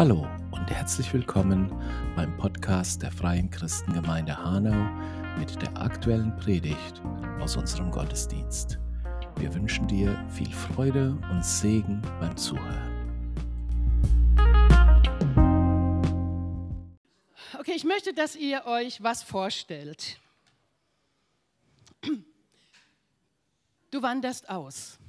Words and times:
Hallo 0.00 0.26
und 0.50 0.70
herzlich 0.70 1.12
willkommen 1.12 1.70
beim 2.16 2.34
Podcast 2.38 3.02
der 3.02 3.12
Freien 3.12 3.50
Christengemeinde 3.50 4.34
Hanau 4.34 4.88
mit 5.38 5.60
der 5.60 5.76
aktuellen 5.76 6.34
Predigt 6.38 7.02
aus 7.38 7.54
unserem 7.58 7.90
Gottesdienst. 7.90 8.78
Wir 9.36 9.54
wünschen 9.54 9.86
dir 9.86 10.18
viel 10.30 10.50
Freude 10.50 11.18
und 11.30 11.44
Segen 11.44 12.00
beim 12.18 12.34
Zuhören. 12.34 12.90
Okay, 17.58 17.72
ich 17.76 17.84
möchte, 17.84 18.14
dass 18.14 18.36
ihr 18.36 18.64
euch 18.64 19.02
was 19.02 19.22
vorstellt. 19.22 20.18
Du 23.90 24.00
wanderst 24.00 24.48
aus. 24.48 24.99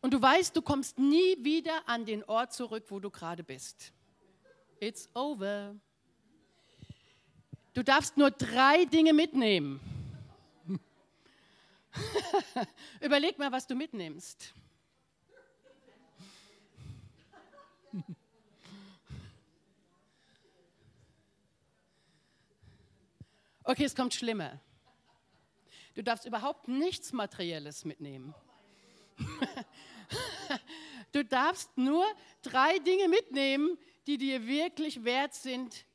Und 0.00 0.14
du 0.14 0.22
weißt, 0.22 0.56
du 0.56 0.62
kommst 0.62 0.98
nie 0.98 1.36
wieder 1.44 1.86
an 1.86 2.04
den 2.06 2.24
Ort 2.24 2.52
zurück, 2.52 2.84
wo 2.88 3.00
du 3.00 3.10
gerade 3.10 3.44
bist. 3.44 3.92
It's 4.80 5.08
over. 5.14 5.74
Du 7.74 7.84
darfst 7.84 8.16
nur 8.16 8.30
drei 8.30 8.86
Dinge 8.86 9.12
mitnehmen. 9.12 9.80
Überleg 13.00 13.38
mal, 13.38 13.52
was 13.52 13.66
du 13.66 13.74
mitnimmst. 13.74 14.54
Okay, 23.64 23.84
es 23.84 23.94
kommt 23.94 24.14
schlimmer. 24.14 24.58
Du 25.94 26.02
darfst 26.02 26.24
überhaupt 26.24 26.66
nichts 26.66 27.12
Materielles 27.12 27.84
mitnehmen. 27.84 28.34
du 31.12 31.24
darfst 31.24 31.76
nur 31.76 32.04
drei 32.42 32.78
Dinge 32.78 33.08
mitnehmen, 33.08 33.78
die 34.06 34.18
dir 34.18 34.46
wirklich 34.46 35.04
wert 35.04 35.34
sind, 35.34 35.86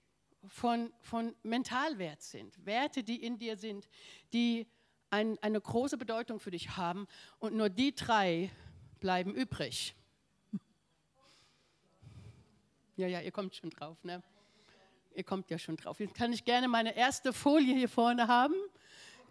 von, 0.47 0.93
von 1.01 1.35
Mentalwert 1.43 2.21
sind. 2.21 2.65
Werte, 2.65 3.03
die 3.03 3.23
in 3.23 3.37
dir 3.37 3.57
sind, 3.57 3.87
die 4.33 4.67
ein, 5.09 5.37
eine 5.39 5.59
große 5.59 5.97
Bedeutung 5.97 6.39
für 6.39 6.51
dich 6.51 6.77
haben. 6.77 7.07
Und 7.39 7.55
nur 7.55 7.69
die 7.69 7.95
drei 7.95 8.51
bleiben 8.99 9.33
übrig. 9.33 9.95
Ja, 12.97 13.07
ja, 13.07 13.19
ihr 13.19 13.31
kommt 13.33 13.53
schon 13.53 13.71
drauf, 13.71 14.01
ne? 14.05 14.23
Ihr 15.13 15.25
kommt 15.25 15.49
ja 15.49 15.59
schon 15.59 15.75
drauf. 15.75 15.99
Jetzt 15.99 16.15
kann 16.15 16.31
ich 16.31 16.45
gerne 16.45 16.69
meine 16.69 16.95
erste 16.95 17.33
Folie 17.33 17.75
hier 17.75 17.89
vorne 17.89 18.29
haben. 18.29 18.55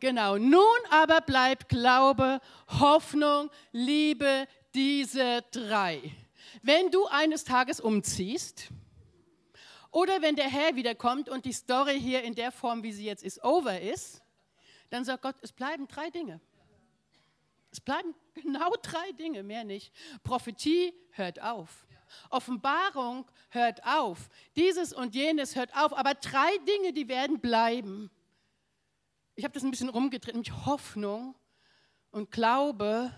Genau. 0.04 0.36
Nun 0.36 0.60
aber 0.90 1.22
bleibt 1.22 1.70
Glaube, 1.70 2.42
Hoffnung, 2.68 3.48
Liebe, 3.72 4.46
diese 4.74 5.40
drei. 5.50 6.14
Wenn 6.60 6.90
du 6.90 7.06
eines 7.06 7.44
Tages 7.44 7.80
umziehst 7.80 8.68
oder 9.90 10.20
wenn 10.20 10.36
der 10.36 10.50
Herr 10.50 10.76
wiederkommt 10.76 11.30
und 11.30 11.46
die 11.46 11.54
Story 11.54 11.98
hier 11.98 12.22
in 12.22 12.34
der 12.34 12.52
Form, 12.52 12.82
wie 12.82 12.92
sie 12.92 13.06
jetzt 13.06 13.24
ist, 13.24 13.42
over 13.42 13.80
ist, 13.80 14.20
dann 14.90 15.06
sagt 15.06 15.22
Gott, 15.22 15.36
es 15.40 15.52
bleiben 15.52 15.88
drei 15.88 16.10
Dinge. 16.10 16.38
Es 17.70 17.80
bleiben 17.80 18.14
genau 18.34 18.72
drei 18.82 19.10
Dinge, 19.12 19.42
mehr 19.42 19.64
nicht. 19.64 19.90
Prophetie 20.22 20.92
hört 21.12 21.40
auf. 21.40 21.86
Offenbarung 22.28 23.24
hört 23.48 23.82
auf. 23.86 24.28
Dieses 24.54 24.92
und 24.92 25.14
jenes 25.14 25.56
hört 25.56 25.74
auf. 25.74 25.96
Aber 25.96 26.12
drei 26.12 26.58
Dinge, 26.58 26.92
die 26.92 27.08
werden 27.08 27.40
bleiben. 27.40 28.10
Ich 29.36 29.42
habe 29.42 29.52
das 29.52 29.64
ein 29.64 29.70
bisschen 29.72 29.88
rumgedreht, 29.88 30.34
nämlich 30.34 30.64
Hoffnung 30.64 31.34
und 32.12 32.30
Glaube 32.30 33.12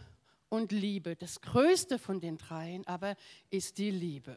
und 0.49 0.73
Liebe. 0.73 1.15
Das 1.15 1.43
Größte 1.43 1.99
von 1.99 2.21
den 2.21 2.39
dreien 2.39 2.87
aber 2.87 3.17
ist 3.51 3.77
die 3.77 3.91
Liebe. 3.91 4.37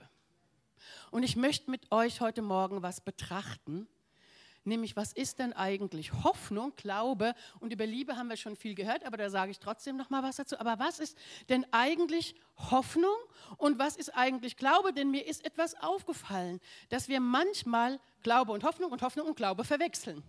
Und 1.10 1.24
ich 1.24 1.38
möchte 1.38 1.72
mit 1.72 1.90
euch 1.92 2.20
heute 2.20 2.42
Morgen 2.42 2.82
was 2.82 3.00
betrachten, 3.00 3.88
nämlich 4.66 4.98
was 4.98 5.14
ist 5.14 5.40
denn 5.40 5.54
eigentlich 5.54 6.12
Hoffnung, 6.12 6.74
Glaube 6.76 7.34
und 7.62 7.72
über 7.72 7.86
Liebe 7.86 8.18
haben 8.18 8.28
wir 8.28 8.36
schon 8.36 8.58
viel 8.58 8.76
gehört, 8.76 9.06
aber 9.06 9.16
da 9.16 9.30
sage 9.30 9.52
ich 9.52 9.60
trotzdem 9.60 9.96
noch 9.96 10.10
mal 10.10 10.22
was 10.22 10.36
dazu. 10.36 10.60
Aber 10.60 10.80
was 10.80 11.00
ist 11.00 11.18
denn 11.48 11.66
eigentlich 11.72 12.36
Hoffnung 12.58 13.16
und 13.56 13.80
was 13.80 13.96
ist 13.96 14.10
eigentlich 14.10 14.58
Glaube? 14.58 14.92
Denn 14.92 15.12
mir 15.12 15.26
ist 15.26 15.46
etwas 15.46 15.76
aufgefallen, 15.76 16.60
dass 16.90 17.08
wir 17.08 17.22
manchmal 17.22 18.02
Glaube 18.22 18.52
und 18.52 18.66
Hoffnung 18.66 18.92
und 18.92 19.02
Hoffnung 19.02 19.28
und 19.28 19.38
Glaube 19.38 19.64
verwechseln 19.64 20.26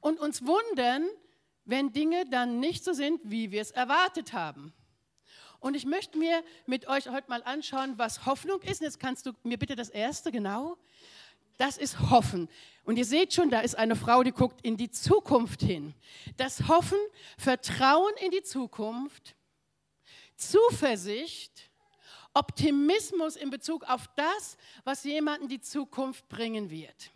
und 0.00 0.18
uns 0.20 0.44
wundern, 0.46 1.06
wenn 1.64 1.92
Dinge 1.92 2.24
dann 2.30 2.60
nicht 2.60 2.84
so 2.84 2.92
sind, 2.92 3.20
wie 3.24 3.50
wir 3.50 3.60
es 3.60 3.70
erwartet 3.70 4.32
haben. 4.32 4.72
Und 5.60 5.74
ich 5.74 5.84
möchte 5.84 6.18
mir 6.18 6.42
mit 6.66 6.88
euch 6.88 7.08
heute 7.08 7.28
mal 7.28 7.42
anschauen, 7.42 7.94
was 7.98 8.24
Hoffnung 8.24 8.62
ist. 8.62 8.80
Und 8.80 8.86
jetzt 8.86 8.98
kannst 8.98 9.26
du 9.26 9.32
mir 9.42 9.58
bitte 9.58 9.76
das 9.76 9.90
erste 9.90 10.32
genau. 10.32 10.78
Das 11.58 11.76
ist 11.76 12.10
Hoffen. 12.10 12.48
Und 12.84 12.96
ihr 12.96 13.04
seht 13.04 13.34
schon, 13.34 13.50
da 13.50 13.60
ist 13.60 13.76
eine 13.76 13.94
Frau, 13.94 14.22
die 14.22 14.32
guckt 14.32 14.64
in 14.64 14.78
die 14.78 14.90
Zukunft 14.90 15.60
hin. 15.60 15.94
Das 16.38 16.68
Hoffen, 16.68 16.98
Vertrauen 17.36 18.14
in 18.24 18.30
die 18.30 18.42
Zukunft, 18.42 19.36
Zuversicht, 20.36 21.70
Optimismus 22.32 23.36
in 23.36 23.50
Bezug 23.50 23.84
auf 23.84 24.08
das, 24.16 24.56
was 24.84 25.04
jemanden 25.04 25.48
die 25.48 25.60
Zukunft 25.60 26.28
bringen 26.30 26.70
wird. 26.70 27.10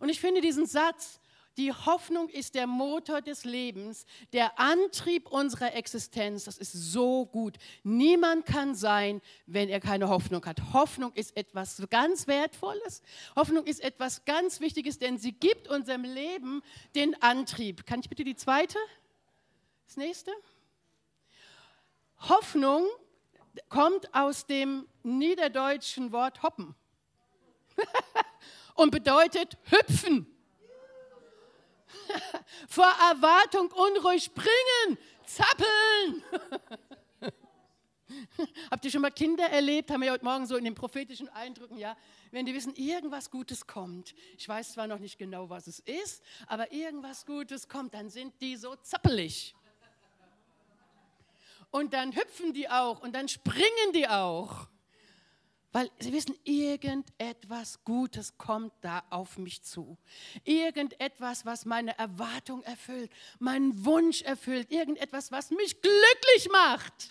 Und 0.00 0.08
ich 0.08 0.20
finde 0.20 0.40
diesen 0.40 0.66
Satz 0.66 1.20
die 1.58 1.72
Hoffnung 1.72 2.28
ist 2.28 2.54
der 2.54 2.68
Motor 2.68 3.20
des 3.20 3.44
Lebens, 3.44 4.06
der 4.32 4.58
Antrieb 4.58 5.28
unserer 5.28 5.74
Existenz. 5.74 6.44
Das 6.44 6.56
ist 6.56 6.72
so 6.72 7.26
gut. 7.26 7.56
Niemand 7.82 8.46
kann 8.46 8.76
sein, 8.76 9.20
wenn 9.46 9.68
er 9.68 9.80
keine 9.80 10.08
Hoffnung 10.08 10.46
hat. 10.46 10.72
Hoffnung 10.72 11.12
ist 11.14 11.36
etwas 11.36 11.82
ganz 11.90 12.28
Wertvolles. 12.28 13.02
Hoffnung 13.34 13.64
ist 13.64 13.80
etwas 13.80 14.24
ganz 14.24 14.60
Wichtiges, 14.60 14.98
denn 14.98 15.18
sie 15.18 15.32
gibt 15.32 15.68
unserem 15.68 16.04
Leben 16.04 16.62
den 16.94 17.20
Antrieb. 17.20 17.84
Kann 17.86 18.00
ich 18.00 18.08
bitte 18.08 18.22
die 18.22 18.36
zweite? 18.36 18.78
Das 19.86 19.96
nächste? 19.96 20.30
Hoffnung 22.20 22.86
kommt 23.68 24.14
aus 24.14 24.46
dem 24.46 24.86
niederdeutschen 25.02 26.12
Wort 26.12 26.44
hoppen 26.44 26.76
und 28.76 28.92
bedeutet 28.92 29.58
hüpfen. 29.64 30.37
Vor 32.68 32.84
Erwartung 32.84 33.70
unruhig 33.70 34.24
springen, 34.24 34.98
zappeln. 35.26 36.22
Habt 38.70 38.84
ihr 38.84 38.90
schon 38.90 39.02
mal 39.02 39.10
Kinder 39.10 39.44
erlebt? 39.44 39.90
Haben 39.90 40.02
wir 40.02 40.12
heute 40.12 40.24
Morgen 40.24 40.46
so 40.46 40.56
in 40.56 40.64
den 40.64 40.74
prophetischen 40.74 41.28
Eindrücken, 41.28 41.76
ja? 41.76 41.96
Wenn 42.30 42.46
die 42.46 42.54
wissen, 42.54 42.74
irgendwas 42.74 43.30
Gutes 43.30 43.66
kommt. 43.66 44.14
Ich 44.36 44.48
weiß 44.48 44.72
zwar 44.72 44.86
noch 44.86 44.98
nicht 44.98 45.18
genau, 45.18 45.50
was 45.50 45.66
es 45.66 45.80
ist, 45.80 46.22
aber 46.46 46.72
irgendwas 46.72 47.26
Gutes 47.26 47.68
kommt, 47.68 47.94
dann 47.94 48.10
sind 48.10 48.40
die 48.40 48.56
so 48.56 48.76
zappelig. 48.76 49.54
Und 51.70 51.92
dann 51.92 52.14
hüpfen 52.14 52.52
die 52.54 52.68
auch 52.68 53.00
und 53.00 53.12
dann 53.12 53.28
springen 53.28 53.92
die 53.92 54.08
auch. 54.08 54.68
Weil 55.70 55.90
sie 55.98 56.12
wissen, 56.12 56.34
irgendetwas 56.44 57.84
Gutes 57.84 58.38
kommt 58.38 58.72
da 58.80 59.02
auf 59.10 59.36
mich 59.36 59.62
zu. 59.62 59.98
Irgendetwas, 60.44 61.44
was 61.44 61.66
meine 61.66 61.98
Erwartung 61.98 62.62
erfüllt, 62.62 63.10
meinen 63.38 63.84
Wunsch 63.84 64.22
erfüllt. 64.22 64.70
Irgendetwas, 64.70 65.30
was 65.30 65.50
mich 65.50 65.82
glücklich 65.82 66.48
macht. 66.50 67.10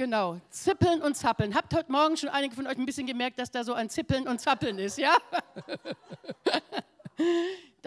Genau, 0.00 0.40
zippeln 0.48 1.02
und 1.02 1.14
zappeln. 1.14 1.54
Habt 1.54 1.74
heute 1.74 1.92
Morgen 1.92 2.16
schon 2.16 2.30
einige 2.30 2.54
von 2.54 2.66
euch 2.66 2.78
ein 2.78 2.86
bisschen 2.86 3.06
gemerkt, 3.06 3.38
dass 3.38 3.50
da 3.50 3.64
so 3.64 3.74
ein 3.74 3.90
Zippeln 3.90 4.26
und 4.26 4.40
Zappeln 4.40 4.78
ist, 4.78 4.96
ja? 4.96 5.14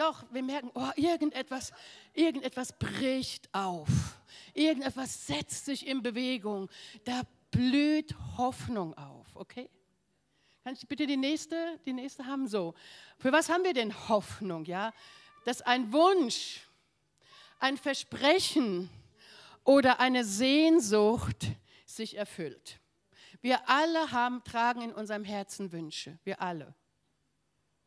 Doch, 0.04 0.22
wir 0.32 0.42
merken, 0.42 0.70
oh, 0.74 0.90
irgendetwas, 0.96 1.72
irgendetwas 2.12 2.78
bricht 2.78 3.48
auf. 3.54 3.88
Irgendetwas 4.52 5.26
setzt 5.26 5.64
sich 5.64 5.86
in 5.86 6.02
Bewegung. 6.02 6.68
Da 7.04 7.22
blüht 7.50 8.14
Hoffnung 8.36 8.92
auf, 8.98 9.26
okay? 9.34 9.70
Kann 10.62 10.74
ich 10.74 10.86
bitte 10.86 11.06
die 11.06 11.16
nächste, 11.16 11.80
die 11.86 11.94
nächste 11.94 12.26
haben? 12.26 12.46
So. 12.48 12.74
Für 13.16 13.32
was 13.32 13.48
haben 13.48 13.64
wir 13.64 13.72
denn 13.72 13.94
Hoffnung, 14.10 14.66
ja? 14.66 14.92
Dass 15.46 15.62
ein 15.62 15.90
Wunsch, 15.90 16.60
ein 17.58 17.78
Versprechen 17.78 18.90
oder 19.62 20.00
eine 20.00 20.26
Sehnsucht 20.26 21.46
sich 21.86 22.18
erfüllt. 22.18 22.78
Wir 23.40 23.70
alle 23.70 24.10
haben, 24.10 24.44
tragen 24.44 24.82
in 24.82 24.92
unserem 24.92 25.24
Herzen 25.24 25.72
Wünsche. 25.72 26.18
Wir 26.24 26.42
alle 26.42 26.74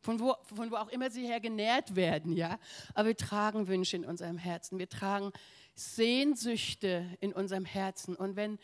von 0.08 0.20
wo, 0.20 0.34
von 0.54 0.70
wo 0.70 0.76
auch 0.76 0.88
immer 0.88 1.10
sie 1.10 1.26
her 1.26 1.38
genährt 1.38 1.94
werden, 1.94 2.34
ja. 2.34 2.58
Aber 2.94 3.08
wir 3.08 3.16
tragen 3.16 3.68
Wünsche 3.68 3.94
in 3.94 4.06
unserem 4.06 4.38
Herzen, 4.38 4.78
wir 4.78 4.88
tragen 4.88 5.32
Sehnsüchte 5.74 7.04
in 7.20 7.34
unserem 7.34 7.66
Herzen. 7.66 8.16
Und 8.16 8.34
wenn 8.34 8.58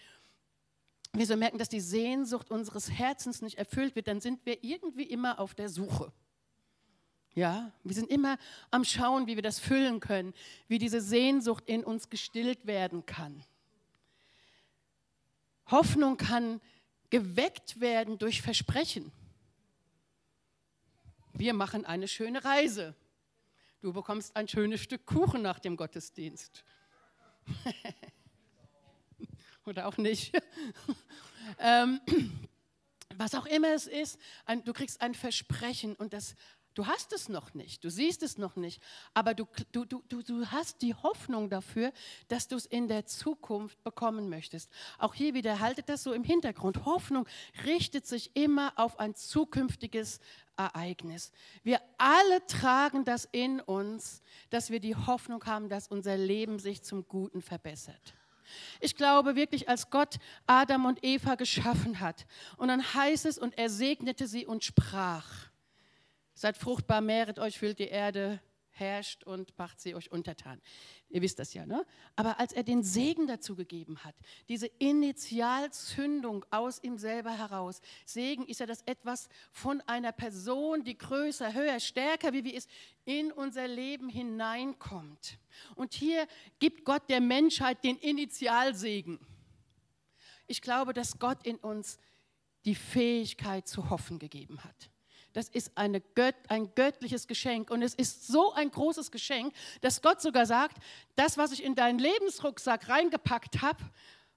wir 1.13 1.27
so 1.27 1.37
merken, 1.37 1.59
dass 1.59 1.69
die 1.69 1.83
Sehnsucht 1.83 2.51
unseres 2.51 2.91
Herzens 2.91 3.43
nicht 3.43 3.59
erfüllt 3.59 3.95
wird, 3.95 4.09
dann 4.09 4.23
sind 4.23 4.47
wir 4.47 4.65
irgendwie 4.65 5.03
immer 5.03 5.39
auf 5.39 5.55
der 5.55 5.69
Suche. 5.69 6.15
Ja, 7.35 7.73
wir 7.83 7.95
sind 7.95 8.09
immer 8.09 8.39
am 8.71 8.83
Schauen, 8.83 9.27
wie 9.27 9.37
wir 9.37 9.43
das 9.43 9.59
füllen 9.59 10.01
können, 10.01 10.33
wie 10.67 10.79
diese 10.79 11.03
Sehnsucht 11.03 11.65
in 11.67 11.85
uns 11.85 12.09
gestillt 12.09 12.67
werden 12.67 13.05
kann. 13.05 13.45
Hoffnung 15.67 16.17
kann 16.17 16.63
geweckt 17.11 17.81
werden 17.81 18.17
durch 18.17 18.41
Versprechen. 18.41 19.13
Wir 21.37 21.53
machen 21.53 21.85
eine 21.85 22.07
schöne 22.07 22.45
Reise. 22.45 22.95
Du 23.81 23.93
bekommst 23.93 24.37
ein 24.37 24.47
schönes 24.47 24.81
Stück 24.81 25.05
Kuchen 25.05 25.43
nach 25.43 25.59
dem 25.59 25.77
Gottesdienst. 25.77 26.65
Oder 29.67 29.89
auch 29.89 29.97
nicht. 29.97 30.33
ähm, 31.59 32.01
was 33.17 33.35
auch 33.35 33.47
immer 33.47 33.75
es 33.75 33.89
ist, 33.89 34.17
ein, 34.47 34.65
du 34.65 34.73
kriegst 34.73 35.01
ein 35.01 35.13
Versprechen 35.15 35.97
und 35.97 36.13
das 36.13 36.37
Du 36.75 36.89
hast 36.89 37.13
es 37.13 37.29
noch 37.29 37.55
nicht, 37.55 37.85
du 37.85 37.91
siehst 37.91 38.25
es 38.25 38.37
noch 38.37 38.57
nicht, 38.57 38.83
aber 39.15 39.33
du, 39.35 39.47
du, 39.71 39.85
du, 39.85 40.03
du 40.09 40.47
hast 40.47 40.83
die 40.83 40.93
Hoffnung 40.93 41.49
dafür, 41.49 41.93
dass 42.27 42.49
du 42.49 42.57
es 42.57 42.67
in 42.67 42.89
der 42.89 43.07
Zukunft 43.07 43.83
bekommen 43.85 44.29
möchtest. 44.29 44.69
Auch 44.99 45.15
hier 45.15 45.35
wieder 45.35 45.61
haltet 45.61 45.89
das 45.89 46.03
so 46.03 46.13
im 46.13 46.25
Hintergrund. 46.25 46.85
Hoffnung 46.85 47.29
richtet 47.65 48.09
sich 48.09 48.35
immer 48.35 48.73
auf 48.75 48.99
ein 48.99 49.15
zukünftiges 49.15 50.19
Ereignis. 50.57 51.31
Wir 51.63 51.81
alle 51.97 52.45
tragen 52.47 53.05
das 53.05 53.29
in 53.31 53.61
uns, 53.61 54.21
dass 54.51 54.71
wir 54.71 54.81
die 54.81 54.97
Hoffnung 54.97 55.45
haben, 55.47 55.69
dass 55.69 55.87
unser 55.87 56.17
Leben 56.17 56.59
sich 56.59 56.83
zum 56.83 57.07
Guten 57.07 57.41
verbessert. 57.41 58.15
Ich 58.81 58.97
glaube 58.97 59.37
wirklich, 59.37 59.69
als 59.69 59.91
Gott 59.91 60.17
Adam 60.47 60.87
und 60.87 61.05
Eva 61.05 61.37
geschaffen 61.37 62.01
hat 62.01 62.27
und 62.57 62.67
dann 62.67 62.83
heißt 62.95 63.27
es, 63.27 63.39
und 63.39 63.57
er 63.59 63.71
segnete 63.71 64.27
sie 64.27 64.45
und 64.45 64.65
sprach. 64.65 65.54
Seid 66.35 66.57
fruchtbar, 66.57 67.01
mehret 67.01 67.39
euch, 67.39 67.59
füllt 67.59 67.79
die 67.79 67.89
Erde, 67.89 68.41
herrscht 68.75 69.25
und 69.25 69.57
macht 69.57 69.81
sie 69.81 69.95
euch 69.95 70.11
untertan. 70.11 70.61
Ihr 71.09 71.23
wisst 71.23 71.39
das 71.39 71.55
ja, 71.55 71.65
ne? 71.65 71.87
Aber 72.17 72.41
als 72.41 72.53
er 72.53 72.65
den 72.65 72.83
Segen 72.83 73.27
dazu 73.27 73.55
gegeben 73.55 74.03
hat, 74.03 74.17
diese 74.49 74.67
Initialzündung 74.67 76.45
aus 76.51 76.83
ihm 76.83 76.99
selber 76.99 77.31
heraus, 77.39 77.81
Segen 78.05 78.47
ist 78.47 78.61
ja 78.61 78.67
das 78.67 78.83
etwas 78.83 79.29
von 79.53 79.81
einer 79.83 80.13
Person, 80.13 80.83
die 80.83 80.99
größer, 80.99 81.55
höher, 81.55 81.79
stärker, 81.79 82.33
wie 82.33 82.45
wir 82.45 82.55
es 82.55 82.67
in 83.05 83.31
unser 83.31 83.69
Leben 83.69 84.09
hineinkommt. 84.09 85.39
Und 85.77 85.95
hier 85.95 86.27
gibt 86.59 86.85
Gott 86.85 87.09
der 87.09 87.21
Menschheit 87.21 87.85
den 87.85 87.97
Initialsegen. 87.97 89.21
Ich 90.47 90.61
glaube, 90.61 90.93
dass 90.93 91.19
Gott 91.19 91.47
in 91.47 91.57
uns 91.57 91.99
die 92.65 92.75
Fähigkeit 92.75 93.69
zu 93.69 93.89
hoffen 93.91 94.19
gegeben 94.19 94.65
hat. 94.65 94.91
Das 95.35 95.49
ist 95.49 95.73
Gött, 96.15 96.37
ein 96.49 96.75
göttliches 96.75 97.27
Geschenk. 97.27 97.71
Und 97.71 97.83
es 97.83 97.95
ist 97.95 98.29
so 98.29 98.53
ein 98.55 98.71
großes 98.71 99.11
Geschenk, 99.11 99.53
dass 99.83 100.01
Gott 100.01 100.23
sogar 100.23 100.47
sagt, 100.47 100.79
das, 101.17 101.37
was 101.37 101.53
ich 101.53 101.63
in 101.63 101.75
deinen 101.75 101.99
Lebensrucksack 101.99 102.89
reingepackt 102.89 103.61
habe, 103.61 103.85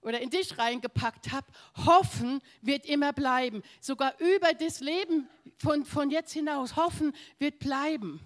oder 0.01 0.21
in 0.21 0.29
dich 0.29 0.57
reingepackt 0.57 1.31
habe, 1.31 1.47
hoffen 1.85 2.41
wird 2.61 2.85
immer 2.85 3.13
bleiben. 3.13 3.61
Sogar 3.81 4.17
über 4.19 4.53
das 4.53 4.79
Leben 4.79 5.27
von, 5.57 5.85
von 5.85 6.11
jetzt 6.11 6.31
hinaus, 6.31 6.75
hoffen 6.75 7.13
wird 7.39 7.59
bleiben. 7.59 8.21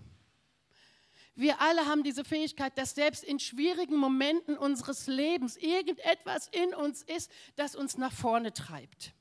Wir 1.34 1.60
alle 1.60 1.88
haben 1.88 2.04
diese 2.04 2.24
Fähigkeit, 2.24 2.78
dass 2.78 2.94
selbst 2.94 3.24
in 3.24 3.40
schwierigen 3.40 3.98
Momenten 3.98 4.58
unseres 4.58 5.08
Lebens 5.08 5.58
irgendetwas 5.58 6.50
in 6.50 6.76
uns 6.76 7.04
ist, 7.04 7.32
das 7.56 7.76
uns 7.76 7.98
nach 7.98 8.14
vorne 8.14 8.54
treibt 8.54 9.14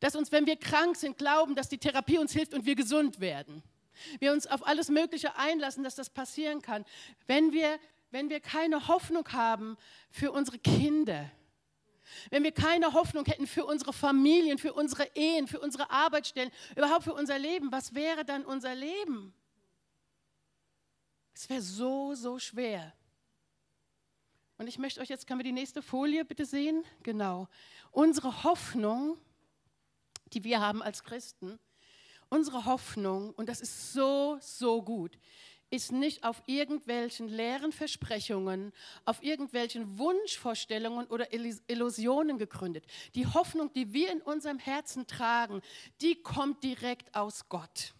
dass 0.00 0.16
uns, 0.16 0.32
wenn 0.32 0.46
wir 0.46 0.56
krank 0.56 0.96
sind, 0.96 1.18
glauben, 1.18 1.54
dass 1.54 1.68
die 1.68 1.78
Therapie 1.78 2.18
uns 2.18 2.32
hilft 2.32 2.54
und 2.54 2.66
wir 2.66 2.74
gesund 2.74 3.20
werden. 3.20 3.62
Wir 4.18 4.32
uns 4.32 4.46
auf 4.46 4.66
alles 4.66 4.88
Mögliche 4.88 5.36
einlassen, 5.36 5.84
dass 5.84 5.94
das 5.94 6.10
passieren 6.10 6.62
kann. 6.62 6.84
Wenn 7.26 7.52
wir, 7.52 7.78
wenn 8.10 8.28
wir 8.28 8.40
keine 8.40 8.88
Hoffnung 8.88 9.28
haben 9.32 9.76
für 10.10 10.32
unsere 10.32 10.58
Kinder, 10.58 11.30
wenn 12.30 12.42
wir 12.42 12.52
keine 12.52 12.92
Hoffnung 12.92 13.24
hätten 13.24 13.46
für 13.46 13.64
unsere 13.64 13.92
Familien, 13.92 14.58
für 14.58 14.72
unsere 14.72 15.08
Ehen, 15.14 15.46
für 15.46 15.60
unsere 15.60 15.90
Arbeitsstellen, 15.90 16.50
überhaupt 16.76 17.04
für 17.04 17.14
unser 17.14 17.38
Leben, 17.38 17.72
was 17.72 17.94
wäre 17.94 18.24
dann 18.24 18.44
unser 18.44 18.74
Leben? 18.74 19.32
Es 21.34 21.48
wäre 21.48 21.62
so, 21.62 22.14
so 22.14 22.38
schwer. 22.38 22.92
Und 24.58 24.68
ich 24.68 24.78
möchte 24.78 25.00
euch 25.00 25.08
jetzt, 25.08 25.26
können 25.26 25.40
wir 25.40 25.44
die 25.44 25.52
nächste 25.52 25.82
Folie 25.82 26.24
bitte 26.24 26.46
sehen? 26.46 26.84
Genau. 27.02 27.48
Unsere 27.90 28.44
Hoffnung 28.44 29.18
die 30.32 30.44
wir 30.44 30.60
haben 30.60 30.82
als 30.82 31.04
Christen, 31.04 31.58
unsere 32.28 32.64
Hoffnung, 32.64 33.30
und 33.30 33.48
das 33.48 33.60
ist 33.60 33.92
so, 33.92 34.38
so 34.40 34.82
gut, 34.82 35.18
ist 35.70 35.92
nicht 35.92 36.24
auf 36.24 36.42
irgendwelchen 36.46 37.28
leeren 37.28 37.72
Versprechungen, 37.72 38.72
auf 39.04 39.22
irgendwelchen 39.22 39.98
Wunschvorstellungen 39.98 41.06
oder 41.08 41.32
Illusionen 41.32 42.38
gegründet. 42.38 42.84
Die 43.14 43.26
Hoffnung, 43.26 43.72
die 43.72 43.92
wir 43.92 44.12
in 44.12 44.22
unserem 44.22 44.58
Herzen 44.58 45.06
tragen, 45.06 45.62
die 46.00 46.22
kommt 46.22 46.62
direkt 46.62 47.14
aus 47.14 47.48
Gott. 47.48 47.94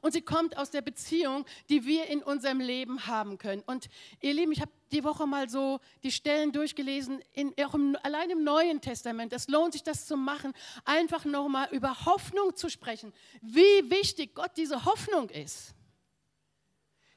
Und 0.00 0.12
sie 0.12 0.22
kommt 0.22 0.56
aus 0.56 0.70
der 0.70 0.82
Beziehung, 0.82 1.44
die 1.68 1.84
wir 1.84 2.06
in 2.06 2.22
unserem 2.22 2.60
Leben 2.60 3.06
haben 3.06 3.38
können. 3.38 3.62
Und 3.66 3.88
ihr 4.20 4.34
Lieben, 4.34 4.52
ich 4.52 4.60
habe 4.60 4.72
die 4.92 5.04
Woche 5.04 5.26
mal 5.26 5.48
so 5.48 5.80
die 6.02 6.12
Stellen 6.12 6.52
durchgelesen, 6.52 7.20
in, 7.32 7.54
auch 7.62 7.74
im, 7.74 7.96
allein 8.02 8.30
im 8.30 8.44
Neuen 8.44 8.80
Testament. 8.80 9.32
Es 9.32 9.48
lohnt 9.48 9.72
sich, 9.72 9.82
das 9.82 10.06
zu 10.06 10.16
machen, 10.16 10.52
einfach 10.84 11.24
nochmal 11.24 11.68
über 11.72 12.06
Hoffnung 12.06 12.56
zu 12.56 12.68
sprechen. 12.68 13.12
Wie 13.40 13.90
wichtig 13.90 14.34
Gott 14.34 14.52
diese 14.56 14.84
Hoffnung 14.84 15.28
ist. 15.30 15.74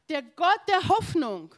Der 0.10 0.22
Gott 0.22 0.60
der 0.68 0.90
Hoffnung 0.90 1.56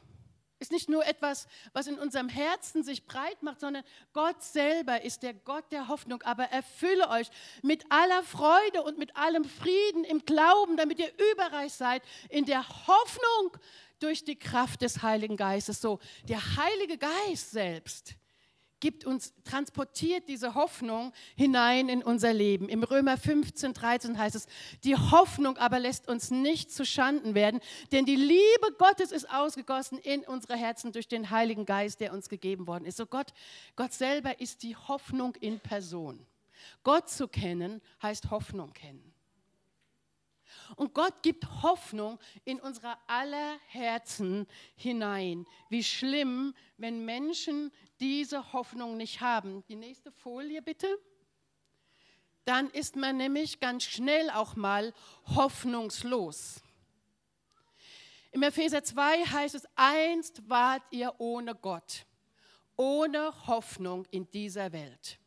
ist 0.63 0.71
nicht 0.71 0.89
nur 0.89 1.05
etwas, 1.05 1.47
was 1.73 1.87
in 1.87 1.99
unserem 1.99 2.29
Herzen 2.29 2.83
sich 2.83 3.05
breit 3.05 3.43
macht, 3.43 3.59
sondern 3.59 3.83
Gott 4.13 4.41
selber 4.41 5.03
ist 5.03 5.21
der 5.21 5.33
Gott 5.33 5.71
der 5.71 5.89
Hoffnung. 5.89 6.21
Aber 6.23 6.45
erfülle 6.45 7.09
euch 7.09 7.29
mit 7.61 7.85
aller 7.89 8.23
Freude 8.23 8.81
und 8.83 8.97
mit 8.97 9.15
allem 9.15 9.43
Frieden 9.43 10.03
im 10.05 10.25
Glauben, 10.25 10.77
damit 10.77 10.99
ihr 10.99 11.11
überreich 11.33 11.73
seid 11.73 12.01
in 12.29 12.45
der 12.45 12.67
Hoffnung 12.87 13.57
durch 13.99 14.23
die 14.23 14.37
Kraft 14.37 14.81
des 14.81 15.01
Heiligen 15.01 15.37
Geistes. 15.37 15.81
So, 15.81 15.99
der 16.27 16.39
Heilige 16.55 16.97
Geist 16.97 17.51
selbst 17.51 18.15
gibt 18.83 19.05
uns, 19.05 19.33
transportiert 19.45 20.27
diese 20.27 20.55
Hoffnung 20.55 21.13
hinein 21.37 21.87
in 21.87 22.03
unser 22.03 22.33
Leben. 22.33 22.67
Im 22.67 22.83
Römer 22.83 23.15
15, 23.15 23.73
13 23.73 24.17
heißt 24.17 24.35
es, 24.35 24.45
die 24.83 24.97
Hoffnung 24.97 25.55
aber 25.55 25.79
lässt 25.79 26.09
uns 26.09 26.31
nicht 26.31 26.69
zu 26.69 26.85
Schanden 26.85 27.33
werden, 27.33 27.61
denn 27.93 28.05
die 28.05 28.17
Liebe 28.17 28.75
Gottes 28.77 29.13
ist 29.13 29.29
ausgegossen 29.29 29.99
in 29.99 30.25
unsere 30.25 30.57
Herzen 30.57 30.91
durch 30.91 31.07
den 31.07 31.29
Heiligen 31.29 31.65
Geist, 31.65 32.01
der 32.01 32.11
uns 32.11 32.27
gegeben 32.27 32.67
worden 32.67 32.83
ist. 32.83 32.97
So 32.97 33.05
Gott, 33.05 33.33
Gott 33.77 33.93
selber 33.93 34.41
ist 34.41 34.63
die 34.63 34.75
Hoffnung 34.75 35.33
in 35.35 35.61
Person. 35.61 36.19
Gott 36.83 37.09
zu 37.09 37.29
kennen 37.29 37.81
heißt 38.01 38.31
Hoffnung 38.31 38.73
kennen. 38.73 39.13
Und 40.75 40.93
Gott 40.93 41.23
gibt 41.23 41.45
Hoffnung 41.61 42.19
in 42.43 42.59
unsere 42.59 42.97
aller 43.07 43.57
Herzen 43.67 44.45
hinein. 44.75 45.45
Wie 45.69 45.83
schlimm, 45.83 46.53
wenn 46.77 47.05
Menschen 47.05 47.71
diese 48.03 48.51
Hoffnung 48.51 48.97
nicht 48.97 49.21
haben. 49.21 49.63
Die 49.69 49.77
nächste 49.77 50.11
Folie 50.11 50.61
bitte. 50.61 50.99
Dann 52.43 52.69
ist 52.71 52.97
man 52.97 53.15
nämlich 53.15 53.61
ganz 53.61 53.85
schnell 53.85 54.29
auch 54.29 54.57
mal 54.57 54.93
hoffnungslos. 55.25 56.61
Im 58.33 58.43
Epheser 58.43 58.83
2 58.83 59.23
heißt 59.25 59.55
es, 59.55 59.65
einst 59.75 60.49
wart 60.49 60.83
ihr 60.91 61.13
ohne 61.19 61.55
Gott, 61.55 62.05
ohne 62.75 63.31
Hoffnung 63.47 64.05
in 64.11 64.29
dieser 64.31 64.73
Welt 64.73 65.17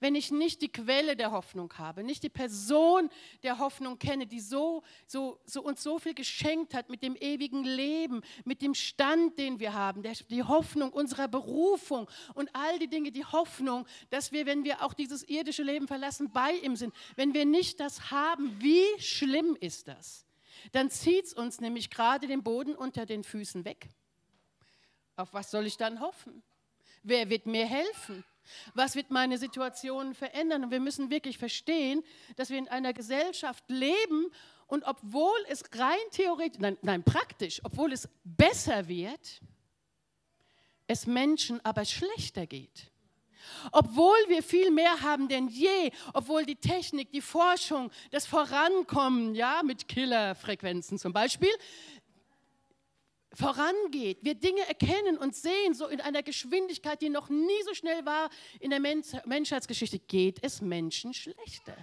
wenn 0.00 0.14
ich 0.14 0.30
nicht 0.30 0.62
die 0.62 0.70
Quelle 0.70 1.16
der 1.16 1.32
Hoffnung 1.32 1.72
habe, 1.78 2.02
nicht 2.02 2.22
die 2.22 2.28
Person 2.28 3.08
der 3.42 3.58
Hoffnung 3.58 3.98
kenne, 3.98 4.26
die 4.26 4.40
so, 4.40 4.82
so, 5.06 5.40
so 5.44 5.62
uns 5.62 5.82
so 5.82 5.98
viel 5.98 6.14
geschenkt 6.14 6.74
hat 6.74 6.90
mit 6.90 7.02
dem 7.02 7.16
ewigen 7.16 7.64
Leben, 7.64 8.22
mit 8.44 8.62
dem 8.62 8.74
Stand, 8.74 9.38
den 9.38 9.60
wir 9.60 9.74
haben, 9.74 10.02
der, 10.02 10.14
die 10.28 10.42
Hoffnung 10.42 10.92
unserer 10.92 11.28
Berufung 11.28 12.08
und 12.34 12.50
all 12.54 12.78
die 12.78 12.88
Dinge, 12.88 13.12
die 13.12 13.24
Hoffnung, 13.24 13.86
dass 14.10 14.32
wir, 14.32 14.46
wenn 14.46 14.64
wir 14.64 14.82
auch 14.82 14.94
dieses 14.94 15.22
irdische 15.28 15.62
Leben 15.62 15.88
verlassen, 15.88 16.30
bei 16.32 16.52
ihm 16.52 16.76
sind. 16.76 16.94
Wenn 17.16 17.34
wir 17.34 17.44
nicht 17.44 17.80
das 17.80 18.10
haben, 18.10 18.60
wie 18.60 18.84
schlimm 18.98 19.56
ist 19.60 19.88
das? 19.88 20.26
Dann 20.72 20.90
zieht 20.90 21.26
es 21.26 21.34
uns 21.34 21.60
nämlich 21.60 21.90
gerade 21.90 22.26
den 22.26 22.42
Boden 22.42 22.74
unter 22.74 23.06
den 23.06 23.24
Füßen 23.24 23.64
weg. 23.64 23.88
Auf 25.16 25.32
was 25.32 25.50
soll 25.50 25.66
ich 25.66 25.76
dann 25.76 26.00
hoffen? 26.00 26.42
Wer 27.02 27.28
wird 27.30 27.46
mir 27.46 27.66
helfen? 27.66 28.24
Was 28.74 28.94
wird 28.94 29.10
meine 29.10 29.38
Situation 29.38 30.14
verändern? 30.14 30.64
Und 30.64 30.70
wir 30.70 30.80
müssen 30.80 31.10
wirklich 31.10 31.38
verstehen, 31.38 32.02
dass 32.36 32.50
wir 32.50 32.58
in 32.58 32.68
einer 32.68 32.92
Gesellschaft 32.92 33.64
leben 33.68 34.30
und 34.66 34.84
obwohl 34.84 35.38
es 35.48 35.62
rein 35.74 35.96
theoretisch, 36.10 36.60
nein, 36.60 36.78
nein 36.82 37.02
praktisch, 37.02 37.60
obwohl 37.64 37.92
es 37.92 38.08
besser 38.24 38.88
wird, 38.88 39.40
es 40.86 41.06
Menschen 41.06 41.64
aber 41.64 41.84
schlechter 41.84 42.46
geht. 42.46 42.90
Obwohl 43.72 44.16
wir 44.28 44.42
viel 44.42 44.70
mehr 44.70 45.02
haben 45.02 45.28
denn 45.28 45.48
je, 45.48 45.90
obwohl 46.12 46.46
die 46.46 46.56
Technik, 46.56 47.12
die 47.12 47.20
Forschung, 47.20 47.90
das 48.10 48.26
Vorankommen, 48.26 49.34
ja, 49.34 49.62
mit 49.62 49.86
Killerfrequenzen 49.86 50.98
zum 50.98 51.12
Beispiel, 51.12 51.52
vorangeht, 53.34 54.18
wir 54.22 54.34
Dinge 54.34 54.66
erkennen 54.68 55.18
und 55.18 55.34
sehen, 55.34 55.74
so 55.74 55.86
in 55.86 56.00
einer 56.00 56.22
Geschwindigkeit, 56.22 57.02
die 57.02 57.08
noch 57.08 57.28
nie 57.28 57.62
so 57.64 57.74
schnell 57.74 58.04
war 58.06 58.30
in 58.60 58.70
der 58.70 58.80
Menschheitsgeschichte, 58.80 59.98
geht 59.98 60.42
es 60.42 60.60
Menschen 60.60 61.14
schlechter. 61.14 61.76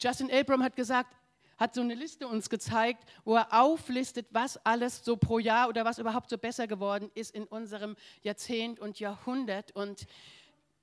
Justin 0.00 0.30
Abram 0.32 0.62
hat 0.62 0.76
gesagt, 0.76 1.14
hat 1.58 1.74
so 1.74 1.82
eine 1.82 1.94
Liste 1.94 2.26
uns 2.26 2.48
gezeigt, 2.48 3.04
wo 3.22 3.36
er 3.36 3.52
auflistet, 3.52 4.26
was 4.30 4.56
alles 4.64 5.04
so 5.04 5.18
pro 5.18 5.38
Jahr 5.38 5.68
oder 5.68 5.84
was 5.84 5.98
überhaupt 5.98 6.30
so 6.30 6.38
besser 6.38 6.66
geworden 6.66 7.10
ist 7.14 7.34
in 7.34 7.44
unserem 7.44 7.96
Jahrzehnt 8.22 8.80
und 8.80 8.98
Jahrhundert. 8.98 9.76
Und 9.76 10.06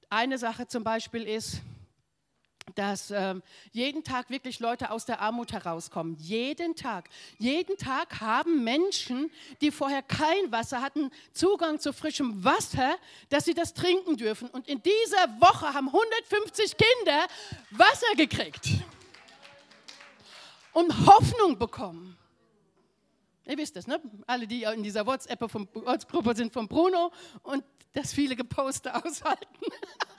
eine 0.10 0.38
Sache 0.38 0.68
zum 0.68 0.84
Beispiel 0.84 1.24
ist, 1.24 1.62
dass 2.76 3.12
ähm, 3.12 3.42
jeden 3.72 4.04
Tag 4.04 4.30
wirklich 4.30 4.60
Leute 4.60 4.92
aus 4.92 5.06
der 5.06 5.22
Armut 5.22 5.52
herauskommen. 5.52 6.16
Jeden 6.20 6.76
Tag. 6.76 7.10
Jeden 7.38 7.78
Tag 7.78 8.20
haben 8.22 8.64
Menschen, 8.64 9.32
die 9.62 9.72
vorher 9.72 10.02
kein 10.02 10.52
Wasser 10.52 10.82
hatten, 10.82 11.12
Zugang 11.34 11.80
zu 11.80 11.94
frischem 11.94 12.44
Wasser, 12.44 12.98
dass 13.30 13.46
sie 13.46 13.54
das 13.54 13.74
trinken 13.74 14.18
dürfen. 14.18 14.50
Und 14.50 14.68
in 14.68 14.82
dieser 14.82 15.40
Woche 15.40 15.74
haben 15.74 15.88
150 15.88 16.76
Kinder 16.78 17.28
Wasser 17.72 18.16
gekriegt 18.16 18.70
und 20.74 21.08
Hoffnung 21.08 21.58
bekommen. 21.58 22.18
Ihr 23.46 23.58
wisst 23.58 23.76
das, 23.78 23.88
ne? 23.88 24.02
Alle, 24.26 24.46
die 24.46 24.64
in 24.64 24.84
dieser 24.84 25.06
WhatsApp-Gruppe 25.06 26.36
sind 26.36 26.52
von 26.52 26.68
Bruno 26.68 27.12
und 27.44 27.64
das 27.94 28.14
viele 28.14 28.36
Geposte 28.36 28.94
aushalten. 28.94 29.48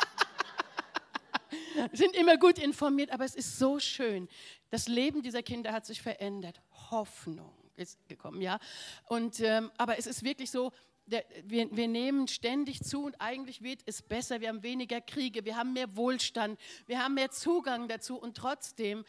sind 1.92 2.16
immer 2.16 2.36
gut 2.36 2.58
informiert, 2.58 3.10
aber 3.10 3.24
es 3.24 3.34
ist 3.34 3.58
so 3.58 3.78
schön. 3.78 4.28
Das 4.70 4.88
Leben 4.88 5.22
dieser 5.22 5.42
Kinder 5.42 5.72
hat 5.72 5.86
sich 5.86 6.02
verändert. 6.02 6.60
Hoffnung 6.90 7.52
ist 7.76 7.98
gekommen, 8.08 8.40
ja. 8.42 8.58
Und, 9.06 9.40
ähm, 9.40 9.70
aber 9.78 9.98
es 9.98 10.06
ist 10.06 10.24
wirklich 10.24 10.50
so, 10.50 10.72
der, 11.06 11.24
wir, 11.44 11.74
wir, 11.74 11.88
nehmen 11.88 12.28
ständig 12.28 12.82
zu 12.82 13.04
und 13.04 13.18
eigentlich 13.18 13.62
wird 13.62 13.80
es 13.86 14.02
besser. 14.02 14.40
Wir 14.40 14.48
haben 14.48 14.62
weniger 14.62 15.00
Kriege, 15.00 15.44
wir 15.44 15.56
haben 15.56 15.72
mehr 15.72 15.96
Wohlstand, 15.96 16.60
wir 16.86 17.02
haben 17.02 17.14
mehr 17.14 17.30
Zugang 17.30 17.88
dazu 17.88 18.18
und 18.18 18.36
trotzdem 18.36 19.04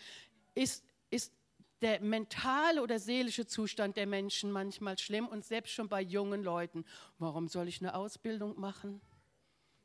ist, 0.56 0.86
ist 1.10 1.34
der 1.82 2.00
mentale 2.00 2.82
oder 2.82 3.00
seelische 3.00 3.48
Zustand 3.48 3.98
der 3.98 4.08
Menschen 4.08 4.52
manchmal 4.52 4.98
schlimm 4.98 5.28
und 5.28 5.46
selbst 5.46 5.74
schon 5.74 5.90
bei 5.90 6.02
jungen 6.02 6.44
Leuten. 6.44 6.86
Warum 7.18 7.48
soll 7.48 7.68
ich 7.68 7.82
eine 7.82 7.96
Ausbildung 7.96 8.58
machen? 8.60 9.02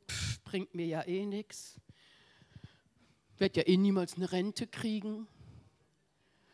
Pff, 0.08 0.40
bringt 0.44 0.75
mir 0.75 0.87
ja 0.87 1.02
eh 1.06 1.26
nichts 1.26 1.80
werde 3.40 3.60
ja 3.60 3.66
eh 3.66 3.76
niemals 3.76 4.14
eine 4.14 4.30
Rente 4.30 4.66
kriegen. 4.66 5.26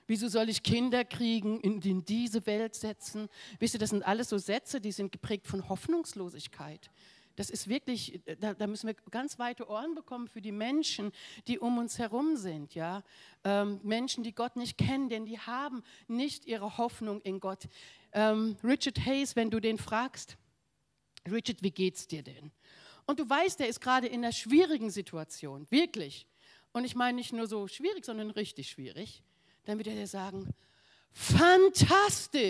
Wieso 0.06 0.28
soll 0.28 0.48
ich 0.48 0.62
Kinder 0.62 1.04
kriegen, 1.04 1.60
in, 1.60 1.80
in 1.82 2.04
diese 2.04 2.44
Welt 2.46 2.74
setzen? 2.74 3.28
Wisst 3.60 3.74
ihr, 3.74 3.80
das 3.80 3.90
sind 3.90 4.02
alles 4.02 4.28
so 4.28 4.38
Sätze, 4.38 4.80
die 4.80 4.90
sind 4.90 5.12
geprägt 5.12 5.46
von 5.46 5.68
Hoffnungslosigkeit. 5.68 6.90
Das 7.36 7.48
ist 7.48 7.68
wirklich, 7.68 8.20
da, 8.40 8.54
da, 8.54 8.66
müssen 8.66 8.88
wir 8.88 8.94
ganz 9.10 9.38
weite 9.38 9.68
Ohren 9.70 9.94
bekommen 9.94 10.28
für 10.28 10.42
die 10.42 10.52
Menschen, 10.52 11.12
die 11.46 11.58
um 11.58 11.78
uns 11.78 11.98
herum 11.98 12.36
sind. 12.36 12.74
Ja? 12.74 13.02
Ähm, 13.44 13.80
Menschen, 13.82 14.24
die 14.24 14.34
Gott 14.34 14.56
nicht 14.56 14.76
kennen, 14.76 15.08
denn 15.08 15.26
die 15.26 15.38
haben 15.38 15.82
nicht 16.08 16.44
ihre 16.44 16.76
Hoffnung 16.76 17.20
in 17.22 17.40
Gott. 17.40 17.68
Ähm, 18.12 18.56
Richard 18.64 19.06
Hayes, 19.06 19.36
wenn 19.36 19.50
du 19.50 19.60
den 19.60 19.78
fragst, 19.78 20.36
Richard, 21.30 21.62
wie 21.62 21.70
geht's 21.70 22.08
dir 22.08 22.22
denn? 22.22 22.50
Und 23.06 23.20
du 23.20 23.28
weißt, 23.28 23.60
der 23.60 23.68
ist 23.68 23.80
gerade 23.80 24.06
in 24.06 24.24
einer 24.24 24.32
schwierigen 24.32 24.90
Situation, 24.90 25.66
wirklich 25.70 26.26
und 26.72 26.84
ich 26.84 26.94
meine 26.94 27.16
nicht 27.16 27.32
nur 27.32 27.46
so 27.46 27.66
schwierig, 27.68 28.04
sondern 28.04 28.30
richtig 28.30 28.70
schwierig, 28.70 29.22
dann 29.64 29.78
wird 29.78 29.88
er 29.88 29.94
dir 29.94 30.06
sagen, 30.06 30.54
fantastisch. 31.12 32.48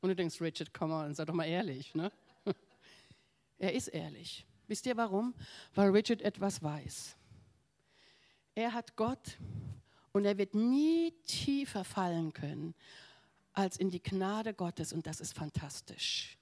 Und 0.00 0.10
du 0.10 0.16
denkst, 0.16 0.40
Richard, 0.40 0.72
komm 0.72 0.92
on, 0.92 1.14
sei 1.14 1.24
doch 1.24 1.34
mal 1.34 1.46
ehrlich. 1.46 1.94
Ne? 1.94 2.10
Er 3.60 3.72
ist 3.72 3.88
ehrlich. 3.88 4.46
Wisst 4.68 4.86
ihr 4.86 4.96
warum? 4.96 5.34
Weil 5.74 5.90
Richard 5.90 6.22
etwas 6.22 6.62
weiß. 6.62 7.16
Er 8.54 8.72
hat 8.72 8.94
Gott 8.94 9.36
und 10.12 10.24
er 10.24 10.38
wird 10.38 10.54
nie 10.54 11.10
tiefer 11.26 11.82
fallen 11.82 12.32
können 12.32 12.76
als 13.52 13.76
in 13.76 13.90
die 13.90 14.02
Gnade 14.02 14.54
Gottes 14.54 14.92
und 14.92 15.08
das 15.08 15.20
ist 15.20 15.34
fantastisch. 15.34 16.37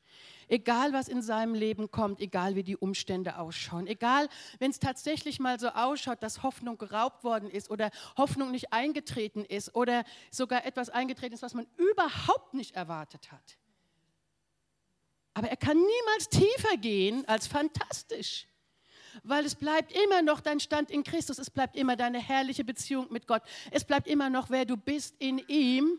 Egal, 0.48 0.92
was 0.92 1.08
in 1.08 1.22
seinem 1.22 1.54
Leben 1.54 1.90
kommt, 1.90 2.20
egal 2.20 2.54
wie 2.54 2.62
die 2.62 2.76
Umstände 2.76 3.38
ausschauen, 3.38 3.86
egal, 3.86 4.28
wenn 4.58 4.70
es 4.70 4.78
tatsächlich 4.78 5.40
mal 5.40 5.58
so 5.58 5.68
ausschaut, 5.68 6.22
dass 6.22 6.42
Hoffnung 6.42 6.78
geraubt 6.78 7.24
worden 7.24 7.50
ist 7.50 7.70
oder 7.70 7.90
Hoffnung 8.16 8.52
nicht 8.52 8.72
eingetreten 8.72 9.44
ist 9.44 9.74
oder 9.74 10.04
sogar 10.30 10.64
etwas 10.64 10.88
eingetreten 10.88 11.34
ist, 11.34 11.42
was 11.42 11.54
man 11.54 11.66
überhaupt 11.76 12.54
nicht 12.54 12.76
erwartet 12.76 13.32
hat. 13.32 13.58
Aber 15.34 15.48
er 15.48 15.56
kann 15.56 15.76
niemals 15.76 16.28
tiefer 16.30 16.76
gehen 16.76 17.26
als 17.26 17.46
fantastisch 17.46 18.46
weil 19.22 19.44
es 19.44 19.54
bleibt 19.54 19.92
immer 19.92 20.22
noch 20.22 20.40
dein 20.40 20.60
Stand 20.60 20.90
in 20.90 21.02
Christus, 21.02 21.38
es 21.38 21.50
bleibt 21.50 21.76
immer 21.76 21.96
deine 21.96 22.18
herrliche 22.18 22.64
Beziehung 22.64 23.06
mit 23.10 23.26
Gott, 23.26 23.42
es 23.70 23.84
bleibt 23.84 24.08
immer 24.08 24.30
noch, 24.30 24.50
wer 24.50 24.64
du 24.64 24.76
bist 24.76 25.14
in 25.18 25.38
ihm 25.48 25.98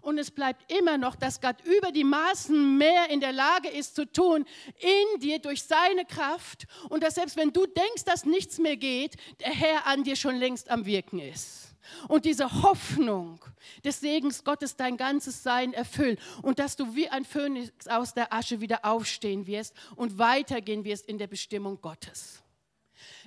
und 0.00 0.18
es 0.18 0.30
bleibt 0.30 0.72
immer 0.72 0.98
noch, 0.98 1.14
dass 1.14 1.40
Gott 1.40 1.56
über 1.64 1.92
die 1.92 2.04
Maßen 2.04 2.78
mehr 2.78 3.10
in 3.10 3.20
der 3.20 3.32
Lage 3.32 3.68
ist 3.68 3.94
zu 3.94 4.10
tun 4.10 4.44
in 4.80 5.20
dir 5.20 5.38
durch 5.38 5.62
seine 5.62 6.04
Kraft 6.04 6.66
und 6.88 7.02
dass 7.02 7.14
selbst 7.14 7.36
wenn 7.36 7.52
du 7.52 7.66
denkst, 7.66 8.04
dass 8.04 8.24
nichts 8.24 8.58
mehr 8.58 8.76
geht, 8.76 9.16
der 9.40 9.52
Herr 9.52 9.86
an 9.86 10.04
dir 10.04 10.16
schon 10.16 10.36
längst 10.36 10.70
am 10.70 10.86
Wirken 10.86 11.18
ist. 11.18 11.68
Und 12.08 12.24
diese 12.24 12.62
Hoffnung 12.62 13.44
des 13.84 14.00
Segens 14.00 14.44
Gottes 14.44 14.76
dein 14.76 14.96
ganzes 14.96 15.42
Sein 15.42 15.72
erfüllt 15.72 16.20
und 16.42 16.58
dass 16.58 16.76
du 16.76 16.94
wie 16.94 17.08
ein 17.08 17.24
Phönix 17.24 17.86
aus 17.88 18.14
der 18.14 18.32
Asche 18.32 18.60
wieder 18.60 18.84
aufstehen 18.84 19.46
wirst 19.46 19.74
und 19.96 20.18
weitergehen 20.18 20.84
wirst 20.84 21.06
in 21.06 21.18
der 21.18 21.26
Bestimmung 21.26 21.80
Gottes. 21.80 22.41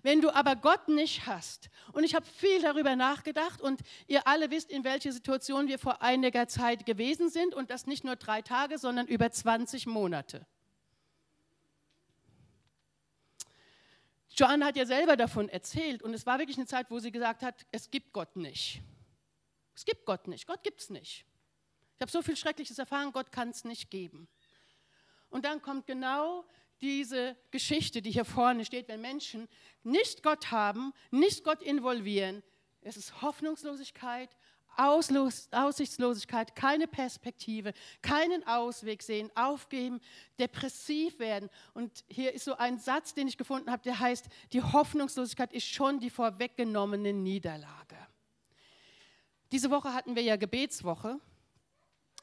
Wenn 0.05 0.21
du 0.21 0.29
aber 0.29 0.55
Gott 0.55 0.87
nicht 0.87 1.25
hast, 1.25 1.71
und 1.91 2.03
ich 2.03 2.13
habe 2.13 2.27
viel 2.27 2.61
darüber 2.61 2.95
nachgedacht 2.95 3.59
und 3.59 3.81
ihr 4.05 4.27
alle 4.27 4.51
wisst, 4.51 4.69
in 4.69 4.83
welcher 4.83 5.11
Situation 5.11 5.67
wir 5.67 5.79
vor 5.79 6.03
einiger 6.03 6.47
Zeit 6.47 6.85
gewesen 6.85 7.31
sind 7.31 7.55
und 7.55 7.71
das 7.71 7.87
nicht 7.87 8.03
nur 8.03 8.15
drei 8.15 8.43
Tage, 8.43 8.77
sondern 8.77 9.07
über 9.07 9.31
20 9.31 9.87
Monate. 9.87 10.45
Joanne 14.29 14.65
hat 14.65 14.75
ja 14.75 14.85
selber 14.85 15.17
davon 15.17 15.49
erzählt 15.49 16.03
und 16.03 16.13
es 16.13 16.27
war 16.27 16.37
wirklich 16.37 16.57
eine 16.57 16.67
Zeit, 16.67 16.91
wo 16.91 16.99
sie 16.99 17.11
gesagt 17.11 17.41
hat, 17.41 17.65
es 17.71 17.89
gibt 17.89 18.13
Gott 18.13 18.35
nicht. 18.35 18.83
Es 19.73 19.85
gibt 19.85 20.05
Gott 20.05 20.27
nicht, 20.27 20.45
Gott 20.45 20.61
gibt 20.61 20.81
es 20.81 20.91
nicht. 20.91 21.25
Ich 21.95 22.01
habe 22.01 22.11
so 22.11 22.21
viel 22.21 22.37
Schreckliches 22.37 22.77
erfahren, 22.77 23.11
Gott 23.11 23.31
kann 23.31 23.49
es 23.49 23.63
nicht 23.63 23.89
geben. 23.89 24.27
Und 25.31 25.45
dann 25.45 25.63
kommt 25.63 25.87
genau 25.87 26.45
diese 26.81 27.35
Geschichte, 27.51 28.01
die 28.01 28.11
hier 28.11 28.25
vorne 28.25 28.65
steht, 28.65 28.87
wenn 28.87 29.01
Menschen 29.01 29.47
nicht 29.83 30.23
Gott 30.23 30.51
haben, 30.51 30.93
nicht 31.11 31.43
Gott 31.43 31.61
involvieren, 31.61 32.43
es 32.81 32.97
ist 32.97 33.21
Hoffnungslosigkeit, 33.21 34.29
Auslos, 34.77 35.47
Aussichtslosigkeit, 35.51 36.55
keine 36.55 36.87
Perspektive, 36.87 37.73
keinen 38.01 38.45
Ausweg 38.45 39.01
sehen, 39.01 39.31
aufgeben, 39.35 40.01
depressiv 40.37 41.17
werden. 41.17 41.49
Und 41.73 42.03
hier 42.07 42.33
ist 42.33 42.45
so 42.45 42.55
ein 42.57 42.77
Satz, 42.77 43.13
den 43.13 43.27
ich 43.27 43.37
gefunden 43.37 43.71
habe, 43.71 43.83
der 43.83 43.99
heißt, 43.99 44.27
die 44.53 44.61
Hoffnungslosigkeit 44.61 45.53
ist 45.53 45.67
schon 45.67 45.99
die 45.99 46.09
vorweggenommene 46.09 47.13
Niederlage. 47.13 47.95
Diese 49.51 49.71
Woche 49.71 49.93
hatten 49.93 50.15
wir 50.15 50.23
ja 50.23 50.35
Gebetswoche 50.35 51.19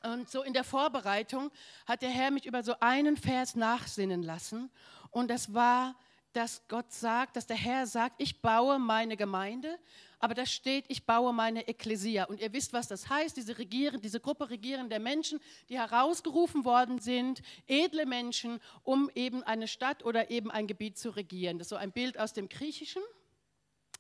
und 0.05 0.31
so 0.31 0.43
in 0.43 0.53
der 0.53 0.65
Vorbereitung 0.65 1.51
hat 1.87 2.03
der 2.03 2.11
Herr 2.11 2.31
mich 2.31 2.47
über 2.47 2.63
so 2.63 2.75
einen 2.81 3.17
Vers 3.17 3.55
nachsinnen 3.55 4.23
lassen. 4.23 4.71
Und 5.11 5.29
das 5.29 5.55
war, 5.55 5.95
dass 6.33 6.63
Gott 6.69 6.93
sagt, 6.93 7.37
dass 7.37 7.47
der 7.47 7.57
Herr 7.57 7.87
sagt, 7.87 8.17
ich 8.19 8.41
baue 8.41 8.79
meine 8.79 9.17
Gemeinde, 9.17 9.79
aber 10.19 10.35
da 10.35 10.47
steht, 10.47 10.85
ich 10.89 11.05
baue 11.05 11.33
meine 11.33 11.67
Ekklesia. 11.67 12.25
Und 12.25 12.41
ihr 12.41 12.53
wisst, 12.53 12.73
was 12.73 12.89
das 12.89 13.09
heißt, 13.09 13.37
diese, 13.37 13.59
Regieren, 13.59 14.01
diese 14.01 14.21
Gruppe 14.21 14.51
regierender 14.51 14.99
Menschen, 14.99 15.41
die 15.69 15.79
herausgerufen 15.79 16.65
worden 16.65 17.01
sind, 17.01 17.43
edle 17.67 18.07
Menschen, 18.07 18.61
um 18.85 19.11
eben 19.15 19.43
eine 19.43 19.67
Stadt 19.67 20.05
oder 20.05 20.31
eben 20.31 20.51
ein 20.51 20.67
Gebiet 20.67 20.97
zu 20.97 21.11
regieren. 21.11 21.59
Das 21.59 21.67
ist 21.67 21.71
so 21.71 21.77
ein 21.77 21.93
Bild 21.93 22.19
aus 22.19 22.33
dem 22.33 22.49
Griechischen. 22.49 23.03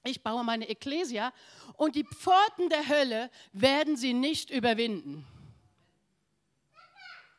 Ich 0.05 0.23
baue 0.23 0.43
meine 0.45 0.69
Ekklesia 0.69 1.33
und 1.77 1.95
die 1.95 2.05
Pforten 2.05 2.69
der 2.71 2.89
Hölle 2.89 3.31
werden 3.53 3.97
sie 3.97 4.15
nicht 4.15 4.51
überwinden. 4.51 5.27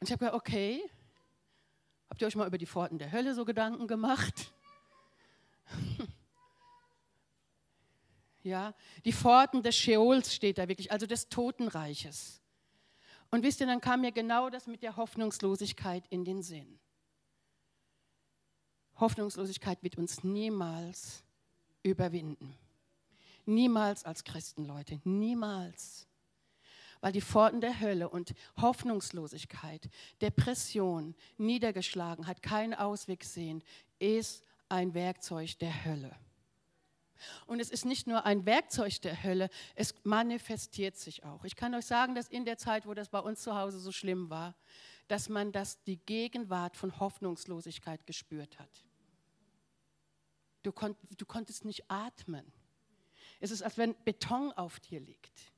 Und 0.03 0.09
ich 0.09 0.11
habe 0.11 0.25
gedacht, 0.25 0.35
okay, 0.35 0.83
habt 2.09 2.21
ihr 2.21 2.27
euch 2.27 2.35
mal 2.35 2.45
über 2.45 2.57
die 2.57 2.65
Pforten 2.65 2.97
der 2.97 3.13
Hölle 3.13 3.33
so 3.33 3.45
Gedanken 3.45 3.87
gemacht? 3.87 4.51
ja, 8.43 8.73
die 9.05 9.13
Pforten 9.13 9.63
des 9.63 9.77
Scheols 9.77 10.35
steht 10.35 10.57
da 10.57 10.67
wirklich, 10.67 10.91
also 10.91 11.05
des 11.05 11.29
Totenreiches. 11.29 12.41
Und 13.31 13.43
wisst 13.43 13.61
ihr, 13.61 13.65
dann 13.65 13.79
kam 13.79 14.01
mir 14.01 14.11
genau 14.11 14.49
das 14.49 14.67
mit 14.67 14.83
der 14.83 14.97
Hoffnungslosigkeit 14.97 16.05
in 16.09 16.25
den 16.25 16.43
Sinn. 16.43 16.81
Hoffnungslosigkeit 18.99 19.81
wird 19.83 19.97
uns 19.97 20.21
niemals 20.25 21.23
überwinden. 21.81 22.57
Niemals 23.45 24.03
als 24.03 24.25
Christen, 24.25 24.65
Leute, 24.65 24.99
niemals. 25.05 26.09
Weil 27.03 27.11
die 27.11 27.19
Pforten 27.19 27.59
der 27.59 27.81
Hölle 27.81 28.07
und 28.07 28.33
Hoffnungslosigkeit, 28.61 29.89
Depression, 30.21 31.15
Niedergeschlagenheit, 31.37 32.41
keinen 32.41 32.73
Ausweg 32.73 33.25
sehen, 33.25 33.61
ist 33.99 34.41
ein 34.69 34.93
Werkzeug 34.93 35.59
der 35.59 35.83
Hölle. 35.83 36.15
Und 37.45 37.59
es 37.59 37.71
ist 37.71 37.83
nicht 37.83 38.07
nur 38.07 38.25
ein 38.25 38.45
Werkzeug 38.45 39.01
der 39.01 39.21
Hölle, 39.21 39.49
es 39.75 39.93
manifestiert 40.03 40.95
sich 40.95 41.25
auch. 41.25 41.43
Ich 41.43 41.57
kann 41.57 41.75
euch 41.75 41.85
sagen, 41.85 42.15
dass 42.15 42.29
in 42.29 42.45
der 42.45 42.57
Zeit, 42.57 42.87
wo 42.87 42.93
das 42.93 43.09
bei 43.09 43.19
uns 43.19 43.41
zu 43.41 43.53
Hause 43.53 43.81
so 43.81 43.91
schlimm 43.91 44.29
war, 44.29 44.55
dass 45.09 45.27
man 45.27 45.51
das, 45.51 45.83
die 45.83 45.97
Gegenwart 45.97 46.77
von 46.77 47.01
Hoffnungslosigkeit 47.01 48.07
gespürt 48.07 48.59
hat. 48.59 48.85
Du, 50.61 50.71
konnt, 50.71 50.97
du 51.17 51.25
konntest 51.25 51.65
nicht 51.65 51.91
atmen. 51.91 52.49
Es 53.41 53.51
ist, 53.51 53.61
als 53.61 53.77
wenn 53.77 53.93
Beton 54.05 54.53
auf 54.53 54.79
dir 54.79 55.01
liegt. 55.01 55.52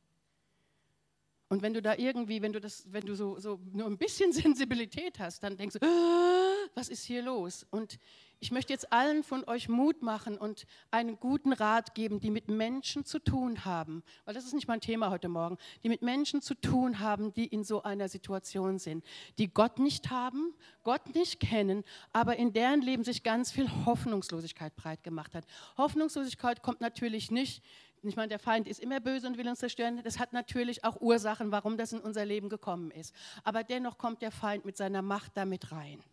Und 1.55 1.61
wenn 1.61 1.73
du 1.73 1.81
da 1.81 1.95
irgendwie, 1.95 2.41
wenn 2.41 2.51
du 2.51 2.59
das, 2.59 2.83
wenn 2.91 3.05
du 3.05 3.15
so, 3.15 3.39
so 3.39 3.61
nur 3.71 3.87
ein 3.87 3.97
bisschen 3.97 4.33
Sensibilität 4.33 5.19
hast, 5.19 5.41
dann 5.41 5.55
denkst 5.55 5.77
du, 5.79 5.85
ah, 5.85 6.67
was 6.73 6.89
ist 6.89 7.05
hier 7.05 7.21
los? 7.21 7.65
Und 7.71 7.97
ich 8.41 8.51
möchte 8.51 8.73
jetzt 8.73 8.91
allen 8.91 9.23
von 9.23 9.45
euch 9.47 9.69
Mut 9.69 10.01
machen 10.01 10.37
und 10.37 10.65
einen 10.91 11.17
guten 11.17 11.53
Rat 11.53 11.95
geben, 11.95 12.19
die 12.19 12.29
mit 12.29 12.49
Menschen 12.49 13.05
zu 13.05 13.19
tun 13.19 13.63
haben, 13.63 14.03
weil 14.25 14.33
das 14.33 14.43
ist 14.43 14.53
nicht 14.53 14.67
mein 14.67 14.81
Thema 14.81 15.11
heute 15.11 15.29
Morgen, 15.29 15.57
die 15.81 15.87
mit 15.87 16.01
Menschen 16.01 16.41
zu 16.41 16.55
tun 16.55 16.99
haben, 16.99 17.33
die 17.33 17.47
in 17.47 17.63
so 17.63 17.83
einer 17.83 18.09
Situation 18.09 18.77
sind, 18.77 19.05
die 19.37 19.47
Gott 19.47 19.79
nicht 19.79 20.09
haben, 20.09 20.53
Gott 20.83 21.15
nicht 21.15 21.39
kennen, 21.39 21.85
aber 22.11 22.35
in 22.35 22.51
deren 22.51 22.81
Leben 22.81 23.05
sich 23.05 23.23
ganz 23.23 23.53
viel 23.53 23.69
Hoffnungslosigkeit 23.85 24.75
breit 24.75 25.03
gemacht 25.03 25.33
hat. 25.33 25.45
Hoffnungslosigkeit 25.77 26.61
kommt 26.61 26.81
natürlich 26.81 27.31
nicht 27.31 27.63
ich 28.09 28.15
meine, 28.15 28.29
der 28.29 28.39
Feind 28.39 28.67
ist 28.67 28.79
immer 28.79 28.99
böse 28.99 29.27
und 29.27 29.37
will 29.37 29.47
uns 29.47 29.59
zerstören. 29.59 30.01
Das 30.03 30.19
hat 30.19 30.33
natürlich 30.33 30.83
auch 30.83 31.01
Ursachen, 31.01 31.51
warum 31.51 31.77
das 31.77 31.93
in 31.93 31.99
unser 31.99 32.25
Leben 32.25 32.49
gekommen 32.49 32.91
ist. 32.91 33.13
Aber 33.43 33.63
dennoch 33.63 33.97
kommt 33.97 34.21
der 34.21 34.31
Feind 34.31 34.65
mit 34.65 34.77
seiner 34.77 35.01
Macht 35.01 35.31
damit 35.35 35.71
rein. 35.71 36.03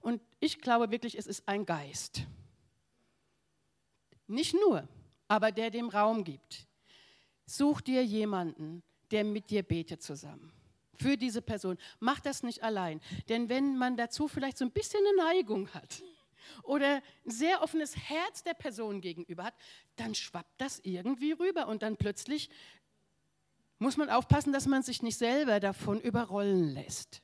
Und 0.00 0.22
ich 0.40 0.60
glaube 0.60 0.90
wirklich, 0.90 1.18
es 1.18 1.26
ist 1.26 1.48
ein 1.48 1.66
Geist. 1.66 2.22
Nicht 4.26 4.54
nur, 4.54 4.86
aber 5.26 5.52
der 5.52 5.70
dem 5.70 5.88
Raum 5.88 6.24
gibt. 6.24 6.66
Such 7.46 7.80
dir 7.80 8.04
jemanden, 8.04 8.82
der 9.10 9.24
mit 9.24 9.50
dir 9.50 9.62
betet 9.62 10.02
zusammen. 10.02 10.52
Für 10.94 11.16
diese 11.16 11.42
Person. 11.42 11.78
Mach 12.00 12.20
das 12.20 12.42
nicht 12.42 12.62
allein. 12.62 13.00
Denn 13.28 13.48
wenn 13.48 13.76
man 13.76 13.96
dazu 13.96 14.28
vielleicht 14.28 14.58
so 14.58 14.64
ein 14.64 14.70
bisschen 14.70 15.00
eine 15.06 15.28
Neigung 15.28 15.68
hat 15.72 16.02
oder 16.62 16.96
ein 16.96 17.30
sehr 17.30 17.62
offenes 17.62 17.96
Herz 17.96 18.42
der 18.42 18.54
Person 18.54 19.00
gegenüber 19.00 19.44
hat, 19.44 19.54
dann 19.96 20.14
schwappt 20.14 20.60
das 20.60 20.80
irgendwie 20.82 21.32
rüber 21.32 21.68
und 21.68 21.82
dann 21.82 21.96
plötzlich 21.96 22.50
muss 23.78 23.96
man 23.96 24.10
aufpassen, 24.10 24.52
dass 24.52 24.66
man 24.66 24.82
sich 24.82 25.02
nicht 25.02 25.18
selber 25.18 25.60
davon 25.60 26.00
überrollen 26.00 26.74
lässt. 26.74 27.22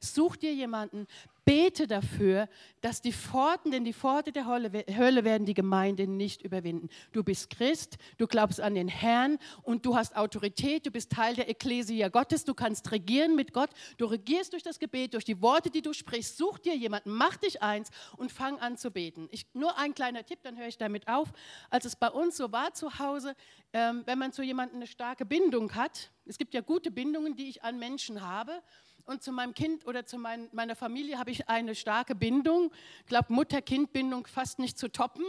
Such 0.00 0.36
dir 0.36 0.52
jemanden, 0.52 1.06
bete 1.46 1.86
dafür, 1.86 2.48
dass 2.80 3.00
die 3.00 3.12
Pforten, 3.12 3.70
denn 3.70 3.84
die 3.84 3.92
Pforte 3.92 4.32
der 4.32 4.46
Hölle 4.46 5.24
werden 5.24 5.46
die 5.46 5.54
Gemeinde 5.54 6.08
nicht 6.08 6.42
überwinden. 6.42 6.88
Du 7.12 7.22
bist 7.22 7.50
Christ, 7.50 7.98
du 8.18 8.26
glaubst 8.26 8.60
an 8.60 8.74
den 8.74 8.88
Herrn 8.88 9.38
und 9.62 9.86
du 9.86 9.96
hast 9.96 10.16
Autorität, 10.16 10.84
du 10.84 10.90
bist 10.90 11.12
Teil 11.12 11.36
der 11.36 11.48
Ekklesia 11.48 12.08
Gottes, 12.08 12.44
du 12.44 12.52
kannst 12.52 12.90
regieren 12.90 13.36
mit 13.36 13.52
Gott, 13.52 13.70
du 13.96 14.06
regierst 14.06 14.52
durch 14.52 14.64
das 14.64 14.80
Gebet, 14.80 15.14
durch 15.14 15.24
die 15.24 15.40
Worte, 15.40 15.70
die 15.70 15.82
du 15.82 15.92
sprichst. 15.92 16.36
Such 16.36 16.58
dir 16.58 16.76
jemanden, 16.76 17.10
mach 17.12 17.36
dich 17.36 17.62
eins 17.62 17.90
und 18.16 18.32
fang 18.32 18.58
an 18.58 18.76
zu 18.76 18.90
beten. 18.90 19.28
Ich, 19.30 19.46
nur 19.54 19.78
ein 19.78 19.94
kleiner 19.94 20.26
Tipp, 20.26 20.40
dann 20.42 20.58
höre 20.58 20.66
ich 20.66 20.78
damit 20.78 21.06
auf. 21.06 21.32
Als 21.70 21.84
es 21.84 21.94
bei 21.94 22.10
uns 22.10 22.36
so 22.36 22.50
war 22.50 22.74
zu 22.74 22.98
Hause, 22.98 23.36
ähm, 23.72 24.02
wenn 24.04 24.18
man 24.18 24.32
zu 24.32 24.42
jemandem 24.42 24.78
eine 24.78 24.88
starke 24.88 25.24
Bindung 25.24 25.76
hat, 25.76 26.10
es 26.24 26.38
gibt 26.38 26.54
ja 26.54 26.60
gute 26.60 26.90
Bindungen, 26.90 27.36
die 27.36 27.48
ich 27.48 27.62
an 27.62 27.78
Menschen 27.78 28.22
habe, 28.22 28.60
und 29.06 29.22
zu 29.22 29.32
meinem 29.32 29.54
Kind 29.54 29.86
oder 29.86 30.04
zu 30.04 30.18
mein, 30.18 30.48
meiner 30.52 30.76
Familie 30.76 31.18
habe 31.18 31.30
ich 31.30 31.48
eine 31.48 31.74
starke 31.74 32.14
Bindung. 32.14 32.72
Ich 33.00 33.06
glaube, 33.06 33.32
Mutter-Kind-Bindung 33.32 34.26
fast 34.26 34.58
nicht 34.58 34.78
zu 34.78 34.90
toppen. 34.90 35.24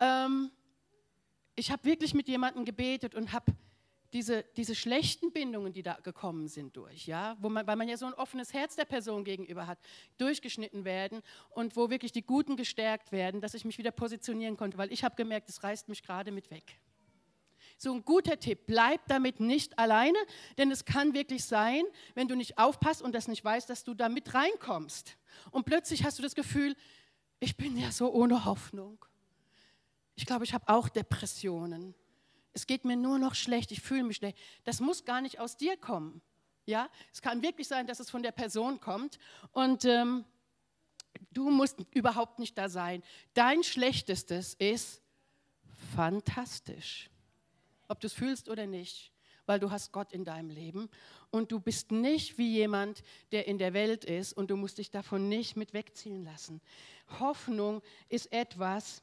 Ähm, 0.00 0.50
ich 1.54 1.70
habe 1.70 1.84
wirklich 1.84 2.14
mit 2.14 2.28
jemandem 2.28 2.64
gebetet 2.64 3.14
und 3.14 3.32
habe 3.32 3.52
diese, 4.12 4.44
diese 4.56 4.74
schlechten 4.74 5.32
Bindungen, 5.32 5.72
die 5.72 5.82
da 5.82 5.94
gekommen 6.02 6.48
sind 6.48 6.76
durch, 6.76 7.06
ja, 7.06 7.36
wo 7.40 7.50
man, 7.50 7.66
weil 7.66 7.76
man 7.76 7.88
ja 7.88 7.96
so 7.98 8.06
ein 8.06 8.14
offenes 8.14 8.54
Herz 8.54 8.74
der 8.74 8.86
Person 8.86 9.22
gegenüber 9.22 9.66
hat, 9.66 9.78
durchgeschnitten 10.16 10.84
werden 10.84 11.20
und 11.50 11.76
wo 11.76 11.90
wirklich 11.90 12.12
die 12.12 12.22
Guten 12.22 12.56
gestärkt 12.56 13.12
werden, 13.12 13.42
dass 13.42 13.52
ich 13.52 13.66
mich 13.66 13.76
wieder 13.76 13.90
positionieren 13.90 14.56
konnte, 14.56 14.78
weil 14.78 14.92
ich 14.92 15.04
habe 15.04 15.14
gemerkt, 15.16 15.50
es 15.50 15.62
reißt 15.62 15.88
mich 15.88 16.02
gerade 16.02 16.32
mit 16.32 16.50
weg. 16.50 16.78
So 17.80 17.94
ein 17.94 18.04
guter 18.04 18.40
Tipp, 18.40 18.66
bleib 18.66 19.06
damit 19.06 19.38
nicht 19.38 19.78
alleine, 19.78 20.18
denn 20.58 20.72
es 20.72 20.84
kann 20.84 21.14
wirklich 21.14 21.44
sein, 21.44 21.84
wenn 22.14 22.26
du 22.26 22.34
nicht 22.34 22.58
aufpasst 22.58 23.00
und 23.00 23.12
das 23.14 23.28
nicht 23.28 23.44
weißt, 23.44 23.70
dass 23.70 23.84
du 23.84 23.94
da 23.94 24.08
mit 24.08 24.34
reinkommst. 24.34 25.16
Und 25.52 25.64
plötzlich 25.64 26.02
hast 26.02 26.18
du 26.18 26.22
das 26.24 26.34
Gefühl, 26.34 26.74
ich 27.38 27.56
bin 27.56 27.78
ja 27.78 27.92
so 27.92 28.12
ohne 28.12 28.44
Hoffnung. 28.44 29.04
Ich 30.16 30.26
glaube, 30.26 30.44
ich 30.44 30.54
habe 30.54 30.68
auch 30.68 30.88
Depressionen. 30.88 31.94
Es 32.52 32.66
geht 32.66 32.84
mir 32.84 32.96
nur 32.96 33.20
noch 33.20 33.36
schlecht, 33.36 33.70
ich 33.70 33.80
fühle 33.80 34.02
mich 34.02 34.16
schlecht. 34.16 34.36
Das 34.64 34.80
muss 34.80 35.04
gar 35.04 35.20
nicht 35.20 35.38
aus 35.38 35.56
dir 35.56 35.76
kommen. 35.76 36.20
Ja, 36.66 36.90
es 37.12 37.22
kann 37.22 37.42
wirklich 37.42 37.68
sein, 37.68 37.86
dass 37.86 38.00
es 38.00 38.10
von 38.10 38.24
der 38.24 38.32
Person 38.32 38.80
kommt 38.80 39.20
und 39.52 39.84
ähm, 39.84 40.24
du 41.30 41.48
musst 41.48 41.78
überhaupt 41.94 42.40
nicht 42.40 42.58
da 42.58 42.68
sein. 42.68 43.04
Dein 43.34 43.62
Schlechtestes 43.62 44.54
ist 44.54 45.00
fantastisch 45.94 47.08
ob 47.88 48.00
du 48.00 48.06
es 48.06 48.12
fühlst 48.12 48.48
oder 48.48 48.66
nicht, 48.66 49.12
weil 49.46 49.58
du 49.58 49.70
hast 49.70 49.92
Gott 49.92 50.12
in 50.12 50.24
deinem 50.24 50.50
Leben 50.50 50.88
und 51.30 51.50
du 51.52 51.58
bist 51.58 51.90
nicht 51.90 52.38
wie 52.38 52.52
jemand, 52.52 53.02
der 53.32 53.46
in 53.46 53.58
der 53.58 53.72
Welt 53.72 54.04
ist 54.04 54.32
und 54.32 54.50
du 54.50 54.56
musst 54.56 54.78
dich 54.78 54.90
davon 54.90 55.28
nicht 55.28 55.56
mit 55.56 55.72
wegziehen 55.72 56.24
lassen. 56.24 56.60
Hoffnung 57.18 57.82
ist 58.08 58.32
etwas, 58.32 59.02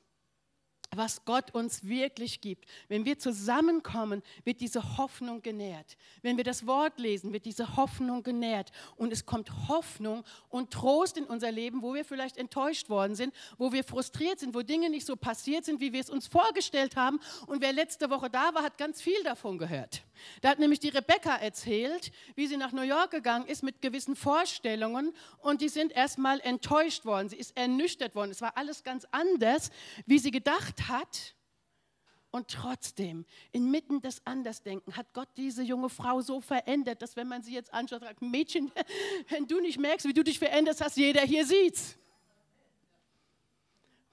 was 0.98 1.26
Gott 1.26 1.54
uns 1.54 1.86
wirklich 1.86 2.42
gibt. 2.42 2.66
Wenn 2.88 3.06
wir 3.06 3.20
zusammenkommen, 3.20 4.22
wird 4.44 4.62
diese 4.62 4.98
Hoffnung 4.98 5.42
genährt. 5.42 5.98
Wenn 6.22 6.38
wir 6.38 6.44
das 6.44 6.68
Wort 6.68 7.00
lesen, 7.00 7.34
wird 7.34 7.46
diese 7.46 7.76
Hoffnung 7.78 8.24
genährt. 8.24 8.72
Und 8.96 9.12
es 9.12 9.26
kommt 9.26 9.68
Hoffnung 9.68 10.24
und 10.50 10.72
Trost 10.72 11.18
in 11.18 11.26
unser 11.26 11.52
Leben, 11.52 11.82
wo 11.82 11.94
wir 11.94 12.06
vielleicht 12.06 12.38
enttäuscht 12.38 12.90
worden 12.90 13.16
sind, 13.16 13.34
wo 13.58 13.72
wir 13.72 13.84
frustriert 13.84 14.40
sind, 14.40 14.56
wo 14.56 14.62
Dinge 14.62 14.90
nicht 14.90 15.06
so 15.06 15.16
passiert 15.16 15.66
sind, 15.66 15.80
wie 15.80 15.94
wir 15.94 16.02
es 16.02 16.10
uns 16.10 16.28
vorgestellt 16.28 16.96
haben. 16.96 17.20
Und 17.48 17.62
wer 17.62 17.74
letzte 17.74 18.10
Woche 18.10 18.30
da 18.30 18.54
war, 18.54 18.64
hat 18.64 18.78
ganz 18.78 19.02
viel 19.02 19.22
davon 19.24 19.58
gehört. 19.58 20.04
Da 20.42 20.50
hat 20.50 20.60
nämlich 20.60 20.80
die 20.80 20.90
Rebecca 20.90 21.36
erzählt, 21.36 22.12
wie 22.36 22.48
sie 22.48 22.58
nach 22.58 22.72
New 22.72 22.82
York 22.82 23.12
gegangen 23.12 23.48
ist 23.48 23.64
mit 23.64 23.82
gewissen 23.82 24.16
Vorstellungen 24.16 25.14
und 25.40 25.62
die 25.62 25.70
sind 25.70 25.92
erstmal 25.92 26.40
enttäuscht 26.42 27.06
worden. 27.06 27.30
Sie 27.30 27.38
ist 27.38 27.56
ernüchtert 27.58 28.16
worden. 28.16 28.32
Es 28.32 28.42
war 28.42 28.58
alles 28.58 28.84
ganz 28.84 29.06
anders, 29.12 29.70
wie 30.06 30.20
sie 30.20 30.32
gedacht 30.32 30.88
hat. 30.88 31.36
Und 32.32 32.50
trotzdem, 32.50 33.26
inmitten 33.54 34.02
des 34.02 34.22
Andersdenken, 34.26 34.98
hat 34.98 35.14
Gott 35.14 35.30
diese 35.38 35.64
junge 35.64 35.88
Frau 35.88 36.20
so 36.20 36.42
verändert, 36.42 37.02
dass 37.02 37.16
wenn 37.16 37.30
man 37.30 37.44
sie 37.44 37.54
jetzt 37.54 37.74
anschaut, 37.74 38.02
sagt, 38.02 38.22
Mädchen, 38.22 38.72
wenn 39.30 39.48
du 39.48 39.62
nicht 39.62 39.80
merkst, 39.80 40.06
wie 40.06 40.14
du 40.14 40.24
dich 40.24 40.38
veränderst 40.38 40.82
hast, 40.82 40.98
jeder 40.98 41.22
hier 41.22 41.46
sieht's 41.46 41.98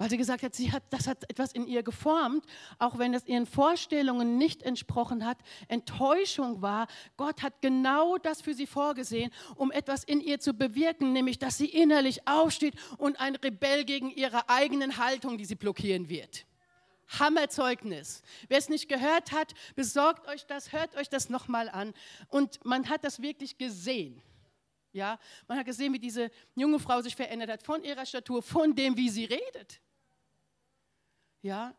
weil 0.03 0.11
sie 0.11 0.17
gesagt 0.17 0.43
hat, 0.43 0.53
sie 0.53 0.73
hat, 0.73 0.83
das 0.91 1.07
hat 1.07 1.31
etwas 1.31 1.53
in 1.53 1.69
ihr 1.69 1.85
geformt, 1.85 2.45
auch 2.81 2.99
wenn 2.99 3.15
es 3.15 3.25
ihren 3.25 3.47
Vorstellungen 3.47 4.37
nicht 4.37 4.65
entsprochen 4.65 5.25
hat, 5.25 5.39
Enttäuschung 5.69 6.61
war. 6.61 6.89
Gott 7.17 7.41
hat 7.45 7.63
genau 7.63 8.19
das 8.19 8.43
für 8.43 8.53
sie 8.53 8.67
vorgesehen, 8.67 9.31
um 9.55 9.71
etwas 9.71 10.03
in 10.03 10.21
ihr 10.21 10.41
zu 10.41 10.55
bewirken, 10.55 11.13
nämlich 11.13 11.39
dass 11.39 11.57
sie 11.57 11.67
innerlich 11.67 12.27
aufsteht 12.27 12.75
und 12.99 13.21
ein 13.21 13.37
Rebell 13.37 13.85
gegen 13.85 14.11
ihre 14.11 14.49
eigenen 14.49 14.97
Haltung, 14.97 15.39
die 15.39 15.45
sie 15.45 15.55
blockieren 15.55 16.09
wird. 16.09 16.47
Hammerzeugnis. 17.21 18.25
Wer 18.49 18.59
es 18.59 18.69
nicht 18.69 18.89
gehört 18.89 19.31
hat, 19.31 19.55
besorgt 19.77 20.27
euch 20.27 20.47
das, 20.47 20.73
hört 20.73 20.97
euch 20.97 21.11
das 21.11 21.29
nochmal 21.29 21.69
an. 21.69 21.95
Und 22.27 22.59
man 22.65 22.89
hat 22.89 23.05
das 23.05 23.23
wirklich 23.23 23.57
gesehen. 23.57 24.21
Ja, 24.91 25.21
man 25.47 25.59
hat 25.59 25.67
gesehen, 25.67 25.93
wie 25.93 26.01
diese 26.01 26.29
junge 26.57 26.81
Frau 26.81 27.01
sich 27.03 27.15
verändert 27.15 27.51
hat 27.51 27.63
von 27.63 27.85
ihrer 27.85 28.05
Statur, 28.05 28.43
von 28.43 28.75
dem, 28.75 28.97
wie 28.97 29.09
sie 29.09 29.27
redet. 29.27 29.81
Ja, 31.43 31.75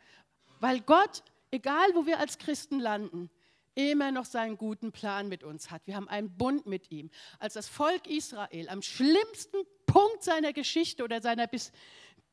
weil 0.60 0.82
Gott, 0.82 1.24
egal 1.52 1.88
wo 1.94 2.06
wir 2.06 2.20
als 2.20 2.38
Christen 2.38 2.80
landen, 2.80 3.30
immer 3.76 4.12
noch 4.12 4.26
seinen 4.26 4.58
guten 4.58 4.92
Plan 4.92 5.30
mit 5.30 5.44
uns 5.44 5.72
hat. 5.72 5.88
Wir 5.88 5.96
haben 5.96 6.08
einen 6.08 6.36
Bund 6.38 6.68
mit 6.68 6.92
ihm. 6.92 7.10
Als 7.40 7.54
das 7.54 7.68
Volk 7.68 8.08
Israel 8.08 8.70
am 8.70 8.82
schlimmsten 8.82 9.58
Punkt 9.86 10.24
seiner 10.24 10.54
Geschichte 10.54 11.04
oder 11.04 11.22
seiner 11.22 11.48
bis, 11.48 11.72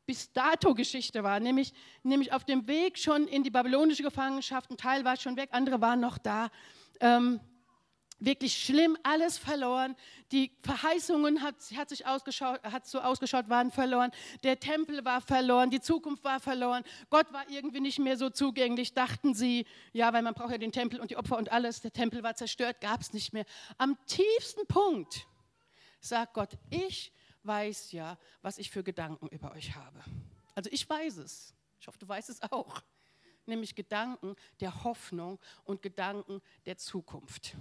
bis 0.07 0.33
dato 0.33 0.75
Geschichte 0.75 1.23
war, 1.23 1.41
nämlich, 1.41 1.73
nämlich 2.03 2.33
auf 2.33 2.45
dem 2.45 2.67
Weg 2.67 2.99
schon 2.99 3.27
in 3.27 3.43
die 3.43 3.51
babylonische 3.51 4.03
Gefangenschaft, 4.03 4.71
ein 4.71 4.77
Teil 4.77 5.05
war 5.05 5.17
schon 5.17 5.37
weg, 5.37 5.51
andere 5.53 5.81
waren 5.81 6.01
noch 6.01 6.19
da. 6.19 6.51
Ähm, 7.01 7.41
wirklich 8.19 8.63
schlimm, 8.63 8.99
alles 9.03 9.39
verloren. 9.39 9.97
Die 10.33 10.53
Verheißungen 10.63 11.43
hat, 11.43 11.57
hat, 11.75 11.89
sich 11.89 12.07
ausgeschaut, 12.07 12.63
hat 12.63 12.87
so 12.87 13.01
ausgeschaut, 13.01 13.49
waren 13.49 13.73
verloren. 13.73 14.13
Der 14.45 14.61
Tempel 14.61 15.05
war 15.05 15.21
verloren, 15.21 15.71
die 15.71 15.81
Zukunft 15.81 16.23
war 16.23 16.39
verloren. 16.39 16.85
Gott 17.09 17.33
war 17.33 17.49
irgendwie 17.51 17.81
nicht 17.81 17.99
mehr 17.99 18.17
so 18.17 18.31
zugänglich, 18.31 18.95
dachten 18.95 19.35
sie. 19.35 19.67
Ja, 19.93 20.13
weil 20.13 20.23
man 20.23 20.35
braucht 20.35 20.53
ja 20.53 20.59
den 20.59 20.71
Tempel 20.73 21.01
und 21.01 21.11
die 21.11 21.17
Opfer 21.17 21.37
und 21.37 21.51
alles. 21.51 21.81
Der 21.81 21.93
Tempel 21.93 22.23
war 22.23 22.37
zerstört, 22.37 22.81
gab 22.81 23.01
es 23.01 23.13
nicht 23.13 23.33
mehr. 23.33 23.45
Am 23.77 23.99
tiefsten 24.07 24.67
Punkt 24.69 25.27
sagt 26.01 26.35
Gott, 26.35 26.57
ich 26.71 27.13
weiß 27.43 27.93
ja, 27.93 28.17
was 28.43 28.59
ich 28.59 28.71
für 28.71 28.85
Gedanken 28.85 29.27
über 29.29 29.53
euch 29.53 29.75
habe. 29.75 30.01
Also 30.55 30.71
ich 30.73 30.89
weiß 30.89 31.17
es. 31.19 31.55
Ich 31.81 31.87
hoffe, 31.89 31.99
du 31.99 32.07
weißt 32.07 32.31
es 32.31 32.43
auch. 32.53 32.83
Nämlich 33.47 33.75
Gedanken 33.75 34.37
der 34.61 34.85
Hoffnung 34.85 35.41
und 35.65 35.83
Gedanken 35.83 36.41
der 36.67 36.77
Zukunft. 36.77 37.57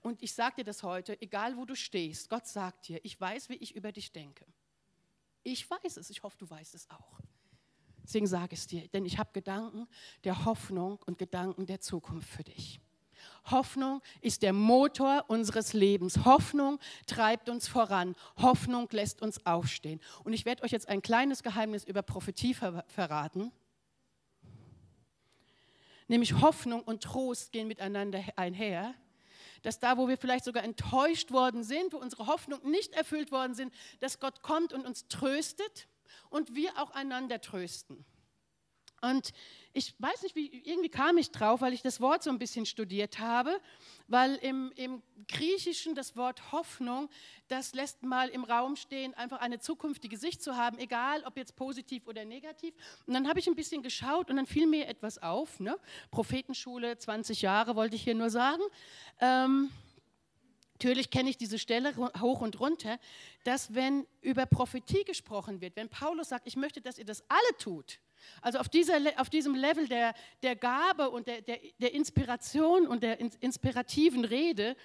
Und 0.00 0.22
ich 0.22 0.34
sage 0.34 0.56
dir 0.56 0.64
das 0.64 0.82
heute, 0.82 1.20
egal 1.20 1.56
wo 1.56 1.64
du 1.64 1.74
stehst, 1.74 2.28
Gott 2.28 2.46
sagt 2.46 2.88
dir, 2.88 3.00
ich 3.04 3.20
weiß, 3.20 3.48
wie 3.48 3.56
ich 3.56 3.74
über 3.74 3.92
dich 3.92 4.12
denke. 4.12 4.46
Ich 5.42 5.68
weiß 5.68 5.96
es, 5.96 6.10
ich 6.10 6.22
hoffe, 6.22 6.36
du 6.38 6.48
weißt 6.48 6.74
es 6.74 6.88
auch. 6.90 7.20
Deswegen 8.02 8.26
sage 8.26 8.54
ich 8.54 8.60
es 8.60 8.66
dir, 8.66 8.88
denn 8.88 9.04
ich 9.04 9.18
habe 9.18 9.30
Gedanken 9.32 9.86
der 10.24 10.44
Hoffnung 10.44 10.98
und 11.06 11.18
Gedanken 11.18 11.66
der 11.66 11.80
Zukunft 11.80 12.28
für 12.28 12.44
dich. 12.44 12.80
Hoffnung 13.50 14.00
ist 14.20 14.42
der 14.42 14.52
Motor 14.52 15.24
unseres 15.28 15.72
Lebens. 15.72 16.24
Hoffnung 16.24 16.78
treibt 17.06 17.48
uns 17.48 17.68
voran. 17.68 18.14
Hoffnung 18.36 18.88
lässt 18.92 19.22
uns 19.22 19.44
aufstehen. 19.46 20.00
Und 20.24 20.32
ich 20.32 20.44
werde 20.44 20.62
euch 20.62 20.70
jetzt 20.70 20.88
ein 20.88 21.02
kleines 21.02 21.42
Geheimnis 21.42 21.84
über 21.84 22.02
Prophetie 22.02 22.54
ver 22.54 22.84
verraten. 22.88 23.52
Nämlich 26.06 26.40
Hoffnung 26.40 26.82
und 26.82 27.02
Trost 27.02 27.52
gehen 27.52 27.68
miteinander 27.68 28.22
einher 28.36 28.94
dass 29.62 29.78
da, 29.78 29.96
wo 29.96 30.08
wir 30.08 30.18
vielleicht 30.18 30.44
sogar 30.44 30.64
enttäuscht 30.64 31.30
worden 31.30 31.64
sind, 31.64 31.92
wo 31.92 31.98
unsere 31.98 32.26
Hoffnungen 32.26 32.70
nicht 32.70 32.94
erfüllt 32.94 33.32
worden 33.32 33.54
sind, 33.54 33.72
dass 34.00 34.20
Gott 34.20 34.42
kommt 34.42 34.72
und 34.72 34.86
uns 34.86 35.08
tröstet 35.08 35.88
und 36.30 36.54
wir 36.54 36.78
auch 36.78 36.90
einander 36.90 37.40
trösten. 37.40 38.04
Und 39.00 39.32
ich 39.72 39.94
weiß 39.98 40.22
nicht, 40.22 40.34
wie, 40.34 40.62
irgendwie 40.64 40.88
kam 40.88 41.18
ich 41.18 41.30
drauf, 41.30 41.60
weil 41.60 41.72
ich 41.72 41.82
das 41.82 42.00
Wort 42.00 42.22
so 42.22 42.30
ein 42.30 42.38
bisschen 42.38 42.66
studiert 42.66 43.18
habe, 43.18 43.60
weil 44.08 44.34
im, 44.36 44.72
im 44.74 45.02
Griechischen 45.28 45.94
das 45.94 46.16
Wort 46.16 46.52
Hoffnung, 46.52 47.08
das 47.48 47.74
lässt 47.74 48.02
mal 48.02 48.28
im 48.28 48.44
Raum 48.44 48.76
stehen, 48.76 49.14
einfach 49.14 49.40
eine 49.40 49.60
zukünftige 49.60 50.16
Sicht 50.16 50.42
zu 50.42 50.56
haben, 50.56 50.78
egal 50.78 51.22
ob 51.24 51.36
jetzt 51.36 51.54
positiv 51.54 52.06
oder 52.08 52.24
negativ. 52.24 52.74
Und 53.06 53.14
dann 53.14 53.28
habe 53.28 53.38
ich 53.38 53.46
ein 53.46 53.54
bisschen 53.54 53.82
geschaut 53.82 54.30
und 54.30 54.36
dann 54.36 54.46
fiel 54.46 54.66
mir 54.66 54.88
etwas 54.88 55.18
auf. 55.22 55.60
Ne? 55.60 55.78
Prophetenschule, 56.10 56.98
20 56.98 57.42
Jahre 57.42 57.76
wollte 57.76 57.94
ich 57.94 58.02
hier 58.02 58.14
nur 58.14 58.30
sagen. 58.30 58.62
Ähm, 59.20 59.70
Natürlich 60.80 61.10
kenne 61.10 61.28
ich 61.28 61.36
diese 61.36 61.58
Stelle 61.58 61.92
hoch 62.20 62.40
und 62.40 62.60
runter, 62.60 63.00
dass 63.42 63.74
wenn 63.74 64.06
über 64.20 64.46
Prophetie 64.46 65.02
gesprochen 65.02 65.60
wird, 65.60 65.74
wenn 65.74 65.88
Paulus 65.88 66.28
sagt, 66.28 66.46
ich 66.46 66.54
möchte, 66.54 66.80
dass 66.80 66.98
ihr 66.98 67.04
das 67.04 67.24
alle 67.28 67.58
tut, 67.58 67.98
also 68.42 68.58
auf, 68.58 68.68
dieser, 68.68 68.98
auf 69.16 69.28
diesem 69.28 69.56
Level 69.56 69.88
der, 69.88 70.14
der 70.44 70.54
Gabe 70.54 71.10
und 71.10 71.26
der, 71.26 71.40
der, 71.42 71.58
der 71.78 71.94
Inspiration 71.94 72.86
und 72.86 73.02
der 73.02 73.18
inspirativen 73.18 74.24
Rede, 74.24 74.76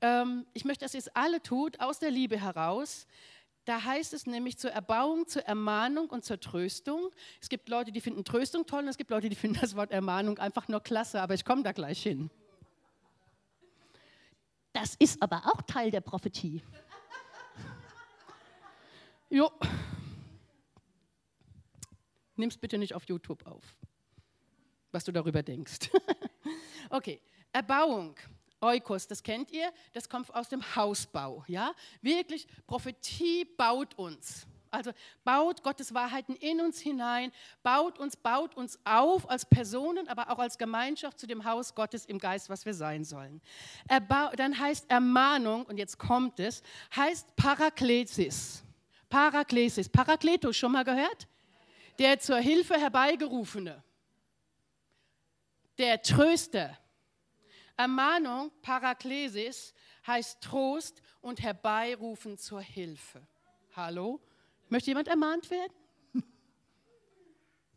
ähm, 0.00 0.46
ich 0.54 0.64
möchte, 0.64 0.86
dass 0.86 0.94
ihr 0.94 1.00
es 1.00 1.08
alle 1.08 1.42
tut, 1.42 1.78
aus 1.78 1.98
der 1.98 2.10
Liebe 2.10 2.40
heraus, 2.40 3.06
da 3.66 3.84
heißt 3.84 4.14
es 4.14 4.26
nämlich 4.26 4.56
zur 4.56 4.70
Erbauung, 4.70 5.26
zur 5.26 5.42
Ermahnung 5.42 6.08
und 6.08 6.24
zur 6.24 6.40
Tröstung. 6.40 7.10
Es 7.40 7.50
gibt 7.50 7.68
Leute, 7.68 7.92
die 7.92 8.00
finden 8.00 8.24
Tröstung 8.24 8.64
toll 8.64 8.82
und 8.82 8.88
es 8.88 8.96
gibt 8.96 9.10
Leute, 9.10 9.28
die 9.28 9.36
finden 9.36 9.58
das 9.60 9.76
Wort 9.76 9.90
Ermahnung 9.90 10.38
einfach 10.38 10.68
nur 10.68 10.80
klasse, 10.80 11.20
aber 11.20 11.34
ich 11.34 11.44
komme 11.44 11.62
da 11.62 11.72
gleich 11.72 12.02
hin. 12.02 12.30
Das 14.74 14.96
ist 14.96 15.22
aber 15.22 15.40
auch 15.46 15.62
Teil 15.62 15.90
der 15.90 16.02
Prophetie. 16.02 16.62
Jo. 19.30 19.50
Nimm's 22.36 22.56
bitte 22.56 22.78
nicht 22.78 22.94
auf 22.94 23.04
YouTube 23.08 23.44
auf, 23.46 23.64
was 24.92 25.02
du 25.02 25.10
darüber 25.10 25.42
denkst. 25.42 25.90
okay, 26.90 27.20
Erbauung. 27.52 28.14
Eukos, 28.60 29.08
das 29.08 29.22
kennt 29.22 29.50
ihr, 29.50 29.72
das 29.92 30.08
kommt 30.08 30.32
aus 30.32 30.48
dem 30.48 30.62
Hausbau. 30.76 31.44
Ja? 31.48 31.74
Wirklich, 32.00 32.46
Prophetie 32.66 33.44
baut 33.44 33.94
uns. 33.94 34.46
Also 34.74 34.92
baut 35.24 35.62
Gottes 35.62 35.94
Wahrheiten 35.94 36.36
in 36.36 36.60
uns 36.60 36.80
hinein, 36.80 37.32
baut 37.62 37.98
uns, 37.98 38.16
baut 38.16 38.56
uns 38.56 38.78
auf 38.84 39.28
als 39.30 39.46
Personen, 39.46 40.08
aber 40.08 40.30
auch 40.30 40.38
als 40.38 40.58
Gemeinschaft 40.58 41.18
zu 41.18 41.26
dem 41.26 41.44
Haus 41.44 41.74
Gottes 41.74 42.04
im 42.04 42.18
Geist, 42.18 42.50
was 42.50 42.66
wir 42.66 42.74
sein 42.74 43.04
sollen. 43.04 43.40
Erbau, 43.88 44.30
dann 44.36 44.58
heißt 44.58 44.90
Ermahnung, 44.90 45.64
und 45.66 45.78
jetzt 45.78 45.98
kommt 45.98 46.40
es, 46.40 46.62
heißt 46.94 47.34
Paraklesis. 47.36 48.62
Paraklesis. 49.08 49.88
Parakletos, 49.88 50.56
schon 50.56 50.72
mal 50.72 50.84
gehört? 50.84 51.28
der 51.98 52.18
zur 52.18 52.38
Hilfe 52.38 52.74
herbeigerufene, 52.78 53.82
der 55.78 56.00
Tröster. 56.02 56.78
Ermahnung, 57.76 58.52
Paraklesis, 58.62 59.74
heißt 60.06 60.40
Trost 60.40 61.02
und 61.20 61.42
herbeirufen 61.42 62.38
zur 62.38 62.60
Hilfe. 62.60 63.26
Hallo? 63.74 64.20
Möchte 64.68 64.90
jemand 64.90 65.08
ermahnt 65.08 65.50
werden? 65.50 65.72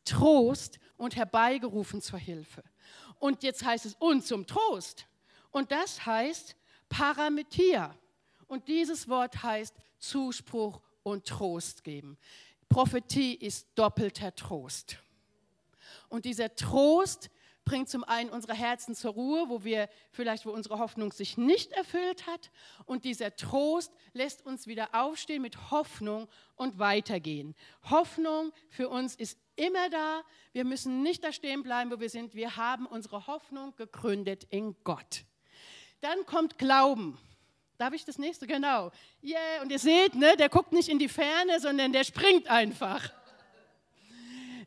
Trost 0.06 0.80
und 0.98 1.16
herbeigerufen 1.16 2.02
zur 2.02 2.20
Hilfe. 2.20 2.64
Und 3.20 3.44
jetzt 3.44 3.64
heißt 3.66 3.86
es 3.86 3.96
und 3.96 4.26
zum 4.26 4.46
Trost. 4.46 5.08
Und 5.52 5.72
das 5.72 6.06
heißt 6.06 6.56
Parametia. 6.90 7.96
Und 8.48 8.68
dieses 8.68 9.08
Wort 9.10 9.44
heißt 9.44 9.76
Zuspruch 10.00 10.82
und 11.04 11.26
Trost 11.26 11.84
geben. 11.84 12.18
Prophetie 12.70 13.36
ist 13.36 13.68
doppelter 13.76 14.34
Trost. 14.36 14.98
Und 16.10 16.26
dieser 16.26 16.54
Trost 16.56 17.30
bringt 17.68 17.90
zum 17.90 18.06
einen 18.06 18.30
unsere 18.30 18.54
Herzen 18.54 18.96
zur 18.96 19.12
Ruhe, 19.12 19.50
wo 19.50 19.64
wir 19.64 19.90
vielleicht, 20.12 20.46
wo 20.46 20.52
unsere 20.52 20.80
Hoffnung 20.80 21.12
sich 21.12 21.38
nicht 21.38 21.74
erfüllt 21.74 22.26
hat. 22.26 22.50
Und 22.86 23.04
dieser 23.04 23.36
Trost 23.36 23.92
lässt 24.14 24.46
uns 24.46 24.68
wieder 24.68 24.90
aufstehen 24.94 25.42
mit 25.42 25.70
Hoffnung 25.70 26.30
und 26.56 26.80
weitergehen. 26.80 27.56
Hoffnung 27.90 28.54
für 28.70 28.88
uns 28.88 29.16
ist 29.16 29.38
immer 29.58 29.90
da. 29.90 30.22
Wir 30.54 30.64
müssen 30.64 31.04
nicht 31.04 31.24
da 31.26 31.34
stehen 31.34 31.62
bleiben, 31.62 31.92
wo 31.92 32.00
wir 32.00 32.10
sind. 32.10 32.36
Wir 32.36 32.56
haben 32.56 32.86
unsere 32.86 33.28
Hoffnung 33.28 33.76
gegründet 33.76 34.46
in 34.50 34.76
Gott. 34.86 35.26
Dann 36.00 36.26
kommt 36.26 36.58
Glauben. 36.58 37.18
Darf 37.78 37.94
ich 37.94 38.06
das 38.06 38.18
nächste? 38.18 38.48
Genau. 38.48 38.92
Yeah, 39.22 39.62
und 39.62 39.72
ihr 39.72 39.80
seht, 39.80 40.16
ne, 40.16 40.38
der 40.38 40.50
guckt 40.50 40.72
nicht 40.72 40.90
in 40.90 41.00
die 41.00 41.10
Ferne, 41.10 41.60
sondern 41.60 41.92
der 41.92 42.06
springt 42.06 42.48
einfach. 42.48 43.12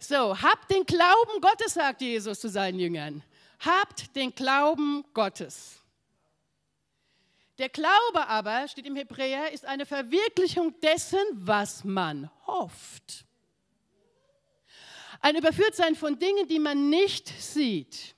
So, 0.00 0.40
habt 0.40 0.70
den 0.70 0.84
Glauben 0.86 1.40
Gottes, 1.42 1.74
sagt 1.74 2.00
Jesus 2.00 2.40
zu 2.40 2.48
seinen 2.48 2.78
Jüngern. 2.80 3.22
Habt 3.60 4.16
den 4.16 4.34
Glauben 4.34 5.04
Gottes. 5.12 5.76
Der 7.58 7.68
Glaube 7.68 8.26
aber, 8.26 8.66
steht 8.68 8.86
im 8.86 8.96
Hebräer, 8.96 9.52
ist 9.52 9.66
eine 9.66 9.84
Verwirklichung 9.84 10.74
dessen, 10.80 11.20
was 11.34 11.84
man 11.84 12.30
hofft. 12.46 13.26
Ein 15.20 15.36
Überführtsein 15.36 15.94
von 15.94 16.18
Dingen, 16.18 16.48
die 16.48 16.58
man 16.58 16.88
nicht 16.88 17.28
sieht. 17.28 18.14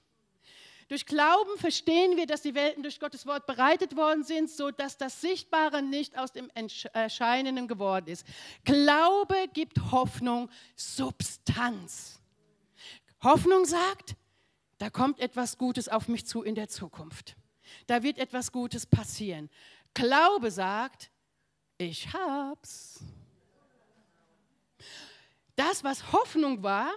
Durch 0.92 1.06
Glauben 1.06 1.56
verstehen 1.56 2.18
wir, 2.18 2.26
dass 2.26 2.42
die 2.42 2.54
Welten 2.54 2.82
durch 2.82 3.00
Gottes 3.00 3.24
Wort 3.24 3.46
bereitet 3.46 3.96
worden 3.96 4.24
sind, 4.24 4.50
so 4.50 4.70
dass 4.70 4.98
das 4.98 5.22
Sichtbare 5.22 5.80
nicht 5.80 6.18
aus 6.18 6.32
dem 6.32 6.50
Erscheinenden 6.92 7.66
geworden 7.66 8.08
ist. 8.08 8.26
Glaube 8.66 9.34
gibt 9.54 9.90
Hoffnung 9.90 10.50
Substanz. 10.76 12.20
Hoffnung 13.22 13.64
sagt, 13.64 14.16
da 14.76 14.90
kommt 14.90 15.18
etwas 15.20 15.56
Gutes 15.56 15.88
auf 15.88 16.08
mich 16.08 16.26
zu 16.26 16.42
in 16.42 16.54
der 16.54 16.68
Zukunft. 16.68 17.36
Da 17.86 18.02
wird 18.02 18.18
etwas 18.18 18.52
Gutes 18.52 18.84
passieren. 18.84 19.48
Glaube 19.94 20.50
sagt, 20.50 21.10
ich 21.78 22.12
hab's. 22.12 23.00
Das, 25.56 25.84
was 25.84 26.12
Hoffnung 26.12 26.62
war, 26.62 26.92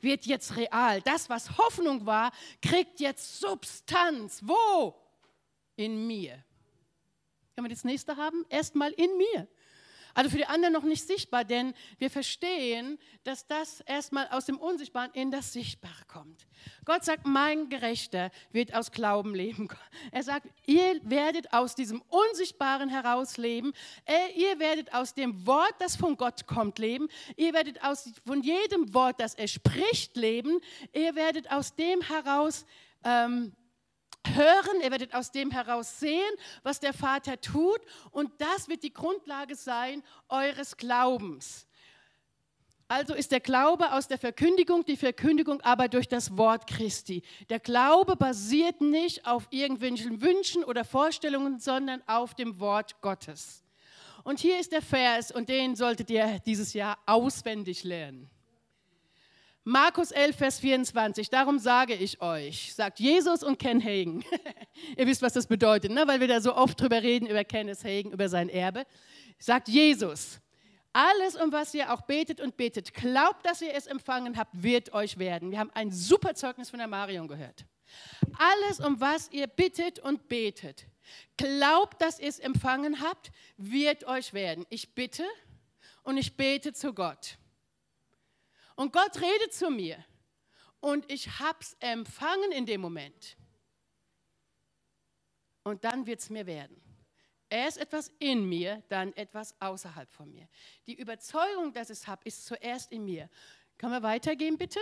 wird 0.00 0.26
jetzt 0.26 0.56
real. 0.56 1.00
Das, 1.02 1.28
was 1.28 1.56
Hoffnung 1.58 2.06
war, 2.06 2.32
kriegt 2.62 3.00
jetzt 3.00 3.40
Substanz. 3.40 4.40
Wo? 4.42 4.94
In 5.76 6.06
mir. 6.06 6.42
Können 7.54 7.68
wir 7.68 7.74
das 7.74 7.84
nächste 7.84 8.16
haben? 8.16 8.44
Erstmal 8.48 8.92
in 8.92 9.16
mir. 9.16 9.48
Also 10.16 10.30
für 10.30 10.38
die 10.38 10.46
anderen 10.46 10.72
noch 10.72 10.82
nicht 10.82 11.06
sichtbar, 11.06 11.44
denn 11.44 11.74
wir 11.98 12.08
verstehen, 12.08 12.98
dass 13.22 13.46
das 13.46 13.80
erstmal 13.80 14.26
aus 14.28 14.46
dem 14.46 14.56
Unsichtbaren 14.56 15.10
in 15.12 15.30
das 15.30 15.52
Sichtbare 15.52 16.06
kommt. 16.08 16.46
Gott 16.86 17.04
sagt, 17.04 17.26
mein 17.26 17.68
Gerechter 17.68 18.30
wird 18.50 18.74
aus 18.74 18.90
Glauben 18.92 19.34
leben. 19.34 19.68
Er 20.12 20.22
sagt, 20.22 20.46
ihr 20.64 21.00
werdet 21.02 21.52
aus 21.52 21.74
diesem 21.74 22.02
Unsichtbaren 22.08 22.88
heraus 22.88 23.36
leben. 23.36 23.74
Äh, 24.06 24.40
ihr 24.40 24.58
werdet 24.58 24.94
aus 24.94 25.12
dem 25.12 25.46
Wort, 25.46 25.74
das 25.80 25.96
von 25.96 26.16
Gott 26.16 26.46
kommt, 26.46 26.78
leben. 26.78 27.08
Ihr 27.36 27.52
werdet 27.52 27.82
aus, 27.84 28.10
von 28.24 28.40
jedem 28.42 28.94
Wort, 28.94 29.20
das 29.20 29.34
er 29.34 29.48
spricht, 29.48 30.16
leben. 30.16 30.60
Ihr 30.94 31.14
werdet 31.14 31.50
aus 31.50 31.74
dem 31.74 32.00
heraus 32.00 32.64
ähm, 33.04 33.52
hören, 34.34 34.80
ihr 34.82 34.90
werdet 34.90 35.14
aus 35.14 35.30
dem 35.30 35.50
heraus 35.50 36.00
sehen, 36.00 36.32
was 36.62 36.80
der 36.80 36.92
Vater 36.92 37.40
tut 37.40 37.80
und 38.10 38.30
das 38.38 38.68
wird 38.68 38.82
die 38.82 38.92
Grundlage 38.92 39.54
sein 39.54 40.02
eures 40.28 40.76
Glaubens. 40.76 41.66
Also 42.88 43.14
ist 43.14 43.32
der 43.32 43.40
Glaube 43.40 43.92
aus 43.92 44.06
der 44.06 44.18
Verkündigung, 44.18 44.84
die 44.84 44.96
Verkündigung 44.96 45.60
aber 45.62 45.88
durch 45.88 46.06
das 46.06 46.36
Wort 46.36 46.68
Christi. 46.68 47.22
Der 47.48 47.58
Glaube 47.58 48.14
basiert 48.14 48.80
nicht 48.80 49.26
auf 49.26 49.48
irgendwelchen 49.50 50.22
Wünschen 50.22 50.62
oder 50.62 50.84
Vorstellungen, 50.84 51.58
sondern 51.58 52.00
auf 52.06 52.34
dem 52.34 52.60
Wort 52.60 53.00
Gottes. 53.00 53.64
Und 54.22 54.38
hier 54.38 54.60
ist 54.60 54.70
der 54.70 54.82
Vers 54.82 55.32
und 55.32 55.48
den 55.48 55.74
solltet 55.74 56.10
ihr 56.10 56.40
dieses 56.46 56.74
Jahr 56.74 56.98
auswendig 57.06 57.82
lernen. 57.82 58.30
Markus 59.68 60.12
11, 60.12 60.36
Vers 60.36 60.60
24, 60.60 61.28
darum 61.28 61.58
sage 61.58 61.94
ich 61.94 62.22
euch, 62.22 62.72
sagt 62.72 63.00
Jesus 63.00 63.42
und 63.42 63.58
Ken 63.58 63.82
Hagen. 63.82 64.24
Ihr 64.96 65.08
wisst, 65.08 65.22
was 65.22 65.32
das 65.32 65.48
bedeutet, 65.48 65.90
ne? 65.90 66.06
weil 66.06 66.20
wir 66.20 66.28
da 66.28 66.40
so 66.40 66.54
oft 66.54 66.80
drüber 66.80 67.02
reden, 67.02 67.26
über 67.26 67.42
Kenneth 67.42 67.82
Hagen, 67.82 68.12
über 68.12 68.28
sein 68.28 68.48
Erbe. 68.48 68.86
Sagt 69.40 69.66
Jesus, 69.66 70.38
alles, 70.92 71.34
um 71.34 71.50
was 71.50 71.74
ihr 71.74 71.92
auch 71.92 72.02
betet 72.02 72.40
und 72.40 72.56
betet, 72.56 72.94
glaubt, 72.94 73.44
dass 73.44 73.60
ihr 73.60 73.74
es 73.74 73.88
empfangen 73.88 74.36
habt, 74.36 74.62
wird 74.62 74.92
euch 74.94 75.18
werden. 75.18 75.50
Wir 75.50 75.58
haben 75.58 75.72
ein 75.74 75.90
super 75.90 76.36
Zeugnis 76.36 76.70
von 76.70 76.78
der 76.78 76.86
Marion 76.86 77.26
gehört. 77.26 77.66
Alles, 78.38 78.78
um 78.78 79.00
was 79.00 79.32
ihr 79.32 79.48
bittet 79.48 79.98
und 79.98 80.28
betet, 80.28 80.86
glaubt, 81.36 82.00
dass 82.00 82.20
ihr 82.20 82.28
es 82.28 82.38
empfangen 82.38 83.00
habt, 83.00 83.32
wird 83.56 84.04
euch 84.04 84.32
werden. 84.32 84.64
Ich 84.68 84.94
bitte 84.94 85.24
und 86.04 86.18
ich 86.18 86.36
bete 86.36 86.72
zu 86.72 86.94
Gott. 86.94 87.36
Und 88.76 88.92
Gott 88.92 89.20
redet 89.20 89.52
zu 89.52 89.70
mir. 89.70 90.04
Und 90.80 91.10
ich 91.10 91.40
habe 91.40 91.58
es 91.60 91.76
empfangen 91.80 92.52
in 92.52 92.66
dem 92.66 92.80
Moment. 92.80 93.36
Und 95.64 95.82
dann 95.82 96.06
wird 96.06 96.20
es 96.20 96.30
mir 96.30 96.46
werden. 96.46 96.80
Erst 97.48 97.78
etwas 97.78 98.12
in 98.18 98.48
mir, 98.48 98.82
dann 98.88 99.12
etwas 99.14 99.60
außerhalb 99.60 100.10
von 100.12 100.30
mir. 100.30 100.48
Die 100.86 100.94
Überzeugung, 100.94 101.72
dass 101.72 101.90
ich 101.90 101.98
es 101.98 102.06
habe, 102.06 102.22
ist 102.24 102.44
zuerst 102.44 102.92
in 102.92 103.04
mir. 103.04 103.28
Können 103.78 103.92
wir 103.92 104.02
weitergehen, 104.02 104.56
bitte? 104.58 104.80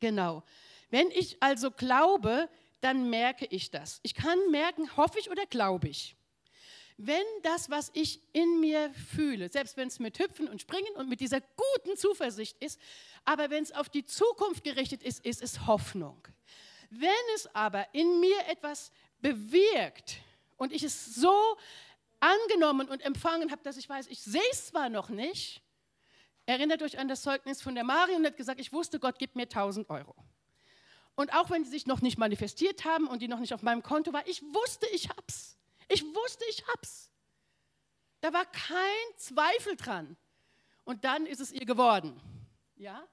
Genau. 0.00 0.42
Wenn 0.90 1.10
ich 1.10 1.42
also 1.42 1.70
glaube, 1.70 2.48
dann 2.80 3.10
merke 3.10 3.46
ich 3.46 3.70
das. 3.70 4.00
Ich 4.02 4.14
kann 4.14 4.38
merken, 4.50 4.96
hoffe 4.96 5.18
ich 5.18 5.30
oder 5.30 5.46
glaube 5.46 5.88
ich 5.88 6.16
wenn 7.06 7.24
das, 7.42 7.70
was 7.70 7.90
ich 7.94 8.20
in 8.32 8.60
mir 8.60 8.92
fühle, 9.14 9.50
selbst 9.50 9.76
wenn 9.76 9.88
es 9.88 9.98
mit 9.98 10.18
Hüpfen 10.18 10.48
und 10.48 10.60
Springen 10.60 10.94
und 10.96 11.08
mit 11.08 11.20
dieser 11.20 11.40
guten 11.40 11.96
Zuversicht 11.96 12.56
ist, 12.62 12.80
aber 13.24 13.50
wenn 13.50 13.62
es 13.62 13.72
auf 13.72 13.88
die 13.88 14.04
Zukunft 14.04 14.64
gerichtet 14.64 15.02
ist, 15.02 15.24
ist 15.24 15.42
es 15.42 15.66
Hoffnung. 15.66 16.26
Wenn 16.90 17.10
es 17.34 17.52
aber 17.54 17.86
in 17.92 18.20
mir 18.20 18.36
etwas 18.48 18.92
bewirkt 19.20 20.18
und 20.56 20.72
ich 20.72 20.82
es 20.82 21.14
so 21.14 21.56
angenommen 22.20 22.88
und 22.88 23.02
empfangen 23.02 23.50
habe, 23.50 23.62
dass 23.62 23.76
ich 23.76 23.88
weiß, 23.88 24.06
ich 24.08 24.20
sehe 24.20 24.40
es 24.50 24.66
zwar 24.66 24.88
noch 24.88 25.08
nicht, 25.08 25.62
erinnert 26.46 26.82
euch 26.82 26.98
an 26.98 27.08
das 27.08 27.22
Zeugnis 27.22 27.62
von 27.62 27.74
der 27.74 27.84
Marion 27.84 28.18
und 28.18 28.26
hat 28.26 28.36
gesagt, 28.36 28.60
ich 28.60 28.72
wusste, 28.72 29.00
Gott 29.00 29.18
gibt 29.18 29.36
mir 29.36 29.44
1000 29.44 29.90
Euro. 29.90 30.14
Und 31.14 31.32
auch 31.34 31.50
wenn 31.50 31.64
die 31.64 31.68
sich 31.68 31.86
noch 31.86 32.00
nicht 32.00 32.18
manifestiert 32.18 32.84
haben 32.84 33.06
und 33.06 33.22
die 33.22 33.28
noch 33.28 33.40
nicht 33.40 33.54
auf 33.54 33.62
meinem 33.62 33.82
Konto 33.82 34.12
war, 34.12 34.26
ich 34.26 34.42
wusste, 34.42 34.86
ich 34.92 35.08
hab's. 35.08 35.56
Ich 35.92 36.02
wusste, 36.02 36.44
ich 36.48 36.66
hab's. 36.68 37.10
Da 38.22 38.32
war 38.32 38.46
kein 38.46 39.16
Zweifel 39.18 39.76
dran. 39.76 40.16
Und 40.84 41.04
dann 41.04 41.26
ist 41.26 41.40
es 41.40 41.52
ihr 41.52 41.66
geworden. 41.66 42.18
Ja? 42.76 43.06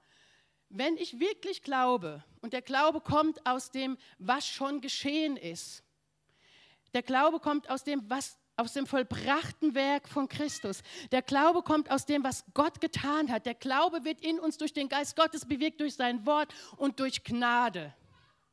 Wenn 0.70 0.96
ich 0.96 1.20
wirklich 1.20 1.62
glaube, 1.62 2.24
und 2.40 2.54
der 2.54 2.62
Glaube 2.62 3.02
kommt 3.02 3.44
aus 3.46 3.70
dem, 3.70 3.98
was 4.18 4.46
schon 4.46 4.80
geschehen 4.80 5.36
ist, 5.36 5.82
der 6.94 7.02
Glaube 7.02 7.38
kommt 7.38 7.68
aus 7.68 7.84
dem, 7.84 8.08
was 8.08 8.38
aus 8.56 8.72
dem 8.72 8.86
vollbrachten 8.86 9.74
Werk 9.74 10.08
von 10.08 10.28
Christus. 10.28 10.82
Der 11.12 11.22
Glaube 11.22 11.62
kommt 11.62 11.90
aus 11.90 12.06
dem, 12.06 12.24
was 12.24 12.44
Gott 12.54 12.80
getan 12.80 13.30
hat. 13.30 13.46
Der 13.46 13.54
Glaube 13.54 14.04
wird 14.04 14.20
in 14.22 14.38
uns 14.38 14.58
durch 14.58 14.72
den 14.72 14.88
Geist 14.88 15.16
Gottes 15.16 15.46
bewirkt, 15.46 15.80
durch 15.80 15.94
sein 15.94 16.24
Wort 16.26 16.54
und 16.76 16.98
durch 16.98 17.24
Gnade. 17.24 17.94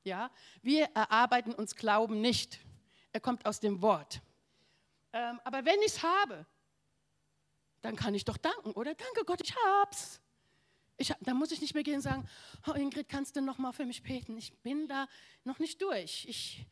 Ja? 0.03 0.31
Wir 0.61 0.85
erarbeiten 0.93 1.53
uns 1.53 1.75
Glauben 1.75 2.21
nicht 2.21 2.59
er 3.13 3.19
kommt 3.19 3.45
aus 3.45 3.59
dem 3.59 3.81
Wort. 3.81 4.21
Ähm, 5.13 5.39
aber 5.43 5.65
wenn 5.65 5.79
ich 5.81 5.93
es 5.93 6.03
habe, 6.03 6.45
dann 7.81 7.95
kann 7.95 8.13
ich 8.13 8.25
doch 8.25 8.37
danken, 8.37 8.71
oder? 8.71 8.95
Danke 8.95 9.23
Gott, 9.25 9.41
ich 9.41 9.55
hab's. 9.55 10.19
Ich, 10.97 11.13
dann 11.21 11.37
muss 11.37 11.51
ich 11.51 11.61
nicht 11.61 11.75
mehr 11.75 11.83
gehen 11.83 11.95
und 11.95 12.01
sagen, 12.01 12.27
oh 12.67 12.73
Ingrid, 12.73 13.07
kannst 13.07 13.35
du 13.35 13.41
noch 13.41 13.59
mal 13.59 13.71
für 13.71 13.85
mich 13.85 14.01
beten? 14.01 14.37
Ich 14.37 14.53
bin 14.59 14.87
da 14.87 15.07
noch 15.43 15.59
nicht 15.59 15.81
durch. 15.81 16.25
Ich, 16.27 16.65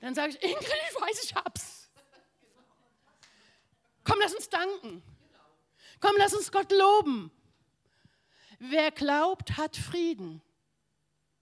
dann 0.00 0.14
sage 0.14 0.30
ich, 0.30 0.42
Ingrid, 0.42 0.60
ich 0.90 1.00
weiß, 1.00 1.24
ich 1.24 1.34
hab's. 1.34 1.90
Komm, 4.02 4.18
lass 4.20 4.34
uns 4.34 4.48
danken. 4.48 5.02
Komm, 6.00 6.16
lass 6.18 6.34
uns 6.34 6.50
Gott 6.50 6.72
loben. 6.72 7.30
Wer 8.58 8.90
glaubt, 8.90 9.56
hat 9.56 9.76
Frieden. 9.76 10.42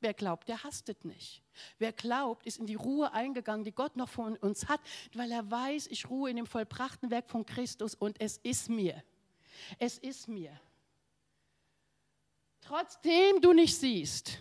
Wer 0.00 0.14
glaubt, 0.14 0.48
der 0.48 0.62
hastet 0.62 1.04
nicht. 1.04 1.42
Wer 1.78 1.92
glaubt, 1.92 2.46
ist 2.46 2.58
in 2.58 2.66
die 2.66 2.76
Ruhe 2.76 3.12
eingegangen, 3.12 3.64
die 3.64 3.72
Gott 3.72 3.96
noch 3.96 4.08
von 4.08 4.37
uns 4.37 4.68
hat, 4.68 4.80
weil 5.12 5.30
er 5.32 5.50
weiß, 5.50 5.88
ich 5.88 6.08
ruhe 6.08 6.30
in 6.30 6.37
dem 6.37 6.46
vollbrachten 6.46 7.11
Werk 7.11 7.28
von 7.28 7.44
Christus 7.44 7.94
und 7.94 8.20
es 8.20 8.38
ist 8.38 8.68
mir. 8.68 9.02
Es 9.78 9.98
ist 9.98 10.28
mir. 10.28 10.58
Trotzdem 12.61 13.40
du 13.40 13.52
nicht 13.52 13.76
siehst, 13.76 14.38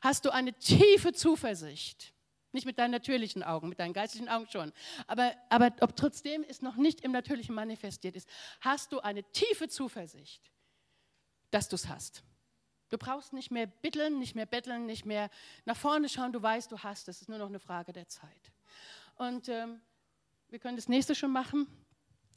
hast 0.00 0.24
du 0.24 0.30
eine 0.30 0.54
tiefe 0.54 1.12
Zuversicht. 1.12 2.12
Nicht 2.50 2.64
mit 2.64 2.78
deinen 2.78 2.92
natürlichen 2.92 3.42
Augen, 3.42 3.68
mit 3.68 3.78
deinen 3.78 3.92
geistigen 3.92 4.28
Augen 4.28 4.48
schon. 4.50 4.72
Aber, 5.06 5.34
aber 5.50 5.70
ob 5.80 5.94
trotzdem 5.94 6.44
es 6.48 6.62
noch 6.62 6.76
nicht 6.76 7.02
im 7.02 7.12
Natürlichen 7.12 7.54
manifestiert 7.54 8.16
ist, 8.16 8.28
hast 8.62 8.90
du 8.90 9.00
eine 9.00 9.22
tiefe 9.32 9.68
Zuversicht, 9.68 10.50
dass 11.50 11.68
du 11.68 11.76
es 11.76 11.88
hast. 11.88 12.24
Du 12.90 12.98
brauchst 12.98 13.32
nicht 13.32 13.50
mehr 13.50 13.66
bitteln, 13.66 14.18
nicht 14.18 14.34
mehr 14.34 14.46
betteln, 14.46 14.86
nicht 14.86 15.04
mehr 15.04 15.30
nach 15.64 15.76
vorne 15.76 16.08
schauen. 16.08 16.32
Du 16.32 16.42
weißt, 16.42 16.72
du 16.72 16.78
hast 16.78 17.08
es. 17.08 17.16
Es 17.16 17.22
ist 17.22 17.28
nur 17.28 17.38
noch 17.38 17.48
eine 17.48 17.60
Frage 17.60 17.92
der 17.92 18.08
Zeit. 18.08 18.52
Und 19.16 19.48
ähm, 19.48 19.80
wir 20.48 20.58
können 20.58 20.76
das 20.76 20.88
nächste 20.88 21.14
schon 21.14 21.32
machen. 21.32 21.66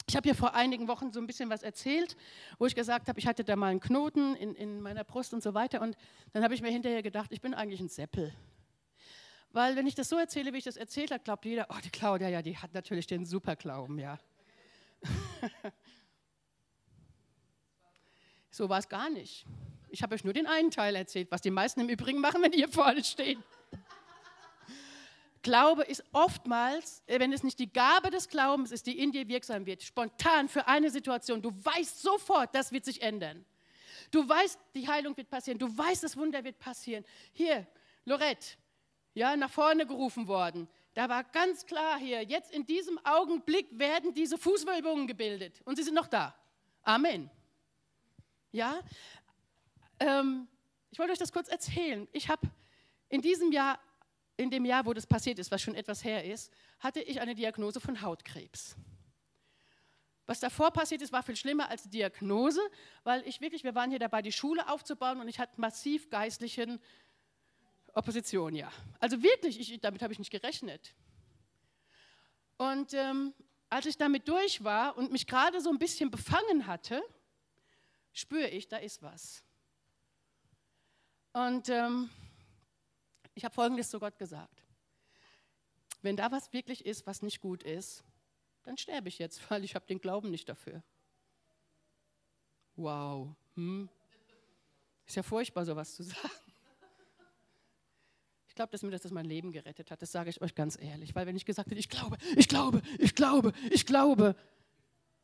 Ich 0.08 0.16
habe 0.16 0.28
ja 0.28 0.34
vor 0.34 0.54
einigen 0.54 0.88
Wochen 0.88 1.12
so 1.12 1.20
ein 1.20 1.26
bisschen 1.26 1.48
was 1.48 1.62
erzählt, 1.62 2.16
wo 2.58 2.66
ich 2.66 2.74
gesagt 2.74 3.08
habe, 3.08 3.18
ich 3.18 3.26
hatte 3.26 3.44
da 3.44 3.56
mal 3.56 3.68
einen 3.68 3.80
Knoten 3.80 4.34
in, 4.34 4.54
in 4.54 4.80
meiner 4.80 5.04
Brust 5.04 5.32
und 5.32 5.42
so 5.42 5.54
weiter. 5.54 5.80
Und 5.80 5.96
dann 6.32 6.42
habe 6.42 6.54
ich 6.54 6.60
mir 6.60 6.70
hinterher 6.70 7.02
gedacht, 7.02 7.32
ich 7.32 7.40
bin 7.40 7.54
eigentlich 7.54 7.80
ein 7.80 7.88
Seppel. 7.88 8.34
Weil 9.52 9.76
wenn 9.76 9.86
ich 9.86 9.94
das 9.94 10.08
so 10.08 10.16
erzähle, 10.16 10.52
wie 10.52 10.58
ich 10.58 10.64
das 10.64 10.76
erzählt 10.76 11.12
habe, 11.12 11.22
glaubt 11.22 11.44
jeder, 11.44 11.66
oh, 11.70 11.78
die 11.84 11.90
Claudia, 11.90 12.28
ja, 12.28 12.42
die 12.42 12.56
hat 12.56 12.74
natürlich 12.74 13.06
den 13.06 13.24
Superglauben, 13.24 13.98
ja. 13.98 14.18
so 18.50 18.68
war 18.68 18.78
es 18.78 18.88
gar 18.88 19.10
nicht. 19.10 19.46
Ich 19.92 20.02
habe 20.02 20.14
euch 20.14 20.24
nur 20.24 20.32
den 20.32 20.46
einen 20.46 20.70
Teil 20.70 20.96
erzählt, 20.96 21.30
was 21.30 21.42
die 21.42 21.50
meisten 21.50 21.80
im 21.80 21.90
Übrigen 21.90 22.18
machen, 22.18 22.42
wenn 22.42 22.50
die 22.50 22.56
hier 22.56 22.68
vorne 22.68 23.04
stehen. 23.04 23.44
Glaube 25.42 25.82
ist 25.82 26.02
oftmals, 26.12 27.02
äh, 27.06 27.20
wenn 27.20 27.30
es 27.32 27.42
nicht 27.42 27.58
die 27.58 27.70
Gabe 27.70 28.10
des 28.10 28.28
Glaubens 28.28 28.70
ist, 28.70 28.86
die 28.86 28.98
in 28.98 29.12
dir 29.12 29.28
wirksam 29.28 29.66
wird, 29.66 29.82
spontan 29.82 30.48
für 30.48 30.66
eine 30.66 30.90
Situation. 30.90 31.42
Du 31.42 31.50
weißt 31.50 32.00
sofort, 32.00 32.54
das 32.54 32.72
wird 32.72 32.86
sich 32.86 33.02
ändern. 33.02 33.44
Du 34.10 34.26
weißt, 34.26 34.58
die 34.74 34.88
Heilung 34.88 35.14
wird 35.14 35.28
passieren. 35.28 35.58
Du 35.58 35.76
weißt, 35.76 36.04
das 36.04 36.16
Wunder 36.16 36.42
wird 36.42 36.58
passieren. 36.58 37.04
Hier, 37.32 37.66
Lorette, 38.06 38.56
ja, 39.12 39.36
nach 39.36 39.50
vorne 39.50 39.84
gerufen 39.84 40.26
worden. 40.26 40.68
Da 40.94 41.08
war 41.08 41.24
ganz 41.24 41.66
klar 41.66 41.98
hier, 41.98 42.22
jetzt 42.22 42.50
in 42.50 42.64
diesem 42.64 42.98
Augenblick 43.04 43.66
werden 43.78 44.14
diese 44.14 44.38
Fußwölbungen 44.38 45.06
gebildet 45.06 45.60
und 45.64 45.76
sie 45.76 45.82
sind 45.82 45.94
noch 45.94 46.06
da. 46.06 46.34
Amen. 46.82 47.30
Ja, 48.52 48.80
ähm, 50.02 50.48
ich 50.90 50.98
wollte 50.98 51.12
euch 51.12 51.18
das 51.18 51.32
kurz 51.32 51.48
erzählen. 51.48 52.08
Ich 52.12 52.28
habe 52.28 52.50
in 53.08 53.22
diesem 53.22 53.52
Jahr, 53.52 53.78
in 54.36 54.50
dem 54.50 54.64
Jahr, 54.64 54.84
wo 54.84 54.92
das 54.92 55.06
passiert 55.06 55.38
ist, 55.38 55.50
was 55.50 55.62
schon 55.62 55.74
etwas 55.74 56.04
her 56.04 56.24
ist, 56.24 56.52
hatte 56.80 57.00
ich 57.00 57.20
eine 57.20 57.34
Diagnose 57.34 57.80
von 57.80 58.02
Hautkrebs. 58.02 58.76
Was 60.26 60.40
davor 60.40 60.70
passiert 60.70 61.02
ist, 61.02 61.12
war 61.12 61.22
viel 61.22 61.36
schlimmer 61.36 61.68
als 61.68 61.88
Diagnose, 61.88 62.60
weil 63.04 63.26
ich 63.26 63.40
wirklich, 63.40 63.64
wir 63.64 63.74
waren 63.74 63.90
hier 63.90 63.98
dabei, 63.98 64.22
die 64.22 64.32
Schule 64.32 64.68
aufzubauen 64.68 65.20
und 65.20 65.28
ich 65.28 65.38
hatte 65.38 65.60
massiv 65.60 66.10
geistlichen 66.10 66.80
Opposition, 67.94 68.54
ja. 68.54 68.70
Also 69.00 69.22
wirklich, 69.22 69.60
ich, 69.60 69.80
damit 69.80 70.02
habe 70.02 70.12
ich 70.12 70.18
nicht 70.18 70.30
gerechnet. 70.30 70.94
Und 72.56 72.94
ähm, 72.94 73.34
als 73.68 73.86
ich 73.86 73.96
damit 73.96 74.28
durch 74.28 74.62
war 74.62 74.96
und 74.96 75.12
mich 75.12 75.26
gerade 75.26 75.60
so 75.60 75.70
ein 75.70 75.78
bisschen 75.78 76.10
befangen 76.10 76.66
hatte, 76.66 77.02
spüre 78.12 78.48
ich, 78.48 78.68
da 78.68 78.76
ist 78.76 79.02
was. 79.02 79.42
Und 81.32 81.68
ähm, 81.68 82.10
ich 83.34 83.44
habe 83.44 83.54
Folgendes 83.54 83.90
zu 83.90 83.98
Gott 83.98 84.18
gesagt. 84.18 84.62
Wenn 86.02 86.16
da 86.16 86.30
was 86.30 86.52
wirklich 86.52 86.84
ist, 86.84 87.06
was 87.06 87.22
nicht 87.22 87.40
gut 87.40 87.62
ist, 87.62 88.04
dann 88.64 88.76
sterbe 88.76 89.08
ich 89.08 89.18
jetzt, 89.18 89.40
weil 89.50 89.64
ich 89.64 89.74
habe 89.74 89.86
den 89.86 90.00
Glauben 90.00 90.30
nicht 90.30 90.48
dafür. 90.48 90.82
Wow. 92.76 93.34
Hm? 93.54 93.88
Ist 95.06 95.16
ja 95.16 95.22
furchtbar, 95.22 95.64
sowas 95.64 95.94
zu 95.94 96.02
sagen. 96.02 96.28
Ich 98.48 98.54
glaube, 98.54 98.70
dass 98.70 98.82
mir 98.82 98.90
das 98.90 99.10
mein 99.10 99.24
Leben 99.24 99.50
gerettet 99.50 99.90
hat. 99.90 100.02
Das 100.02 100.12
sage 100.12 100.28
ich 100.28 100.42
euch 100.42 100.54
ganz 100.54 100.78
ehrlich. 100.78 101.14
Weil 101.14 101.26
wenn 101.26 101.36
ich 101.36 101.46
gesagt 101.46 101.70
hätte, 101.70 101.80
ich 101.80 101.88
glaube, 101.88 102.18
ich 102.36 102.48
glaube, 102.48 102.82
ich 102.98 103.14
glaube, 103.14 103.52
ich 103.70 103.86
glaube, 103.86 104.36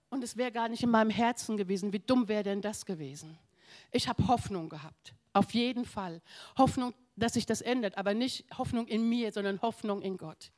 und 0.08 0.24
es 0.24 0.38
wäre 0.38 0.50
gar 0.50 0.70
nicht 0.70 0.82
in 0.82 0.88
meinem 0.88 1.10
Herzen 1.10 1.58
gewesen, 1.58 1.92
wie 1.92 1.98
dumm 1.98 2.28
wäre 2.28 2.42
denn 2.42 2.62
das 2.62 2.86
gewesen? 2.86 3.38
Ich 3.90 4.08
habe 4.08 4.26
Hoffnung 4.28 4.68
gehabt, 4.68 5.14
auf 5.32 5.52
jeden 5.54 5.84
Fall. 5.84 6.22
Hoffnung, 6.56 6.94
dass 7.16 7.34
sich 7.34 7.46
das 7.46 7.60
ändert, 7.60 7.98
aber 7.98 8.14
nicht 8.14 8.46
Hoffnung 8.56 8.86
in 8.86 9.08
mir, 9.08 9.32
sondern 9.32 9.60
Hoffnung 9.62 10.02
in 10.02 10.16
Gott. 10.16 10.52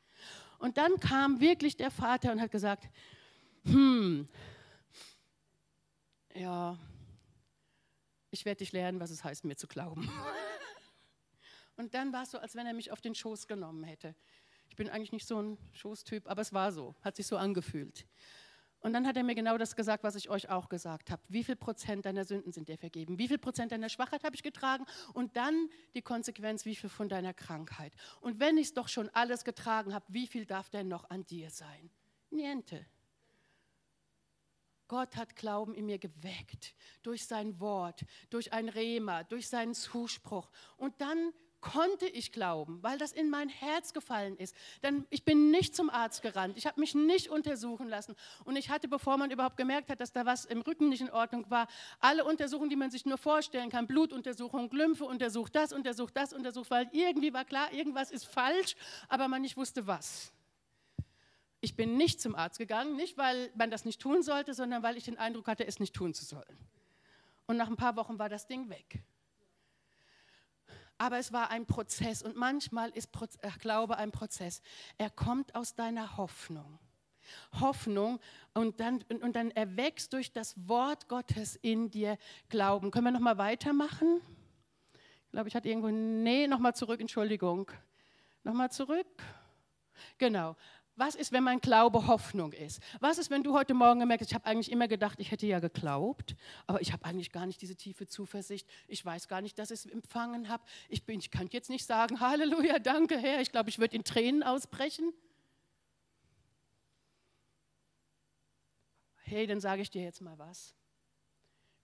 Und 0.59 0.77
dann 0.77 1.01
kam 1.01 1.41
wirklich 1.41 1.77
der 1.77 1.91
Vater 1.91 2.33
und 2.33 2.41
hat 2.41 2.51
gesagt, 2.51 2.89
hm, 3.65 4.29
ja, 6.35 6.79
ich 8.31 8.45
werde 8.45 8.59
dich 8.59 8.73
lernen, 8.73 9.01
was 9.01 9.11
es 9.11 9.25
heißt, 9.25 9.45
mir 9.45 9.57
zu 9.57 9.67
glauben. 9.67 10.09
Und 11.77 11.95
dann 11.95 12.13
war 12.13 12.25
es 12.25 12.31
so, 12.31 12.39
als 12.39 12.55
wenn 12.55 12.67
er 12.67 12.75
mich 12.75 12.93
auf 12.93 13.01
den 13.01 13.15
Schoß 13.15 13.47
genommen 13.47 13.85
hätte. 13.85 14.15
Ich 14.69 14.77
bin 14.77 14.89
eigentlich 14.89 15.13
nicht 15.13 15.27
so 15.27 15.41
ein 15.41 15.59
Schoßtyp, 15.73 16.29
aber 16.29 16.43
es 16.43 16.53
war 16.53 16.73
so, 16.73 16.95
hat 17.03 17.17
sich 17.17 17.27
so 17.27 17.37
angefühlt. 17.37 18.07
Und 18.81 18.95
dann 18.95 19.07
hat 19.07 19.17
er 19.17 19.25
mir 19.25 19.35
genau 19.35 19.59
das 19.59 19.77
gesagt, 19.77 20.05
was 20.05 20.15
ich 20.15 20.31
euch 20.31 20.49
auch 20.49 20.69
gesagt 20.69 21.11
habe. 21.11 21.23
Wie 21.29 21.45
viel 21.45 21.57
Prozent 21.57 22.07
deiner 22.07 22.25
Sünden 22.25 22.53
sind 22.53 22.69
dir 22.69 22.79
vergeben? 22.79 23.19
Wie 23.19 23.29
viel 23.29 23.39
Prozent 23.39 23.73
deiner 23.73 23.91
Schwachheit 23.91 24.25
habe 24.25 24.35
ich 24.35 24.43
getragen? 24.43 24.87
Und 25.13 25.37
dann 25.37 25.69
die 25.95 26.03
Konsequenz, 26.03 26.65
wie 26.65 26.75
viel 26.75 26.89
von 26.89 27.09
deiner 27.09 27.35
Krankheit? 27.35 27.93
Und 28.21 28.41
wenn 28.41 28.57
ich 28.57 28.69
es 28.69 28.75
doch 28.75 28.89
schon 28.89 29.11
alles 29.11 29.45
getragen 29.45 29.93
habe, 29.93 30.07
wie 30.09 30.27
viel 30.27 30.47
darf 30.47 30.71
denn 30.71 30.89
noch 30.89 31.11
an 31.11 31.27
dir 31.27 31.51
sein? 31.51 31.91
Niente. 32.31 32.87
Gott 34.89 35.15
hat 35.17 35.37
Glauben 35.37 35.75
in 35.75 35.87
mir 35.87 35.99
geweckt 35.99 36.75
durch 37.03 37.27
sein 37.27 37.61
Wort, 37.61 38.05
durch 38.29 38.53
ein 38.53 38.69
Rema, 38.69 39.23
durch 39.25 39.49
seinen 39.49 39.75
Zuspruch. 39.75 40.51
Und 40.79 41.01
dann 41.01 41.33
konnte 41.61 42.07
ich 42.07 42.33
glauben, 42.33 42.83
weil 42.83 42.99
das 42.99 43.13
in 43.13 43.31
mein 43.31 43.49
Herz 43.49 43.93
gefallen 43.93 44.37
ist. 44.37 44.55
Denn 44.83 45.07
ich 45.11 45.25
bin 45.25 45.51
nicht 45.51 45.75
zum 45.75 45.91
Arzt 45.91 46.23
gerannt, 46.23 46.57
ich 46.57 46.67
habe 46.67 46.81
mich 46.81 46.95
nicht 46.95 47.29
untersuchen 47.29 47.89
lassen. 47.89 48.15
Und 48.45 48.57
ich 48.57 48.71
hatte, 48.71 48.89
bevor 48.89 49.17
man 49.17 49.31
überhaupt 49.31 49.57
gemerkt 49.57 49.91
hat, 49.91 50.01
dass 50.01 50.13
da 50.13 50.27
was 50.27 50.45
im 50.45 50.63
Rücken 50.63 50.89
nicht 50.89 51.01
in 51.01 51.11
Ordnung 51.11 51.51
war, 51.51 51.69
alle 52.01 52.25
Untersuchungen, 52.25 52.71
die 52.71 52.77
man 52.77 52.91
sich 52.91 53.07
nur 53.07 53.19
vorstellen 53.19 53.71
kann, 53.71 53.87
Blutuntersuchung, 53.87 54.71
Lymphe 54.71 55.05
untersucht, 55.05 55.55
das 55.55 55.73
untersucht, 55.73 56.17
das 56.17 56.33
untersucht, 56.33 56.71
weil 56.71 56.89
irgendwie 56.93 57.33
war 57.33 57.45
klar, 57.45 57.73
irgendwas 57.73 58.11
ist 58.11 58.27
falsch, 58.27 58.77
aber 59.09 59.29
man 59.29 59.43
nicht 59.43 59.57
wusste 59.57 59.87
was. 59.87 60.33
Ich 61.61 61.77
bin 61.77 61.97
nicht 61.97 62.21
zum 62.21 62.35
Arzt 62.35 62.59
gegangen, 62.59 62.97
nicht 62.97 63.19
weil 63.19 63.51
man 63.55 63.71
das 63.71 63.85
nicht 63.85 64.01
tun 64.01 64.23
sollte, 64.23 64.55
sondern 64.55 64.83
weil 64.83 64.97
ich 64.97 65.05
den 65.05 65.19
Eindruck 65.19 65.47
hatte, 65.47 65.67
es 65.67 65.79
nicht 65.79 65.95
tun 65.95 66.15
zu 66.15 66.25
sollen. 66.25 66.57
Und 67.47 67.57
nach 67.57 67.69
ein 67.69 67.77
paar 67.77 67.97
Wochen 67.97 68.19
war 68.19 68.29
das 68.29 68.47
Ding 68.47 68.71
weg. 68.71 69.03
Aber 71.01 71.17
es 71.17 71.33
war 71.33 71.51
ein 71.51 71.65
Prozess 71.65 72.23
und 72.23 72.37
manchmal 72.37 72.91
ist 72.91 73.09
äh, 73.41 73.49
Glaube 73.59 73.97
ein 73.97 74.11
Prozess. 74.11 74.61
Er 74.99 75.09
kommt 75.09 75.55
aus 75.55 75.75
deiner 75.75 76.19
Hoffnung. 76.19 76.79
Hoffnung 77.59 78.21
und 78.53 78.81
dann, 78.81 79.03
und 79.23 79.35
dann 79.35 79.51
erwächst 79.53 80.13
durch 80.13 80.31
das 80.31 80.69
Wort 80.69 81.09
Gottes 81.09 81.57
in 81.57 81.91
dir 81.91 82.19
Glauben. 82.51 82.91
Können 82.91 83.07
wir 83.07 83.13
nochmal 83.13 83.39
weitermachen? 83.39 84.21
Ich 85.25 85.31
glaube, 85.31 85.49
ich 85.49 85.55
hatte 85.55 85.71
irgendwo, 85.71 85.89
nee, 85.89 86.47
nochmal 86.47 86.75
zurück, 86.75 87.01
Entschuldigung. 87.01 87.71
Nochmal 88.45 88.71
zurück. 88.71 89.07
Genau. 90.19 90.55
Was 91.01 91.15
ist, 91.15 91.33
wenn 91.33 91.45
mein 91.45 91.63
Glaube 91.63 92.09
Hoffnung 92.09 92.53
ist? 92.53 92.79
Was 93.01 93.17
ist, 93.17 93.31
wenn 93.31 93.43
du 93.43 93.55
heute 93.55 93.73
Morgen 93.73 94.01
gemerkt 94.01 94.21
hast, 94.21 94.33
ich 94.33 94.35
habe 94.35 94.45
eigentlich 94.45 94.71
immer 94.71 94.87
gedacht, 94.87 95.19
ich 95.19 95.31
hätte 95.31 95.47
ja 95.47 95.59
geglaubt, 95.59 96.37
aber 96.67 96.83
ich 96.83 96.93
habe 96.93 97.07
eigentlich 97.07 97.33
gar 97.33 97.47
nicht 97.47 97.63
diese 97.63 97.75
tiefe 97.75 98.07
Zuversicht. 98.07 98.69
Ich 98.87 99.03
weiß 99.03 99.27
gar 99.27 99.41
nicht, 99.41 99.59
dass 99.59 99.71
ich 99.71 99.87
es 99.87 99.87
empfangen 99.87 100.51
habe. 100.51 100.63
Ich, 100.91 101.09
ich 101.09 101.31
kann 101.31 101.49
jetzt 101.53 101.71
nicht 101.71 101.87
sagen, 101.87 102.21
Halleluja, 102.21 102.81
danke 102.81 103.17
Herr. 103.17 103.41
Ich 103.41 103.51
glaube, 103.51 103.71
ich 103.71 103.79
würde 103.79 103.97
in 103.97 104.05
Tränen 104.05 104.43
ausbrechen. 104.43 105.15
Hey, 109.23 109.47
dann 109.47 109.61
sage 109.61 109.81
ich 109.81 109.91
dir 109.91 110.03
jetzt 110.03 110.21
mal 110.21 110.39
was. 110.39 110.75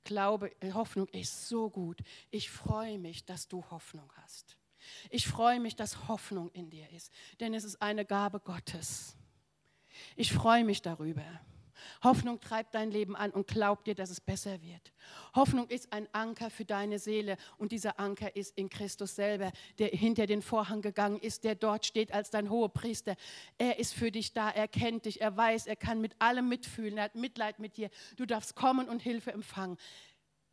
Glaube, 0.05 0.52
Hoffnung 0.74 1.09
ist 1.09 1.48
so 1.48 1.70
gut. 1.70 2.02
Ich 2.31 2.50
freue 2.50 2.98
mich, 2.98 3.24
dass 3.24 3.48
du 3.48 3.64
Hoffnung 3.70 4.12
hast. 4.16 4.59
Ich 5.11 5.27
freue 5.27 5.61
mich, 5.61 5.77
dass 5.77 6.09
Hoffnung 6.09 6.51
in 6.53 6.70
dir 6.70 6.90
ist, 6.90 7.12
denn 7.40 7.55
es 7.55 7.64
ist 7.64 7.81
eine 7.83 8.05
Gabe 8.05 8.40
Gottes. 8.40 9.16
Ich 10.16 10.33
freue 10.33 10.64
mich 10.64 10.83
darüber. 10.83 11.25
Hoffnung 12.03 12.40
treibt 12.40 12.75
dein 12.75 12.90
Leben 12.90 13.16
an 13.16 13.31
und 13.31 13.46
glaubt 13.46 13.87
dir, 13.87 13.94
dass 13.94 14.11
es 14.11 14.20
besser 14.20 14.61
wird. 14.62 14.92
Hoffnung 15.35 15.68
ist 15.68 15.92
ein 15.92 16.09
Anker 16.12 16.51
für 16.51 16.64
deine 16.64 16.99
Seele 16.99 17.37
und 17.59 17.72
dieser 17.72 17.99
Anker 18.01 18.35
ist 18.35 18.57
in 18.57 18.68
Christus 18.68 19.14
selber, 19.14 19.53
der 19.79 19.88
hinter 19.88 20.27
den 20.27 20.42
Vorhang 20.42 20.83
gegangen 20.83 21.18
ist, 21.18 21.44
der 21.44 21.55
dort 21.55 21.87
steht 21.87 22.12
als 22.12 22.31
dein 22.31 22.51
hoher 22.51 22.72
Priester. 22.72 23.16
Er 23.59 23.79
ist 23.79 23.94
für 23.94 24.11
dich 24.11 24.33
da, 24.33 24.51
er 24.51 24.68
kennt 24.68 25.05
dich, 25.05 25.20
er 25.20 25.37
weiß, 25.37 25.66
er 25.66 25.77
kann 25.77 26.01
mit 26.01 26.16
allem 26.18 26.49
mitfühlen, 26.49 26.99
er 26.99 27.05
hat 27.05 27.14
Mitleid 27.14 27.59
mit 27.59 27.77
dir. 27.77 27.90
Du 28.16 28.27
darfst 28.27 28.55
kommen 28.55 28.88
und 28.88 29.03
Hilfe 29.03 29.33
empfangen. 29.33 29.79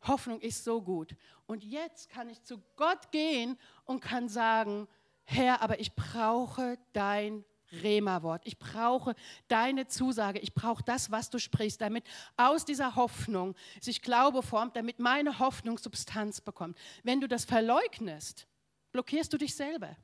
Hoffnung 0.06 0.40
ist 0.40 0.64
so 0.64 0.82
gut. 0.82 1.16
Und 1.46 1.64
jetzt 1.64 2.10
kann 2.10 2.28
ich 2.28 2.42
zu 2.42 2.62
Gott 2.76 3.10
gehen 3.10 3.58
und 3.84 4.00
kann 4.00 4.28
sagen, 4.28 4.88
Herr, 5.24 5.62
aber 5.62 5.80
ich 5.80 5.94
brauche 5.94 6.78
dein 6.92 7.44
Rema-Wort. 7.82 8.42
Ich 8.44 8.58
brauche 8.58 9.14
deine 9.48 9.88
Zusage. 9.88 10.38
Ich 10.38 10.54
brauche 10.54 10.82
das, 10.82 11.10
was 11.10 11.30
du 11.30 11.38
sprichst, 11.38 11.80
damit 11.80 12.04
aus 12.36 12.64
dieser 12.64 12.94
Hoffnung 12.94 13.54
sich 13.80 14.02
Glaube 14.02 14.42
formt, 14.42 14.76
damit 14.76 14.98
meine 14.98 15.38
Hoffnung 15.38 15.78
Substanz 15.78 16.40
bekommt. 16.40 16.78
Wenn 17.02 17.20
du 17.20 17.28
das 17.28 17.44
verleugnest, 17.44 18.46
blockierst 18.92 19.32
du 19.32 19.38
dich 19.38 19.54
selber. 19.54 19.96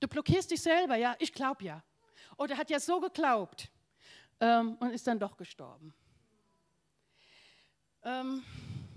Du 0.00 0.08
blockierst 0.08 0.50
dich 0.50 0.62
selber, 0.62 0.96
ja, 0.96 1.14
ich 1.18 1.32
glaube 1.32 1.64
ja. 1.64 1.82
Oder 2.36 2.56
hat 2.56 2.70
ja 2.70 2.80
so 2.80 3.00
geglaubt 3.00 3.70
ähm, 4.40 4.76
und 4.80 4.90
ist 4.90 5.06
dann 5.06 5.18
doch 5.18 5.36
gestorben. 5.36 5.94
Ähm, 8.02 8.44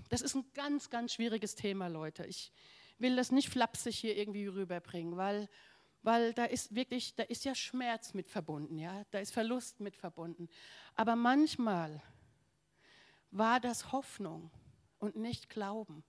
das 0.10 0.22
ist 0.22 0.36
ein 0.36 0.46
ganz, 0.54 0.90
ganz 0.90 1.14
schwieriges 1.14 1.56
Thema, 1.56 1.88
Leute. 1.88 2.26
Ich 2.26 2.52
will 2.98 3.16
das 3.16 3.32
nicht 3.32 3.50
flapsig 3.50 3.98
hier 3.98 4.18
irgendwie 4.18 4.48
rüberbringen, 4.48 5.18
weil, 5.18 5.48
weil 6.02 6.34
da 6.34 6.46
ist 6.46 6.76
wirklich, 6.76 7.16
da 7.16 7.24
ist 7.24 7.46
ja 7.46 7.56
Schmerz 7.56 8.14
mit 8.14 8.28
verbunden, 8.28 8.78
ja, 8.78 9.06
da 9.12 9.20
ist 9.20 9.32
Verlust 9.32 9.80
mit 9.80 9.96
verbunden. 9.96 10.50
Aber 10.96 11.16
manchmal 11.16 12.02
war 13.32 13.60
das 13.60 13.92
Hoffnung 13.92 14.52
und 14.98 15.16
nicht 15.16 15.50
Glauben. 15.50 16.04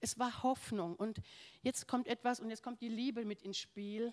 Es 0.00 0.18
war 0.18 0.42
Hoffnung 0.42 0.94
und 0.96 1.20
jetzt 1.62 1.88
kommt 1.88 2.06
etwas 2.06 2.38
und 2.38 2.50
jetzt 2.50 2.62
kommt 2.62 2.80
die 2.82 2.88
Liebe 2.88 3.24
mit 3.24 3.42
ins 3.42 3.58
Spiel. 3.58 4.12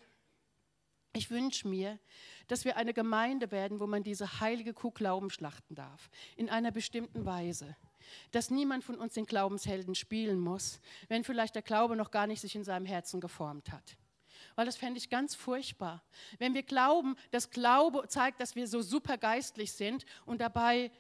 Ich 1.14 1.30
wünsche 1.30 1.68
mir, 1.68 2.00
dass 2.48 2.66
wir 2.66 2.78
eine 2.78 2.94
Gemeinde 2.94 3.52
werden, 3.52 3.80
wo 3.80 3.88
man 3.88 4.04
diese 4.04 4.40
heilige 4.40 4.74
Kuh 4.74 4.92
Glauben 4.92 5.30
schlachten 5.30 5.76
darf, 5.76 6.10
in 6.38 6.50
einer 6.50 6.72
bestimmten 6.72 7.26
Weise 7.26 7.76
dass 8.32 8.50
niemand 8.50 8.84
von 8.84 8.96
uns 8.96 9.14
den 9.14 9.26
Glaubenshelden 9.26 9.96
spielen 9.96 10.40
muss, 10.40 10.80
wenn 11.08 11.24
vielleicht 11.24 11.56
der 11.56 11.62
Glaube 11.62 11.96
noch 11.96 12.12
gar 12.12 12.28
nicht 12.28 12.42
sich 12.42 12.56
in 12.56 12.64
seinem 12.64 12.86
Herzen 12.86 13.22
geformt 13.22 13.72
hat. 13.72 13.98
Weil 14.56 14.66
das 14.66 14.78
fände 14.78 14.98
ich 14.98 15.10
ganz 15.10 15.36
furchtbar. 15.36 16.04
Wenn 16.38 16.54
wir 16.54 16.64
glauben, 16.64 17.16
dass 17.32 17.50
Glaube 17.50 18.08
zeigt, 18.08 18.42
dass 18.42 18.56
wir 18.56 18.68
so 18.68 18.82
super 18.82 19.18
geistlich 19.18 19.72
sind 19.72 20.06
und 20.26 20.42
dabei 20.42 20.92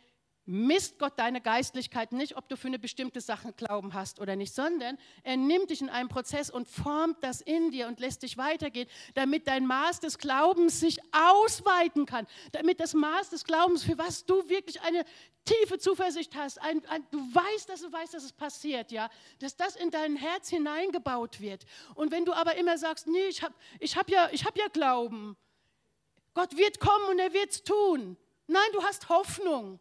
misst 0.49 0.97
Gott 0.97 1.13
deine 1.17 1.41
Geistlichkeit 1.41 2.11
nicht, 2.11 2.35
ob 2.35 2.49
du 2.49 2.57
für 2.57 2.67
eine 2.67 2.79
bestimmte 2.79 3.21
Sache 3.21 3.53
Glauben 3.53 3.93
hast 3.93 4.19
oder 4.19 4.35
nicht, 4.35 4.53
sondern 4.53 4.97
er 5.21 5.37
nimmt 5.37 5.69
dich 5.69 5.79
in 5.79 5.89
einen 5.89 6.09
Prozess 6.09 6.49
und 6.49 6.67
formt 6.67 7.23
das 7.23 7.41
in 7.41 7.69
dir 7.69 7.87
und 7.87 7.99
lässt 7.99 8.23
dich 8.23 8.35
weitergehen, 8.35 8.89
damit 9.13 9.47
dein 9.47 9.67
Maß 9.67 9.99
des 9.99 10.17
Glaubens 10.17 10.79
sich 10.79 10.97
ausweiten 11.13 12.07
kann, 12.07 12.25
damit 12.51 12.79
das 12.79 12.95
Maß 12.95 13.29
des 13.29 13.43
Glaubens, 13.43 13.83
für 13.83 13.99
was 13.99 14.25
du 14.25 14.49
wirklich 14.49 14.81
eine 14.81 15.05
tiefe 15.45 15.77
Zuversicht 15.77 16.35
hast, 16.35 16.59
ein, 16.61 16.83
ein, 16.87 17.05
du 17.11 17.19
weißt, 17.19 17.69
dass 17.69 17.81
du 17.81 17.91
weißt, 17.93 18.15
dass 18.15 18.23
es 18.23 18.33
passiert, 18.33 18.91
ja, 18.91 19.07
dass 19.37 19.55
das 19.55 19.75
in 19.75 19.91
dein 19.91 20.15
Herz 20.15 20.49
hineingebaut 20.49 21.41
wird. 21.41 21.63
Und 21.93 22.11
wenn 22.11 22.25
du 22.25 22.33
aber 22.33 22.55
immer 22.55 22.79
sagst, 22.79 23.05
nee, 23.05 23.27
ich 23.27 23.43
habe 23.43 23.53
ich 23.79 23.95
hab 23.95 24.09
ja, 24.09 24.27
hab 24.27 24.57
ja 24.57 24.67
Glauben, 24.73 25.37
Gott 26.33 26.57
wird 26.57 26.79
kommen 26.79 27.05
und 27.09 27.19
er 27.19 27.33
wird 27.33 27.51
es 27.51 27.63
tun. 27.63 28.17
Nein, 28.47 28.69
du 28.73 28.81
hast 28.81 29.09
Hoffnung. 29.09 29.79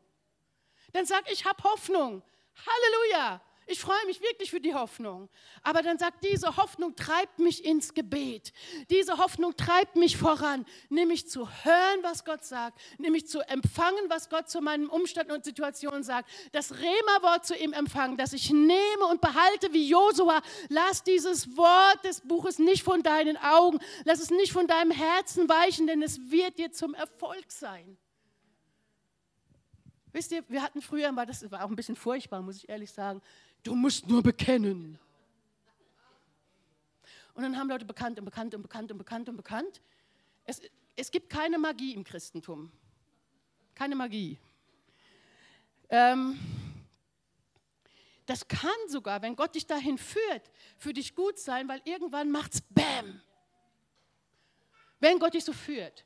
Dann 0.93 1.07
sag, 1.07 1.30
ich 1.30 1.45
habe 1.45 1.62
Hoffnung. 1.64 2.22
Halleluja. 2.66 3.41
Ich 3.70 3.80
freue 3.80 4.05
mich 4.07 4.22
wirklich 4.22 4.51
für 4.51 4.62
die 4.62 4.74
Hoffnung. 4.74 5.28
Aber 5.62 5.82
dann 5.82 5.99
sagt, 5.99 6.24
diese 6.24 6.57
Hoffnung 6.57 6.97
treibt 6.97 7.39
mich 7.39 7.66
ins 7.66 7.93
Gebet. 7.93 8.55
Diese 8.89 9.18
Hoffnung 9.18 9.55
treibt 9.59 9.95
mich 9.95 10.16
voran, 10.16 10.64
nämlich 10.89 11.28
zu 11.28 11.47
hören, 11.47 11.99
was 12.01 12.24
Gott 12.24 12.45
sagt, 12.45 12.80
nämlich 12.97 13.28
zu 13.28 13.41
empfangen, 13.47 14.09
was 14.09 14.30
Gott 14.30 14.49
zu 14.49 14.62
meinen 14.62 14.89
Umständen 14.89 15.32
und 15.32 15.45
Situationen 15.45 16.03
sagt. 16.03 16.30
Das 16.53 16.78
Rema-Wort 16.78 17.45
zu 17.45 17.55
ihm 17.55 17.74
empfangen, 17.74 18.16
das 18.16 18.32
ich 18.32 18.51
nehme 18.51 19.05
und 19.11 19.20
behalte 19.20 19.70
wie 19.74 19.86
Josua. 19.86 20.41
Lass 20.70 21.03
dieses 21.03 21.55
Wort 21.55 22.03
des 22.05 22.22
Buches 22.22 22.59
nicht 22.59 22.82
von 22.82 23.03
deinen 23.03 23.36
Augen, 23.36 23.80
lass 24.07 24.20
es 24.20 24.30
nicht 24.30 24.53
von 24.53 24.66
deinem 24.66 24.93
Herzen 24.93 25.47
weichen, 25.47 25.86
denn 25.86 26.01
es 26.01 26.30
wird 26.30 26.59
dir 26.59 26.72
zum 26.72 26.95
Erfolg 26.95 27.53
sein. 27.53 27.99
Wisst 30.19 30.33
ihr, 30.33 30.43
wir 30.49 30.64
hatten 30.64 30.83
früher 30.83 31.12
mal, 31.12 31.27
das 31.27 31.49
war 31.49 31.64
auch 31.64 31.71
ein 31.71 31.77
bisschen 31.77 31.95
furchtbar, 31.95 32.43
muss 32.43 32.57
ich 32.57 32.69
ehrlich 32.69 32.91
sagen, 32.91 33.23
du 33.62 33.77
musst 33.77 34.09
nur 34.09 34.21
bekennen. 34.21 34.99
Und 37.35 37.45
dann 37.45 37.57
haben 37.57 37.69
Leute 37.69 37.85
bekannt 37.85 38.19
und 38.19 38.25
bekannt 38.25 38.53
und 38.53 38.62
bekannt 38.62 38.91
und 38.91 38.99
bekannt 38.99 39.29
und 39.29 39.37
bekannt. 39.37 39.81
Es, 40.45 40.61
es 40.97 41.12
gibt 41.12 41.31
keine 41.31 41.57
Magie 41.57 41.95
im 41.95 42.03
Christentum. 42.03 42.73
Keine 43.77 43.95
Magie. 43.95 44.41
Ähm, 45.89 46.37
das 48.27 48.49
kann 48.49 48.73
sogar, 48.89 49.23
wenn 49.23 49.37
Gott 49.37 49.55
dich 49.55 49.69
dahin 49.69 49.99
führt, 49.99 50.51
für 50.79 50.93
dich 50.93 51.14
gut 51.14 51.39
sein, 51.39 51.69
weil 51.69 51.81
irgendwann 51.85 52.33
macht 52.33 52.55
es 52.55 52.61
Bäm. 52.61 53.21
Wenn 54.99 55.21
Gott 55.21 55.35
dich 55.35 55.45
so 55.45 55.53
führt. 55.53 56.05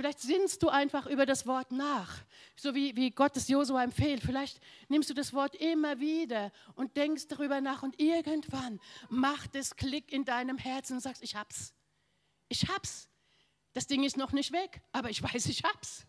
Vielleicht 0.00 0.20
sinnst 0.20 0.62
du 0.62 0.70
einfach 0.70 1.04
über 1.04 1.26
das 1.26 1.46
Wort 1.46 1.72
nach, 1.72 2.22
so 2.56 2.74
wie, 2.74 2.96
wie 2.96 3.10
Gott 3.10 3.36
es 3.36 3.48
Josua 3.48 3.84
empfiehlt. 3.84 4.22
Vielleicht 4.22 4.58
nimmst 4.88 5.10
du 5.10 5.14
das 5.14 5.34
Wort 5.34 5.54
immer 5.56 6.00
wieder 6.00 6.52
und 6.74 6.96
denkst 6.96 7.26
darüber 7.28 7.60
nach 7.60 7.82
und 7.82 8.00
irgendwann 8.00 8.80
macht 9.10 9.54
es 9.54 9.76
Klick 9.76 10.10
in 10.10 10.24
deinem 10.24 10.56
Herzen 10.56 10.94
und 10.94 11.00
sagst, 11.00 11.22
ich 11.22 11.36
hab's. 11.36 11.74
Ich 12.48 12.66
hab's. 12.66 13.10
Das 13.74 13.86
Ding 13.88 14.02
ist 14.02 14.16
noch 14.16 14.32
nicht 14.32 14.52
weg, 14.52 14.80
aber 14.92 15.10
ich 15.10 15.22
weiß, 15.22 15.44
ich 15.44 15.64
hab's. 15.64 16.06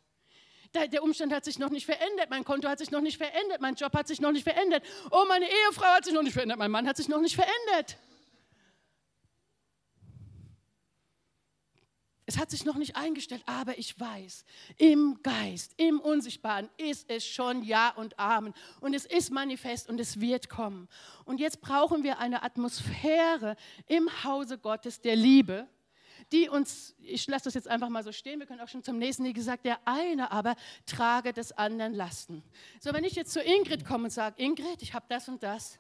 Der, 0.74 1.04
Umstand 1.04 1.34
hat 1.34 1.44
sich 1.44 1.60
noch 1.60 1.70
nicht 1.70 1.86
verändert, 1.86 2.30
mein 2.30 2.46
Konto 2.46 2.70
hat 2.70 2.80
sich 2.80 2.92
noch 2.92 3.02
nicht 3.02 3.18
verändert, 3.18 3.60
mein 3.60 3.76
Job 3.76 3.92
hat 3.94 4.08
sich 4.08 4.22
noch 4.22 4.32
nicht 4.32 4.46
verändert. 4.46 4.86
Oh, 5.12 5.26
meine 5.28 5.48
Ehefrau 5.48 5.88
hat 5.88 6.06
sich 6.06 6.14
noch 6.14 6.24
nicht 6.24 6.32
verändert, 6.32 6.60
mein 6.60 6.72
Mann 6.72 6.88
hat 6.88 6.96
sich 6.96 7.10
noch 7.10 7.20
nicht 7.20 7.36
verändert. 7.36 7.98
Es 12.32 12.38
hat 12.38 12.50
sich 12.50 12.64
noch 12.64 12.78
nicht 12.78 12.96
eingestellt, 12.96 13.44
aber 13.46 13.78
ich 13.78 14.00
weiß, 14.00 14.46
im 14.78 15.20
Geist, 15.22 15.74
im 15.76 16.00
Unsichtbaren 16.00 16.70
ist 16.78 17.10
es 17.10 17.26
schon 17.26 17.62
Ja 17.62 17.90
und 17.90 18.18
Amen. 18.18 18.54
Und 18.80 18.94
es 18.94 19.06
ist 19.06 19.32
manifest 19.32 19.90
und 19.90 20.00
es 20.00 20.22
wird 20.22 20.48
kommen. 20.48 20.88
Und 21.26 21.42
jetzt 21.42 21.60
brauchen 21.60 22.04
wir 22.04 22.20
eine 22.20 22.42
Atmosphäre 22.44 23.58
im 23.86 24.10
Hause 24.24 24.58
Gottes 24.58 25.02
der 25.02 25.18
Liebe, 25.18 25.68
die 26.32 26.48
uns, 26.48 26.96
ich 27.02 27.28
lasse 27.28 27.44
das 27.44 27.54
jetzt 27.54 27.68
einfach 27.68 27.90
mal 27.90 28.02
so 28.02 28.14
stehen, 28.14 28.40
wir 28.40 28.48
können 28.48 28.62
auch 28.62 28.70
schon 28.70 28.82
zum 28.82 28.98
nächsten, 28.98 29.26
wie 29.26 29.34
gesagt, 29.34 29.66
der 29.66 29.86
eine 29.86 30.32
aber 30.32 30.56
trage 30.86 31.34
des 31.34 31.52
anderen 31.52 31.94
Lasten. 31.94 32.46
So, 32.80 32.94
wenn 32.94 33.04
ich 33.04 33.16
jetzt 33.16 33.34
zu 33.34 33.42
Ingrid 33.42 33.84
komme 33.84 34.06
und 34.06 34.12
sage, 34.12 34.42
Ingrid, 34.42 34.82
ich 34.82 34.94
habe 34.94 35.06
das 35.10 35.28
und 35.28 35.44
das, 35.44 35.78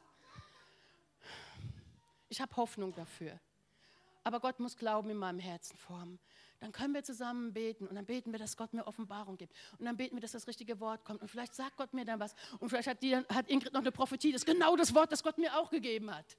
ich 2.27 2.41
habe 2.41 2.53
Hoffnung 2.57 2.93
dafür. 2.93 3.39
Aber 4.25 4.41
Gott 4.41 4.59
muss 4.59 4.75
Glauben 4.75 5.09
in 5.09 5.17
meinem 5.17 5.39
Herzen 5.39 5.77
formen. 5.77 6.19
Dann 6.61 6.71
können 6.71 6.93
wir 6.93 7.03
zusammen 7.03 7.53
beten 7.53 7.87
und 7.87 7.95
dann 7.95 8.05
beten 8.05 8.31
wir, 8.31 8.37
dass 8.37 8.55
Gott 8.55 8.71
mir 8.73 8.85
Offenbarung 8.85 9.35
gibt. 9.35 9.51
Und 9.79 9.85
dann 9.85 9.97
beten 9.97 10.15
wir, 10.15 10.21
dass 10.21 10.33
das 10.33 10.47
richtige 10.47 10.79
Wort 10.79 11.03
kommt. 11.03 11.19
Und 11.19 11.27
vielleicht 11.27 11.55
sagt 11.55 11.75
Gott 11.75 11.91
mir 11.91 12.05
dann 12.05 12.19
was. 12.19 12.35
Und 12.59 12.69
vielleicht 12.69 12.87
hat, 12.87 13.01
die, 13.01 13.15
hat 13.15 13.49
Ingrid 13.49 13.73
noch 13.73 13.81
eine 13.81 13.91
Prophetie. 13.91 14.31
Das 14.31 14.43
ist 14.43 14.45
genau 14.45 14.75
das 14.75 14.93
Wort, 14.93 15.11
das 15.11 15.23
Gott 15.23 15.39
mir 15.39 15.57
auch 15.57 15.71
gegeben 15.71 16.15
hat. 16.15 16.37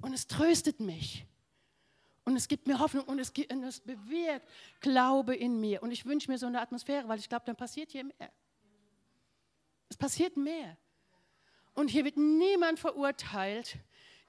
Und 0.00 0.12
es 0.12 0.28
tröstet 0.28 0.78
mich. 0.78 1.26
Und 2.24 2.36
es 2.36 2.46
gibt 2.46 2.68
mir 2.68 2.78
Hoffnung 2.78 3.04
und 3.04 3.18
es, 3.18 3.30
und 3.30 3.64
es 3.64 3.80
bewirkt 3.80 4.48
Glaube 4.80 5.34
in 5.34 5.60
mir. 5.60 5.82
Und 5.82 5.90
ich 5.90 6.06
wünsche 6.06 6.30
mir 6.30 6.38
so 6.38 6.46
eine 6.46 6.60
Atmosphäre, 6.60 7.08
weil 7.08 7.18
ich 7.18 7.28
glaube, 7.28 7.44
dann 7.44 7.56
passiert 7.56 7.90
hier 7.90 8.04
mehr. 8.04 8.30
Es 9.88 9.96
passiert 9.96 10.36
mehr. 10.36 10.76
Und 11.74 11.88
hier 11.88 12.04
wird 12.04 12.16
niemand 12.16 12.78
verurteilt, 12.78 13.78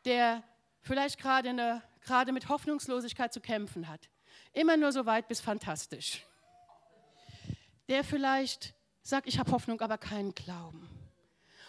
der 0.03 0.43
vielleicht 0.82 1.19
gerade, 1.19 1.49
eine, 1.49 1.84
gerade 2.08 2.32
mit 2.32 2.49
Hoffnungslosigkeit 2.49 3.34
zu 3.34 3.41
kämpfen 3.41 3.88
hat. 3.88 4.10
Immer 4.53 4.78
nur 4.78 4.91
so 4.91 5.05
weit 5.05 5.28
bis 5.28 5.41
fantastisch. 5.41 6.24
Der 7.88 8.03
vielleicht 8.03 8.74
sagt, 9.03 9.28
ich 9.28 9.38
habe 9.38 9.51
Hoffnung, 9.51 9.80
aber 9.82 9.97
keinen 9.97 10.34
Glauben. 10.34 10.89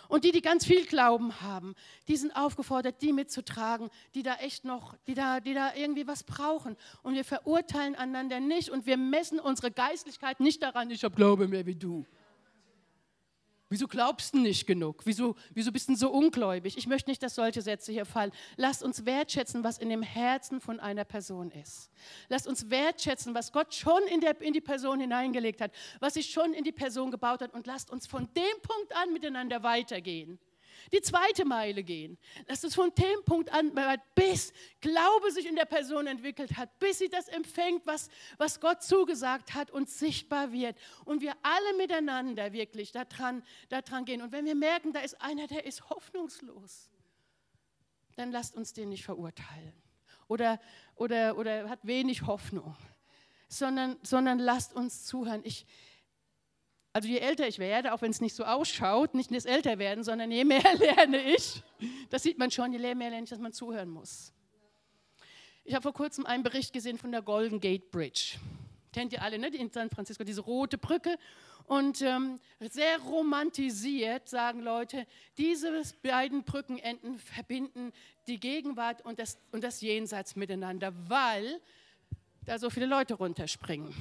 Und 0.08 0.24
die, 0.24 0.32
die 0.32 0.40
ganz 0.40 0.64
viel 0.64 0.86
Glauben 0.86 1.42
haben, 1.42 1.74
die 2.08 2.16
sind 2.16 2.34
aufgefordert, 2.34 3.02
die 3.02 3.12
mitzutragen, 3.12 3.90
die 4.14 4.22
da 4.22 4.36
echt 4.36 4.64
noch, 4.64 4.96
die 5.06 5.14
da, 5.14 5.40
die 5.40 5.52
da 5.52 5.74
irgendwie 5.74 6.06
was 6.06 6.24
brauchen. 6.24 6.76
Und 7.02 7.14
wir 7.14 7.24
verurteilen 7.24 7.94
einander 7.94 8.40
nicht 8.40 8.70
und 8.70 8.86
wir 8.86 8.96
messen 8.96 9.38
unsere 9.38 9.70
Geistlichkeit 9.70 10.40
nicht 10.40 10.62
daran, 10.62 10.90
ich 10.90 11.04
habe 11.04 11.14
Glaube 11.14 11.46
mehr 11.46 11.66
wie 11.66 11.74
du. 11.74 12.06
Wieso 13.70 13.86
glaubst 13.86 14.32
du 14.32 14.38
nicht 14.38 14.66
genug? 14.66 15.02
Wieso, 15.04 15.36
wieso 15.52 15.70
bist 15.72 15.90
du 15.90 15.94
so 15.94 16.10
ungläubig? 16.10 16.78
Ich 16.78 16.86
möchte 16.86 17.10
nicht, 17.10 17.22
dass 17.22 17.34
solche 17.34 17.60
Sätze 17.60 17.92
hier 17.92 18.06
fallen. 18.06 18.32
Lasst 18.56 18.82
uns 18.82 19.04
wertschätzen, 19.04 19.62
was 19.62 19.76
in 19.76 19.90
dem 19.90 20.02
Herzen 20.02 20.60
von 20.62 20.80
einer 20.80 21.04
Person 21.04 21.50
ist. 21.50 21.90
Lasst 22.30 22.46
uns 22.46 22.70
wertschätzen, 22.70 23.34
was 23.34 23.52
Gott 23.52 23.74
schon 23.74 24.02
in, 24.10 24.22
der, 24.22 24.40
in 24.40 24.54
die 24.54 24.62
Person 24.62 25.00
hineingelegt 25.00 25.60
hat, 25.60 25.72
was 26.00 26.14
sich 26.14 26.30
schon 26.30 26.54
in 26.54 26.64
die 26.64 26.72
Person 26.72 27.10
gebaut 27.10 27.42
hat. 27.42 27.52
Und 27.52 27.66
lasst 27.66 27.90
uns 27.90 28.06
von 28.06 28.32
dem 28.34 28.62
Punkt 28.62 28.96
an 28.96 29.12
miteinander 29.12 29.62
weitergehen 29.62 30.38
die 30.92 31.00
zweite 31.00 31.44
Meile 31.44 31.82
gehen. 31.82 32.18
Dass 32.46 32.64
es 32.64 32.74
von 32.74 32.92
dem 32.94 33.24
Punkt 33.24 33.52
an, 33.52 33.72
bis 34.14 34.52
Glaube 34.80 35.30
sich 35.30 35.46
in 35.46 35.56
der 35.56 35.64
Person 35.64 36.06
entwickelt 36.06 36.56
hat, 36.56 36.78
bis 36.78 36.98
sie 36.98 37.08
das 37.08 37.28
empfängt, 37.28 37.86
was, 37.86 38.08
was 38.36 38.60
Gott 38.60 38.82
zugesagt 38.82 39.54
hat 39.54 39.70
und 39.70 39.88
sichtbar 39.88 40.52
wird. 40.52 40.76
Und 41.04 41.20
wir 41.20 41.34
alle 41.42 41.76
miteinander 41.76 42.52
wirklich 42.52 42.92
daran, 42.92 43.42
daran 43.68 44.04
gehen. 44.04 44.22
Und 44.22 44.32
wenn 44.32 44.44
wir 44.44 44.54
merken, 44.54 44.92
da 44.92 45.00
ist 45.00 45.20
einer, 45.20 45.46
der 45.46 45.64
ist 45.64 45.88
hoffnungslos, 45.90 46.90
dann 48.16 48.32
lasst 48.32 48.56
uns 48.56 48.72
den 48.72 48.88
nicht 48.88 49.04
verurteilen. 49.04 49.72
Oder, 50.26 50.60
oder, 50.96 51.38
oder 51.38 51.68
hat 51.68 51.86
wenig 51.86 52.26
Hoffnung, 52.26 52.76
sondern, 53.48 53.96
sondern 54.02 54.38
lasst 54.38 54.74
uns 54.74 55.06
zuhören. 55.06 55.40
Ich, 55.44 55.66
also 56.98 57.08
je 57.08 57.18
älter 57.18 57.46
ich 57.46 57.60
werde, 57.60 57.94
auch 57.94 58.02
wenn 58.02 58.10
es 58.10 58.20
nicht 58.20 58.34
so 58.34 58.42
ausschaut, 58.42 59.14
nicht 59.14 59.32
das 59.32 59.44
Älterwerden, 59.44 60.02
sondern 60.02 60.32
je 60.32 60.44
mehr 60.44 60.64
lerne 60.80 61.32
ich, 61.32 61.62
das 62.10 62.24
sieht 62.24 62.38
man 62.38 62.50
schon, 62.50 62.72
je 62.72 62.78
mehr 62.80 63.10
lerne 63.10 63.22
ich, 63.22 63.30
dass 63.30 63.38
man 63.38 63.52
zuhören 63.52 63.88
muss. 63.88 64.32
Ich 65.62 65.74
habe 65.74 65.84
vor 65.84 65.92
kurzem 65.92 66.26
einen 66.26 66.42
Bericht 66.42 66.72
gesehen 66.72 66.98
von 66.98 67.12
der 67.12 67.22
Golden 67.22 67.60
Gate 67.60 67.92
Bridge. 67.92 68.36
Kennt 68.92 69.12
ihr 69.12 69.22
alle, 69.22 69.38
ne? 69.38 69.46
in 69.46 69.70
San 69.70 69.90
Francisco, 69.90 70.24
diese 70.24 70.40
rote 70.40 70.76
Brücke. 70.76 71.16
Und 71.66 72.02
ähm, 72.02 72.40
sehr 72.58 72.98
romantisiert 72.98 74.28
sagen 74.28 74.60
Leute, 74.60 75.06
diese 75.36 75.80
beiden 76.02 76.42
Brückenenden 76.42 77.20
verbinden 77.20 77.92
die 78.26 78.40
Gegenwart 78.40 79.04
und 79.04 79.20
das, 79.20 79.38
und 79.52 79.62
das 79.62 79.82
Jenseits 79.82 80.34
miteinander, 80.34 80.92
weil 81.08 81.60
da 82.44 82.58
so 82.58 82.70
viele 82.70 82.86
Leute 82.86 83.14
runterspringen. 83.14 83.94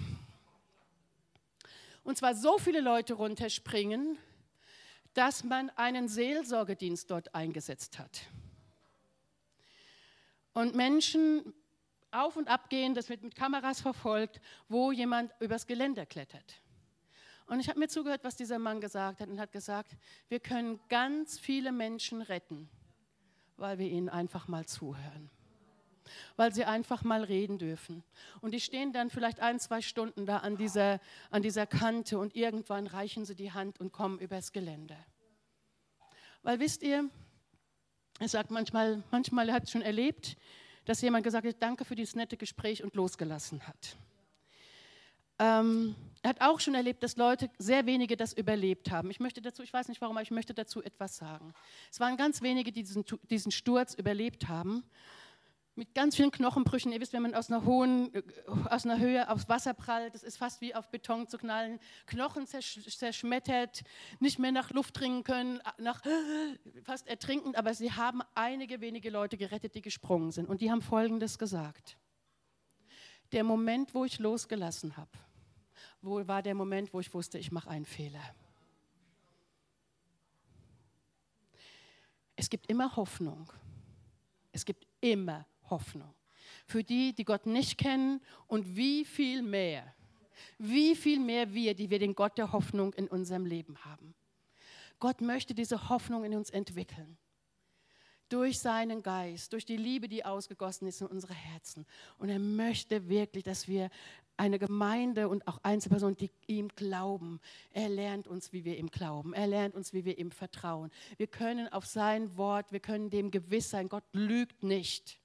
Und 2.08 2.18
zwar 2.18 2.36
so 2.36 2.58
viele 2.58 2.80
Leute 2.80 3.16
runterspringen, 3.16 4.18
dass 5.14 5.44
man 5.44 5.70
einen 5.72 6.08
Seelsorgedienst 6.08 7.12
dort 7.12 7.36
eingesetzt 7.36 8.00
hat. 8.00 8.22
Und 10.54 10.74
Menschen 10.74 11.54
auf 12.12 12.38
und 12.38 12.48
ab 12.48 12.70
gehen, 12.70 12.96
das 12.96 13.10
wird 13.10 13.24
mit 13.24 13.36
Kameras 13.36 13.82
verfolgt, 13.82 14.40
wo 14.70 14.94
jemand 14.94 15.34
übers 15.42 15.68
Geländer 15.68 16.06
klettert. 16.06 16.62
Und 17.46 17.60
ich 17.60 17.68
habe 17.68 17.78
mir 17.78 17.90
zugehört, 17.90 18.24
was 18.24 18.38
dieser 18.38 18.58
Mann 18.58 18.80
gesagt 18.80 19.20
hat 19.20 19.28
und 19.28 19.38
hat 19.38 19.52
gesagt, 19.52 19.92
wir 20.30 20.40
können 20.40 20.80
ganz 20.88 21.38
viele 21.38 21.74
Menschen 21.74 22.22
retten, 22.22 22.70
weil 23.58 23.80
wir 23.80 23.88
ihnen 23.90 24.08
einfach 24.08 24.48
mal 24.48 24.66
zuhören 24.66 25.30
weil 26.36 26.54
sie 26.54 26.66
einfach 26.66 27.04
mal 27.04 27.24
reden 27.24 27.58
dürfen. 27.58 28.04
Und 28.42 28.52
die 28.52 28.60
stehen 28.60 28.94
dann 28.94 29.10
vielleicht 29.10 29.40
ein, 29.40 29.60
zwei 29.60 29.82
Stunden 29.82 30.26
da 30.26 30.38
an 30.38 30.58
dieser, 30.58 31.00
an 31.30 31.42
dieser 31.42 31.66
Kante 31.66 32.18
und 32.18 32.36
irgendwann 32.36 32.88
reichen 32.88 33.26
sie 33.26 33.36
die 33.36 33.52
Hand 33.52 33.80
und 33.80 33.92
kommen 33.92 34.20
übers 34.20 34.52
Gelände. 34.52 34.98
Weil 36.44 36.60
wisst 36.60 36.84
ihr, 36.84 37.10
er 38.20 38.28
sagt 38.28 38.52
manchmal, 38.52 39.04
manchmal 39.12 39.52
hat 39.52 39.64
es 39.64 39.72
schon 39.72 39.82
erlebt, 39.82 40.38
dass 40.86 41.02
jemand 41.02 41.24
gesagt 41.24 41.46
hat, 41.46 41.56
danke 41.60 41.86
für 41.86 41.96
dieses 41.96 42.16
nette 42.16 42.38
Gespräch 42.38 42.84
und 42.84 42.96
losgelassen 42.96 43.68
hat. 43.68 43.98
Ähm, 45.40 45.96
er 46.24 46.30
hat 46.32 46.42
auch 46.42 46.60
schon 46.60 46.74
erlebt, 46.74 47.04
dass 47.04 47.16
Leute, 47.16 47.50
sehr 47.60 47.86
wenige 47.86 48.18
das 48.18 48.34
überlebt 48.34 48.90
haben. 48.90 49.12
Ich 49.12 49.20
möchte 49.20 49.42
dazu, 49.42 49.62
ich 49.62 49.72
weiß 49.72 49.88
nicht 49.88 50.02
warum, 50.02 50.18
aber 50.18 50.24
ich 50.24 50.32
möchte 50.32 50.54
dazu 50.54 50.82
etwas 50.82 51.18
sagen. 51.18 51.54
Es 51.92 52.00
waren 52.00 52.18
ganz 52.18 52.42
wenige, 52.42 52.72
die 52.72 52.84
diesen, 52.84 53.06
diesen 53.30 53.52
Sturz 53.52 53.94
überlebt 53.94 54.48
haben 54.48 54.84
mit 55.78 55.94
ganz 55.94 56.16
vielen 56.16 56.32
Knochenbrüchen. 56.32 56.92
Ihr 56.92 57.00
wisst, 57.00 57.14
wenn 57.14 57.22
man 57.22 57.36
aus 57.36 57.50
einer 57.50 57.64
hohen, 57.64 58.14
äh, 58.14 58.24
aus 58.70 58.86
einer 58.86 59.00
Höhe 59.00 59.30
aufs 59.30 59.48
Wasser 59.48 59.74
prallt, 59.74 60.16
das 60.16 60.24
ist 60.24 60.38
fast 60.38 60.60
wie 60.60 60.74
auf 60.74 60.90
Beton 60.90 61.28
zu 61.28 61.38
knallen. 61.38 61.80
Knochen 62.08 62.48
zerschmettert, 62.48 63.84
nicht 64.20 64.40
mehr 64.40 64.52
nach 64.52 64.72
Luft 64.72 65.00
dringen 65.00 65.24
können, 65.24 65.62
nach 65.78 66.02
fast 66.84 67.08
ertrinkend. 67.08 67.56
Aber 67.56 67.74
sie 67.74 67.92
haben 67.92 68.22
einige 68.34 68.82
wenige 68.82 69.10
Leute 69.10 69.38
gerettet, 69.38 69.76
die 69.76 69.82
gesprungen 69.82 70.32
sind. 70.32 70.50
Und 70.50 70.62
die 70.62 70.72
haben 70.72 70.82
Folgendes 70.82 71.38
gesagt. 71.38 71.98
Der 73.32 73.44
Moment, 73.44 73.94
wo 73.94 74.04
ich 74.06 74.20
losgelassen 74.20 74.98
habe, 74.98 75.12
wo 76.02 76.28
war 76.28 76.42
der 76.42 76.56
Moment, 76.56 76.94
wo 76.94 77.00
ich 77.00 77.14
wusste, 77.14 77.38
ich 77.38 77.52
mache 77.52 77.70
einen 77.70 77.86
Fehler. 77.86 78.24
Es 82.36 82.50
gibt 82.50 82.70
immer 82.70 82.96
Hoffnung. 82.96 83.52
Es 84.52 84.64
gibt 84.64 84.88
immer 85.02 85.46
Hoffnung. 85.70 86.14
Für 86.66 86.84
die, 86.84 87.14
die 87.14 87.26
Gott 87.26 87.46
nicht 87.46 87.78
kennen 87.78 88.22
und 88.48 88.76
wie 88.76 89.06
viel 89.06 89.42
mehr, 89.42 89.94
wie 90.58 90.96
viel 90.96 91.20
mehr 91.20 91.54
wir, 91.54 91.74
die 91.76 91.90
wir 91.90 92.00
den 92.00 92.16
Gott 92.16 92.38
der 92.38 92.52
Hoffnung 92.52 92.94
in 92.94 93.08
unserem 93.08 93.46
Leben 93.46 93.84
haben. 93.86 94.16
Gott 95.00 95.22
möchte 95.22 95.54
diese 95.54 95.90
Hoffnung 95.90 96.24
in 96.24 96.36
uns 96.36 96.50
entwickeln. 96.50 97.18
durch 98.30 98.60
seinen 98.60 99.04
Geist, 99.04 99.54
durch 99.54 99.66
die 99.66 99.78
Liebe, 99.78 100.08
die 100.08 100.26
ausgegossen 100.26 100.88
ist 100.88 101.02
in 101.02 101.08
unsere 101.08 101.34
Herzen. 101.34 101.86
Und 102.18 102.30
er 102.30 102.40
möchte 102.40 103.08
wirklich, 103.08 103.44
dass 103.44 103.68
wir 103.68 103.90
eine 104.36 104.60
Gemeinde 104.60 105.30
und 105.30 105.48
auch 105.48 105.60
Einzelpersonen, 105.64 106.18
die 106.18 106.30
ihm 106.46 106.68
glauben. 106.70 107.40
Er 107.72 107.90
lernt 107.90 108.28
uns, 108.28 108.54
wie 108.54 108.66
wir 108.66 108.78
ihm 108.78 108.90
glauben. 108.90 109.34
Er 109.34 109.48
lernt 109.48 109.76
uns, 109.76 109.94
wie 109.94 110.06
wir 110.06 110.18
ihm 110.18 110.32
vertrauen. 110.32 110.92
Wir 111.18 111.28
können 111.28 111.68
auf 111.70 111.86
sein 111.86 112.36
Wort, 112.38 112.72
wir 112.72 112.80
können 112.80 113.10
dem 113.10 113.32
gewiss 113.32 113.70
sein, 113.70 113.90
Gott 113.90 114.04
lügt 114.12 114.62
nicht. 114.64 115.20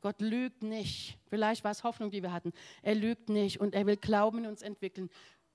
Gott 0.00 0.20
lügt 0.20 0.62
nicht. 0.62 1.18
Vielleicht 1.28 1.64
war 1.64 1.70
es 1.70 1.84
Hoffnung, 1.84 2.10
die 2.10 2.22
wir 2.22 2.32
hatten. 2.32 2.52
Er 2.82 2.94
lügt 2.94 3.28
nicht 3.28 3.60
und 3.60 3.74
er 3.74 3.86
will 3.86 3.96
Glauben 3.96 4.38
in 4.38 4.46
uns 4.46 4.62
entwickeln. 4.62 5.10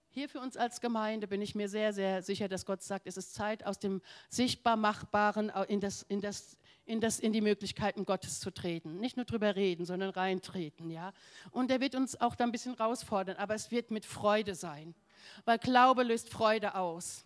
Hier 0.09 0.29
für 0.29 0.39
uns 0.39 0.55
als 0.55 0.79
Gemeinde 0.79 1.27
bin 1.27 1.41
ich 1.41 1.55
mir 1.55 1.67
sehr, 1.67 1.91
sehr 1.91 2.21
sicher, 2.21 2.47
dass 2.47 2.65
Gott 2.65 2.81
sagt, 2.81 3.05
es 3.05 3.17
ist 3.17 3.33
Zeit, 3.33 3.65
aus 3.65 3.79
dem 3.79 4.01
sichtbar 4.29 4.77
Machbaren 4.77 5.51
in, 5.67 5.81
das, 5.81 6.03
in, 6.03 6.21
das, 6.21 6.57
in, 6.85 7.01
das, 7.01 7.19
in 7.19 7.33
die 7.33 7.41
Möglichkeiten 7.41 8.05
Gottes 8.05 8.39
zu 8.39 8.49
treten. 8.49 9.01
Nicht 9.01 9.17
nur 9.17 9.25
drüber 9.25 9.57
reden, 9.57 9.85
sondern 9.85 10.11
reintreten. 10.11 10.89
Ja? 10.89 11.11
Und 11.51 11.69
er 11.69 11.81
wird 11.81 11.95
uns 11.95 12.21
auch 12.21 12.35
da 12.35 12.45
ein 12.45 12.53
bisschen 12.53 12.77
herausfordern, 12.77 13.35
aber 13.35 13.55
es 13.55 13.71
wird 13.71 13.91
mit 13.91 14.05
Freude 14.05 14.55
sein, 14.55 14.95
weil 15.43 15.57
Glaube 15.57 16.03
löst 16.03 16.29
Freude 16.29 16.75
aus. 16.75 17.25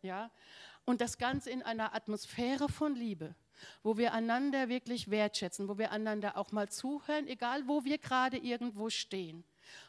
Ja? 0.00 0.30
Und 0.86 1.02
das 1.02 1.18
Ganze 1.18 1.50
in 1.50 1.62
einer 1.62 1.94
Atmosphäre 1.94 2.70
von 2.70 2.94
Liebe 2.94 3.34
wo 3.82 3.96
wir 3.96 4.12
einander 4.12 4.68
wirklich 4.68 5.10
wertschätzen, 5.10 5.68
wo 5.68 5.78
wir 5.78 5.90
einander 5.92 6.36
auch 6.36 6.52
mal 6.52 6.68
zuhören, 6.68 7.26
egal 7.26 7.66
wo 7.66 7.84
wir 7.84 7.98
gerade 7.98 8.36
irgendwo 8.36 8.90
stehen 8.90 9.44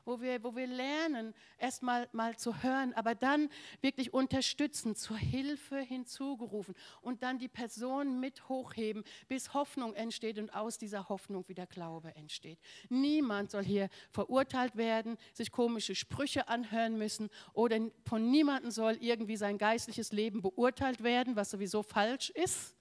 wo 0.05 0.21
wir, 0.21 0.43
wo 0.43 0.55
wir 0.55 0.67
lernen, 0.67 1.33
erstmal 1.57 2.07
mal 2.11 2.37
zu 2.37 2.63
hören, 2.63 2.93
aber 2.93 3.15
dann 3.15 3.49
wirklich 3.81 4.13
unterstützen, 4.13 4.95
zur 4.95 5.17
Hilfe 5.17 5.77
hinzugerufen 5.77 6.75
und 7.01 7.23
dann 7.23 7.39
die 7.39 7.47
Person 7.47 8.19
mit 8.19 8.47
hochheben, 8.49 9.03
bis 9.27 9.53
Hoffnung 9.53 9.93
entsteht 9.93 10.39
und 10.39 10.49
aus 10.51 10.77
dieser 10.77 11.09
Hoffnung 11.09 11.47
wieder 11.47 11.67
Glaube 11.67 12.15
entsteht. 12.15 12.59
Niemand 12.89 13.51
soll 13.51 13.63
hier 13.63 13.89
verurteilt 14.11 14.75
werden, 14.75 15.17
sich 15.33 15.51
komische 15.51 15.95
Sprüche 15.95 16.47
anhören 16.47 16.97
müssen 16.97 17.29
oder 17.53 17.79
von 18.05 18.29
niemandem 18.29 18.71
soll 18.71 18.97
irgendwie 18.99 19.37
sein 19.37 19.57
geistliches 19.57 20.11
Leben 20.11 20.41
beurteilt 20.41 21.03
werden, 21.03 21.35
was 21.35 21.51
sowieso 21.51 21.83
falsch 21.83 22.29
ist 22.31 22.76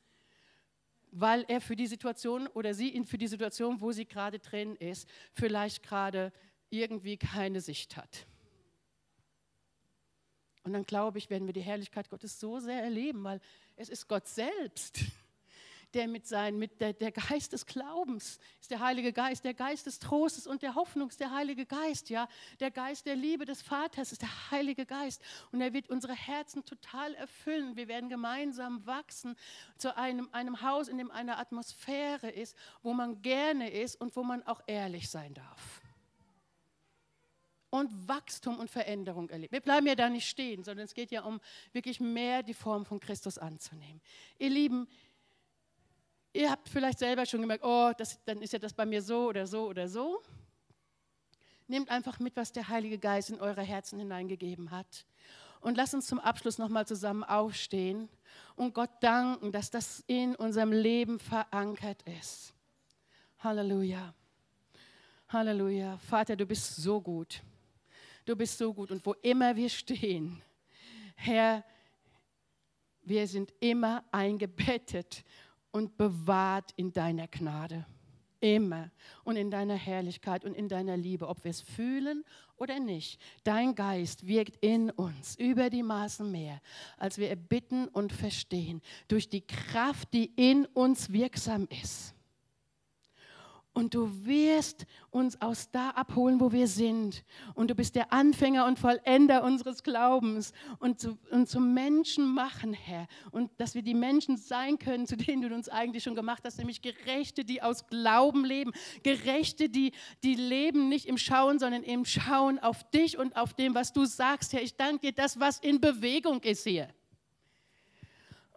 weil 1.18 1.44
er 1.48 1.62
für 1.62 1.76
die 1.76 1.86
Situation 1.86 2.46
oder 2.48 2.74
sie 2.74 3.02
für 3.04 3.16
die 3.16 3.26
Situation, 3.26 3.80
wo 3.80 3.90
sie 3.90 4.04
gerade 4.04 4.38
drin 4.38 4.76
ist, 4.76 5.08
vielleicht 5.32 5.82
gerade 5.82 6.30
irgendwie 6.68 7.16
keine 7.16 7.62
Sicht 7.62 7.96
hat. 7.96 8.26
Und 10.62 10.74
dann 10.74 10.84
glaube 10.84 11.16
ich, 11.18 11.30
werden 11.30 11.46
wir 11.46 11.54
die 11.54 11.62
Herrlichkeit 11.62 12.10
Gottes 12.10 12.38
so 12.38 12.58
sehr 12.58 12.82
erleben, 12.82 13.24
weil 13.24 13.40
es 13.76 13.88
ist 13.88 14.08
Gott 14.08 14.26
selbst, 14.26 15.00
der 15.96 16.08
mit 16.08 16.26
sein, 16.26 16.58
mit 16.58 16.80
der, 16.80 16.92
der 16.92 17.10
Geist 17.10 17.54
des 17.54 17.64
Glaubens 17.64 18.38
ist 18.60 18.70
der 18.70 18.80
Heilige 18.80 19.14
Geist, 19.14 19.44
der 19.44 19.54
Geist 19.54 19.86
des 19.86 19.98
Trostes 19.98 20.46
und 20.46 20.62
der 20.62 20.74
Hoffnung 20.74 21.08
ist 21.08 21.20
der 21.20 21.30
Heilige 21.34 21.64
Geist, 21.64 22.10
ja, 22.10 22.28
der 22.60 22.70
Geist 22.70 23.06
der 23.06 23.16
Liebe 23.16 23.46
des 23.46 23.62
Vaters 23.62 24.12
ist 24.12 24.20
der 24.20 24.50
Heilige 24.50 24.84
Geist 24.84 25.22
und 25.52 25.62
er 25.62 25.72
wird 25.72 25.88
unsere 25.88 26.14
Herzen 26.14 26.64
total 26.66 27.14
erfüllen. 27.14 27.76
Wir 27.76 27.88
werden 27.88 28.10
gemeinsam 28.10 28.84
wachsen 28.86 29.36
zu 29.78 29.96
einem, 29.96 30.28
einem 30.32 30.60
Haus, 30.60 30.88
in 30.88 30.98
dem 30.98 31.10
eine 31.10 31.38
Atmosphäre 31.38 32.30
ist, 32.30 32.56
wo 32.82 32.92
man 32.92 33.22
gerne 33.22 33.70
ist 33.70 33.98
und 33.98 34.14
wo 34.16 34.22
man 34.22 34.42
auch 34.42 34.60
ehrlich 34.66 35.08
sein 35.08 35.32
darf 35.32 35.80
und 37.70 38.08
Wachstum 38.08 38.58
und 38.58 38.70
Veränderung 38.70 39.28
erlebt. 39.28 39.52
Wir 39.52 39.60
bleiben 39.60 39.86
ja 39.86 39.94
da 39.94 40.08
nicht 40.08 40.28
stehen, 40.28 40.64
sondern 40.64 40.84
es 40.84 40.94
geht 40.94 41.10
ja 41.10 41.22
um 41.22 41.40
wirklich 41.72 42.00
mehr 42.00 42.42
die 42.42 42.54
Form 42.54 42.84
von 42.84 43.00
Christus 43.00 43.38
anzunehmen. 43.38 44.00
Ihr 44.38 44.50
Lieben, 44.50 44.88
ihr 46.36 46.50
habt 46.50 46.68
vielleicht 46.68 46.98
selber 46.98 47.26
schon 47.26 47.40
gemerkt, 47.40 47.64
oh, 47.64 47.92
das, 47.96 48.22
dann 48.24 48.42
ist 48.42 48.52
ja 48.52 48.58
das 48.58 48.74
bei 48.74 48.86
mir 48.86 49.02
so 49.02 49.28
oder 49.28 49.46
so 49.46 49.66
oder 49.66 49.88
so. 49.88 50.22
Nehmt 51.66 51.90
einfach 51.90 52.20
mit, 52.20 52.36
was 52.36 52.52
der 52.52 52.68
Heilige 52.68 52.98
Geist 52.98 53.30
in 53.30 53.40
eure 53.40 53.62
Herzen 53.62 53.98
hineingegeben 53.98 54.70
hat. 54.70 55.06
Und 55.60 55.76
lasst 55.76 55.94
uns 55.94 56.06
zum 56.06 56.20
Abschluss 56.20 56.58
nochmal 56.58 56.86
zusammen 56.86 57.24
aufstehen 57.24 58.08
und 58.54 58.74
Gott 58.74 58.90
danken, 59.00 59.50
dass 59.50 59.70
das 59.70 60.04
in 60.06 60.36
unserem 60.36 60.70
Leben 60.70 61.18
verankert 61.18 62.02
ist. 62.20 62.54
Halleluja. 63.38 64.14
Halleluja. 65.28 65.98
Vater, 65.98 66.36
du 66.36 66.46
bist 66.46 66.76
so 66.76 67.00
gut. 67.00 67.42
Du 68.24 68.36
bist 68.36 68.58
so 68.58 68.72
gut. 68.72 68.90
Und 68.90 69.04
wo 69.04 69.14
immer 69.22 69.56
wir 69.56 69.68
stehen, 69.68 70.40
Herr, 71.16 71.64
wir 73.02 73.26
sind 73.26 73.52
immer 73.60 74.04
eingebettet 74.12 75.24
und 75.76 75.98
bewahrt 75.98 76.72
in 76.76 76.90
deiner 76.90 77.28
Gnade. 77.28 77.84
Immer. 78.40 78.90
Und 79.24 79.36
in 79.36 79.50
deiner 79.50 79.74
Herrlichkeit 79.74 80.46
und 80.46 80.54
in 80.54 80.70
deiner 80.70 80.96
Liebe, 80.96 81.28
ob 81.28 81.44
wir 81.44 81.50
es 81.50 81.60
fühlen 81.60 82.24
oder 82.56 82.80
nicht. 82.80 83.20
Dein 83.44 83.74
Geist 83.74 84.26
wirkt 84.26 84.56
in 84.64 84.88
uns 84.90 85.36
über 85.36 85.68
die 85.68 85.82
Maßen 85.82 86.30
mehr, 86.30 86.62
als 86.96 87.18
wir 87.18 87.28
erbitten 87.28 87.88
und 87.88 88.14
verstehen, 88.14 88.80
durch 89.08 89.28
die 89.28 89.46
Kraft, 89.46 90.14
die 90.14 90.32
in 90.36 90.64
uns 90.64 91.12
wirksam 91.12 91.68
ist. 91.82 92.15
Und 93.76 93.92
du 93.92 94.24
wirst 94.24 94.86
uns 95.10 95.38
aus 95.42 95.70
da 95.70 95.90
abholen, 95.90 96.40
wo 96.40 96.50
wir 96.50 96.66
sind. 96.66 97.22
Und 97.52 97.70
du 97.70 97.74
bist 97.74 97.94
der 97.94 98.10
Anfänger 98.10 98.64
und 98.64 98.78
Vollender 98.78 99.44
unseres 99.44 99.82
Glaubens 99.82 100.54
und 100.78 100.98
zu, 100.98 101.18
und 101.30 101.46
zu 101.46 101.60
Menschen 101.60 102.24
machen, 102.32 102.72
Herr. 102.72 103.06
Und 103.32 103.50
dass 103.58 103.74
wir 103.74 103.82
die 103.82 103.92
Menschen 103.92 104.38
sein 104.38 104.78
können, 104.78 105.06
zu 105.06 105.18
denen 105.18 105.42
du 105.42 105.54
uns 105.54 105.68
eigentlich 105.68 106.04
schon 106.04 106.14
gemacht 106.14 106.42
hast, 106.46 106.56
nämlich 106.56 106.80
Gerechte, 106.80 107.44
die 107.44 107.60
aus 107.60 107.86
Glauben 107.88 108.46
leben. 108.46 108.72
Gerechte, 109.02 109.68
die, 109.68 109.92
die 110.24 110.36
leben 110.36 110.88
nicht 110.88 111.04
im 111.04 111.18
Schauen, 111.18 111.58
sondern 111.58 111.82
im 111.82 112.06
Schauen 112.06 112.58
auf 112.58 112.82
dich 112.92 113.18
und 113.18 113.36
auf 113.36 113.52
dem, 113.52 113.74
was 113.74 113.92
du 113.92 114.06
sagst, 114.06 114.54
Herr. 114.54 114.62
Ich 114.62 114.78
danke 114.78 115.08
dir, 115.08 115.12
das, 115.12 115.38
was 115.38 115.58
in 115.58 115.82
Bewegung 115.82 116.40
ist 116.44 116.64
hier. 116.64 116.88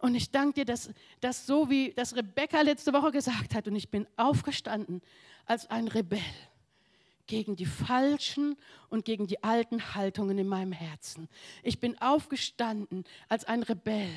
Und 0.00 0.14
ich 0.14 0.30
danke 0.30 0.54
dir, 0.54 0.64
dass, 0.64 0.90
dass 1.20 1.46
so 1.46 1.68
wie 1.68 1.92
das 1.94 2.16
Rebecca 2.16 2.60
letzte 2.62 2.92
Woche 2.92 3.12
gesagt 3.12 3.54
hat, 3.54 3.68
und 3.68 3.76
ich 3.76 3.90
bin 3.90 4.06
aufgestanden 4.16 5.02
als 5.46 5.68
ein 5.70 5.88
Rebell 5.88 6.20
gegen 7.30 7.54
die 7.54 7.64
falschen 7.64 8.56
und 8.88 9.04
gegen 9.04 9.28
die 9.28 9.42
alten 9.44 9.94
Haltungen 9.94 10.36
in 10.36 10.48
meinem 10.48 10.72
Herzen. 10.72 11.28
Ich 11.62 11.78
bin 11.78 11.96
aufgestanden 12.02 13.04
als 13.28 13.44
ein 13.44 13.62
Rebell 13.62 14.10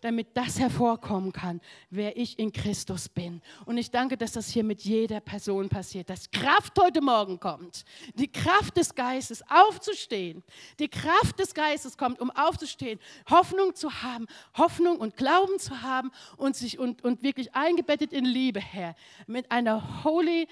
damit 0.00 0.28
das 0.34 0.58
hervorkommen 0.58 1.32
kann, 1.32 1.60
wer 1.90 2.16
ich 2.16 2.38
in 2.38 2.52
Christus 2.52 3.08
bin. 3.08 3.42
Und 3.66 3.76
ich 3.76 3.90
danke, 3.90 4.16
dass 4.16 4.32
das 4.32 4.48
hier 4.48 4.64
mit 4.64 4.82
jeder 4.82 5.20
Person 5.20 5.68
passiert, 5.68 6.08
dass 6.08 6.30
Kraft 6.30 6.78
heute 6.78 7.00
Morgen 7.00 7.38
kommt. 7.38 7.84
Die 8.14 8.30
Kraft 8.30 8.76
des 8.76 8.94
Geistes, 8.94 9.42
aufzustehen. 9.50 10.42
Die 10.78 10.88
Kraft 10.88 11.38
des 11.38 11.54
Geistes 11.54 11.96
kommt, 11.96 12.20
um 12.20 12.30
aufzustehen, 12.30 12.98
Hoffnung 13.28 13.74
zu 13.74 14.02
haben, 14.02 14.26
Hoffnung 14.56 14.98
und 14.98 15.16
Glauben 15.16 15.58
zu 15.58 15.82
haben 15.82 16.10
und 16.36 16.56
sich 16.56 16.78
und, 16.78 17.04
und 17.04 17.22
wirklich 17.22 17.54
eingebettet 17.54 18.12
in 18.12 18.24
Liebe, 18.24 18.60
Herr, 18.60 18.94
mit 19.26 19.50
einer 19.50 20.04
holy 20.04 20.48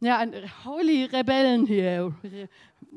ja, 0.00 0.18
ein 0.18 0.34
holy 0.64 1.04
Rebellen 1.04 1.66
hier, 1.66 2.14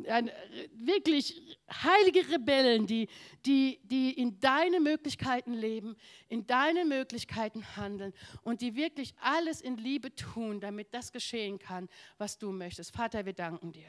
ein, 0.07 0.29
wirklich 0.73 1.57
heilige 1.71 2.29
Rebellen, 2.29 2.87
die, 2.87 3.07
die, 3.45 3.79
die 3.83 4.11
in 4.11 4.39
deine 4.39 4.79
Möglichkeiten 4.79 5.53
leben, 5.53 5.95
in 6.27 6.45
deine 6.45 6.85
Möglichkeiten 6.85 7.77
handeln 7.77 8.13
und 8.43 8.61
die 8.61 8.75
wirklich 8.75 9.13
alles 9.21 9.61
in 9.61 9.77
Liebe 9.77 10.13
tun, 10.13 10.59
damit 10.59 10.93
das 10.93 11.11
geschehen 11.11 11.57
kann, 11.57 11.87
was 12.17 12.37
du 12.37 12.51
möchtest. 12.51 12.93
Vater, 12.95 13.25
wir 13.25 13.33
danken 13.33 13.71
dir. 13.71 13.87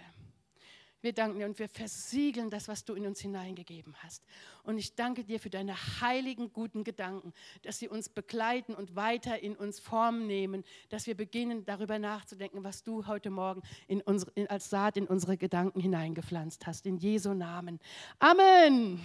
Wir 1.03 1.15
danken 1.15 1.39
dir 1.39 1.47
und 1.47 1.59
wir 1.59 1.69
versiegeln 1.69 2.51
das, 2.51 2.69
was 2.69 2.85
du 2.85 2.95
in 2.95 3.07
uns 3.07 3.21
hineingegeben 3.21 3.95
hast. 4.03 4.23
Und 4.65 4.77
ich 4.77 4.95
danke 4.95 5.25
dir 5.25 5.41
für 5.41 5.49
deine 5.49 5.75
heiligen, 6.01 6.53
guten 6.53 6.85
Gedanken, 6.85 7.33
dass 7.63 7.79
sie 7.79 7.89
uns 7.89 8.11
begleiten 8.11 8.75
und 8.75 8.97
weiter 8.97 9.43
in 9.43 9.57
uns 9.57 9.81
Form 9.81 10.27
nehmen, 10.27 10.63
dass 10.91 11.07
wir 11.07 11.17
beginnen, 11.17 11.65
darüber 11.65 11.99
nachzudenken, 11.99 12.65
was 12.65 12.83
du 12.83 13.07
heute 13.07 13.31
Morgen 13.31 13.63
in 13.89 14.03
unsere, 14.03 14.31
in, 14.35 14.47
als 14.49 14.69
Saat 14.69 14.99
in 14.99 15.07
unsere 15.07 15.39
Gedanken 15.39 15.81
hineingepflanzt 15.81 16.67
hast. 16.67 16.85
In 16.85 16.99
Jesu 16.99 17.33
Namen. 17.33 17.81
Amen. 18.19 19.01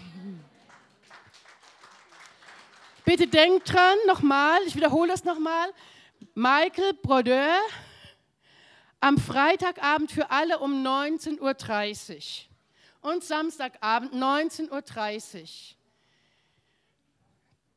Bitte 3.06 3.28
denkt 3.28 3.72
dran, 3.72 3.98
nochmal, 4.08 4.60
ich 4.68 4.76
wiederhole 4.76 5.12
das 5.12 5.24
nochmal. 5.24 5.70
Michael 6.34 6.94
Brodeur 7.02 7.60
am 9.06 9.20
Freitagabend 9.20 10.12
für 10.12 10.32
alle 10.32 10.58
um 10.58 10.84
19.30 10.84 12.46
Uhr 13.04 13.12
und 13.12 13.24
Samstagabend 13.24 14.16
19.30 14.16 15.42
Uhr. 15.42 15.48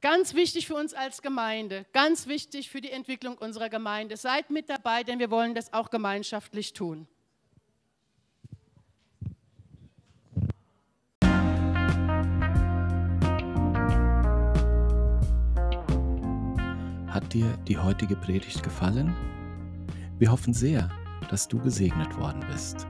Ganz 0.00 0.32
wichtig 0.32 0.66
für 0.66 0.74
uns 0.74 0.94
als 0.94 1.20
Gemeinde, 1.20 1.84
ganz 1.92 2.28
wichtig 2.28 2.70
für 2.70 2.80
die 2.80 2.90
Entwicklung 2.90 3.36
unserer 3.36 3.68
Gemeinde. 3.68 4.16
Seid 4.16 4.48
mit 4.48 4.70
dabei, 4.70 5.04
denn 5.04 5.18
wir 5.18 5.30
wollen 5.30 5.54
das 5.54 5.70
auch 5.74 5.90
gemeinschaftlich 5.90 6.72
tun. 6.72 7.06
Hat 17.06 17.34
dir 17.34 17.54
die 17.68 17.76
heutige 17.76 18.16
Predigt 18.16 18.62
gefallen? 18.62 19.14
Wir 20.18 20.32
hoffen 20.32 20.54
sehr, 20.54 20.90
dass 21.28 21.48
du 21.48 21.58
gesegnet 21.58 22.16
worden 22.18 22.42
bist. 22.50 22.86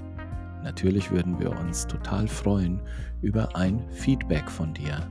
Natürlich 0.62 1.10
würden 1.10 1.38
wir 1.38 1.50
uns 1.58 1.86
total 1.86 2.26
freuen 2.26 2.80
über 3.22 3.54
ein 3.56 3.88
Feedback 3.90 4.50
von 4.50 4.74
dir. 4.74 5.08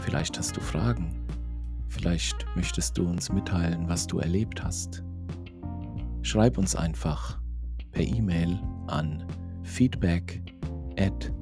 Vielleicht 0.00 0.38
hast 0.38 0.56
du 0.56 0.60
Fragen. 0.60 1.20
Vielleicht 1.88 2.46
möchtest 2.56 2.96
du 2.98 3.06
uns 3.08 3.30
mitteilen, 3.30 3.88
was 3.88 4.06
du 4.06 4.18
erlebt 4.18 4.62
hast. 4.62 5.02
Schreib 6.22 6.56
uns 6.56 6.74
einfach 6.74 7.38
per 7.90 8.02
E-Mail 8.02 8.58
an 8.86 9.24
feedback 9.62 10.42
at 10.98 11.32